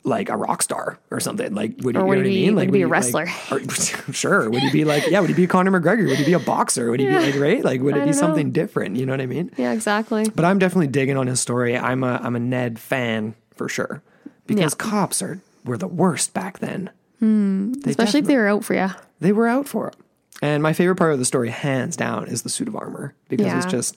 like 0.06 0.30
a 0.30 0.38
rock 0.38 0.62
star 0.62 0.98
or 1.12 1.20
something. 1.20 1.54
Like, 1.54 1.76
would, 1.82 1.96
Or 1.98 2.00
you 2.00 2.06
would 2.06 2.06
know 2.06 2.06
what 2.06 2.18
I 2.20 2.22
mean? 2.24 2.56
would 2.56 2.62
Like, 2.62 2.68
he 2.70 2.72
be 2.72 2.82
a 2.84 2.88
like- 2.88 2.92
wrestler? 2.94 3.28
or- 3.52 3.60
sure. 4.14 4.50
Would 4.50 4.62
he 4.64 4.72
be 4.72 4.86
like, 4.86 5.08
yeah? 5.08 5.20
Would 5.20 5.30
he 5.30 5.36
be 5.36 5.46
Conor 5.46 5.72
McGregor? 5.78 6.08
Would 6.08 6.18
he 6.18 6.24
be 6.26 6.34
a 6.34 6.40
boxer? 6.40 6.90
Would 6.90 7.02
he 7.02 7.06
be 7.06 7.14
like, 7.16 7.36
right? 7.36 7.64
Like, 7.64 7.82
would 7.82 7.92
it 7.96 8.00
be 8.00 8.00
don't 8.00 8.08
know. 8.08 8.12
something 8.14 8.52
different? 8.52 8.96
You 8.96 9.06
know 9.06 9.12
what 9.14 9.22
I 9.22 9.26
mean? 9.26 9.52
Yeah, 9.58 9.74
exactly. 9.74 10.28
But 10.34 10.46
I'm 10.46 10.58
definitely 10.58 10.88
digging 10.88 11.18
on 11.18 11.28
his 11.28 11.40
story. 11.42 11.78
I'm 11.78 12.04
a 12.06 12.20
I'm 12.24 12.36
a 12.36 12.40
Ned 12.40 12.80
fan 12.80 13.36
for 13.56 13.68
sure 13.68 14.02
because 14.48 14.74
Yeah. 14.74 14.78
cops 14.90 15.22
are 15.22 15.42
were 15.66 15.78
the 15.78 15.88
worst 15.88 16.34
back 16.34 16.60
then. 16.60 16.90
Hmm. 17.20 17.74
They 17.74 17.92
Especially 17.92 18.22
if 18.22 18.26
they 18.26 18.38
were 18.38 18.48
out 18.48 18.64
for 18.64 18.74
you. 18.76 18.88
they 19.20 19.34
were 19.34 19.48
out 19.48 19.68
for 19.68 19.90
it. 19.90 19.96
And 20.42 20.64
my 20.64 20.74
favorite 20.74 20.96
part 20.96 21.12
of 21.14 21.20
the 21.20 21.26
story, 21.26 21.50
hands 21.50 21.96
down, 21.98 22.28
is 22.28 22.44
the 22.44 22.50
suit 22.50 22.68
of 22.68 22.76
armor 22.76 23.14
because 23.28 23.52
it's 23.64 23.72
just 23.72 23.96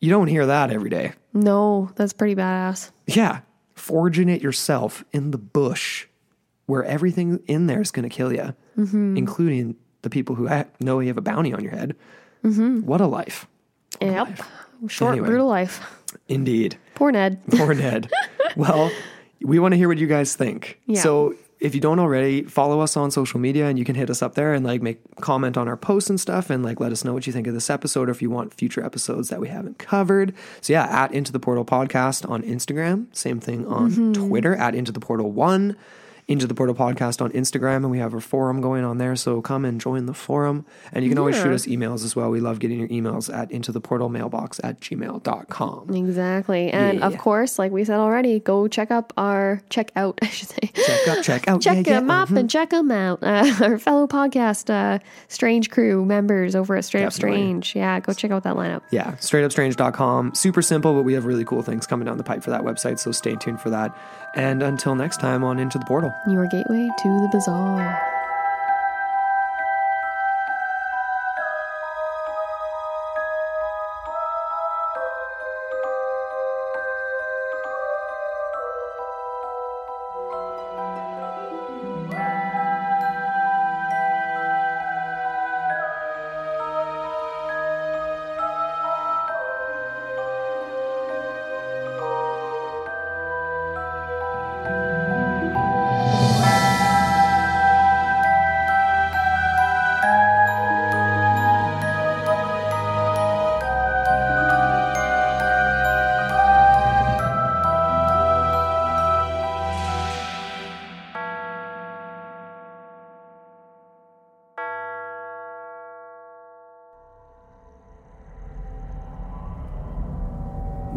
you 0.00 0.10
don't 0.10 0.26
hear 0.28 0.44
that 0.46 0.70
every 0.72 0.90
day. 0.90 1.12
No, 1.32 1.90
that's 1.96 2.12
pretty 2.12 2.34
badass. 2.34 2.90
Yeah, 3.06 3.40
forging 3.74 4.28
it 4.28 4.42
yourself 4.42 5.04
in 5.12 5.30
the 5.30 5.38
bush, 5.38 6.06
where 6.66 6.82
everything 6.84 7.40
in 7.46 7.66
there 7.66 7.80
is 7.80 7.90
going 7.90 8.08
to 8.08 8.14
kill 8.14 8.32
you, 8.32 8.54
Mm-hmm. 8.76 9.16
including 9.16 9.76
the 10.02 10.10
people 10.10 10.34
who 10.34 10.48
know 10.80 11.00
you 11.00 11.06
have 11.08 11.16
a 11.18 11.22
bounty 11.22 11.52
on 11.54 11.62
your 11.62 11.72
head. 11.72 11.96
What 12.42 13.00
a 13.00 13.06
life. 13.06 13.46
Yep. 14.00 14.40
Short, 14.88 15.12
Anyway. 15.12 15.26
brutal 15.28 15.46
life. 15.48 15.80
Indeed. 16.28 16.76
Poor 16.94 17.10
Ned. 17.10 17.40
Poor 17.50 17.72
Ned. 17.74 18.10
well, 18.56 18.90
we 19.40 19.58
want 19.58 19.72
to 19.72 19.78
hear 19.78 19.88
what 19.88 19.98
you 19.98 20.06
guys 20.06 20.36
think. 20.36 20.78
Yeah. 20.86 21.00
So 21.00 21.34
if 21.58 21.74
you 21.74 21.80
don't 21.80 21.98
already, 21.98 22.42
follow 22.42 22.80
us 22.80 22.96
on 22.96 23.10
social 23.10 23.40
media 23.40 23.66
and 23.66 23.78
you 23.78 23.84
can 23.84 23.94
hit 23.94 24.10
us 24.10 24.20
up 24.22 24.34
there 24.34 24.52
and 24.52 24.64
like 24.64 24.82
make 24.82 24.98
comment 25.20 25.56
on 25.56 25.68
our 25.68 25.76
posts 25.76 26.10
and 26.10 26.20
stuff 26.20 26.50
and 26.50 26.62
like 26.62 26.80
let 26.80 26.92
us 26.92 27.04
know 27.04 27.14
what 27.14 27.26
you 27.26 27.32
think 27.32 27.46
of 27.46 27.54
this 27.54 27.70
episode 27.70 28.08
or 28.08 28.12
if 28.12 28.20
you 28.20 28.28
want 28.28 28.52
future 28.52 28.84
episodes 28.84 29.30
that 29.30 29.40
we 29.40 29.48
haven't 29.48 29.78
covered. 29.78 30.34
So 30.60 30.74
yeah, 30.74 30.84
at 30.84 31.12
Into 31.12 31.32
the 31.32 31.40
Portal 31.40 31.64
Podcast 31.64 32.28
on 32.28 32.42
Instagram. 32.42 33.06
Same 33.16 33.40
thing 33.40 33.66
on 33.66 33.90
Mm-hmm. 33.90 34.12
Twitter 34.28 34.54
at 34.56 34.74
Into 34.74 34.92
the 34.92 35.00
Portal 35.00 35.30
One. 35.32 35.76
Into 36.28 36.48
the 36.48 36.54
Portal 36.54 36.74
Podcast 36.74 37.22
on 37.22 37.30
Instagram, 37.30 37.76
and 37.76 37.90
we 37.90 37.98
have 37.98 38.12
our 38.12 38.20
forum 38.20 38.60
going 38.60 38.82
on 38.82 38.98
there. 38.98 39.14
So 39.14 39.40
come 39.40 39.64
and 39.64 39.80
join 39.80 40.06
the 40.06 40.14
forum. 40.14 40.66
And 40.92 41.04
you 41.04 41.08
can 41.08 41.18
always 41.18 41.36
shoot 41.36 41.52
us 41.52 41.66
emails 41.66 42.04
as 42.04 42.16
well. 42.16 42.30
We 42.30 42.40
love 42.40 42.58
getting 42.58 42.80
your 42.80 42.88
emails 42.88 43.32
at 43.32 43.48
into 43.52 43.70
the 43.70 43.80
portal 43.80 44.08
mailbox 44.08 44.60
at 44.64 44.80
gmail.com. 44.80 45.94
Exactly. 45.94 46.72
And 46.72 47.04
of 47.04 47.16
course, 47.18 47.60
like 47.60 47.70
we 47.70 47.84
said 47.84 48.00
already, 48.00 48.40
go 48.40 48.66
check 48.66 48.90
up 48.90 49.12
our 49.16 49.62
check 49.70 49.92
out, 49.94 50.18
I 50.22 50.26
should 50.26 50.48
say. 50.48 50.72
Check 50.74 51.08
out, 51.08 51.24
check 51.24 51.48
out. 51.48 51.62
check 51.62 51.86
yeah, 51.86 51.92
yeah, 51.92 52.00
them 52.00 52.10
up 52.10 52.28
mhm. 52.28 52.38
and 52.38 52.50
check 52.50 52.70
them 52.70 52.90
out. 52.90 53.22
Uh, 53.22 53.52
our 53.62 53.78
fellow 53.78 54.08
podcast 54.08 54.68
uh, 54.68 54.98
Strange 55.28 55.70
Crew 55.70 56.04
members 56.04 56.56
over 56.56 56.74
at 56.74 56.84
Straight 56.84 57.04
Up 57.04 57.12
Strange. 57.12 57.76
Yeah, 57.76 58.00
go 58.00 58.12
check 58.12 58.32
out 58.32 58.42
that 58.42 58.56
lineup. 58.56 58.82
Yeah, 58.90 59.12
straightupstrange.com. 59.12 60.34
Super 60.34 60.62
simple, 60.62 60.92
but 60.94 61.02
we 61.02 61.12
have 61.12 61.24
really 61.24 61.44
cool 61.44 61.62
things 61.62 61.86
coming 61.86 62.06
down 62.06 62.18
the 62.18 62.24
pipe 62.24 62.42
for 62.42 62.50
that 62.50 62.62
website, 62.62 62.98
so 62.98 63.12
stay 63.12 63.36
tuned 63.36 63.60
for 63.60 63.70
that. 63.70 63.96
And 64.36 64.62
until 64.62 64.94
next 64.94 65.16
time 65.18 65.42
on 65.42 65.58
Into 65.58 65.78
the 65.78 65.84
Portal. 65.86 66.14
Your 66.26 66.46
gateway 66.46 66.88
to 66.88 67.20
the 67.20 67.28
bizarre. 67.32 68.15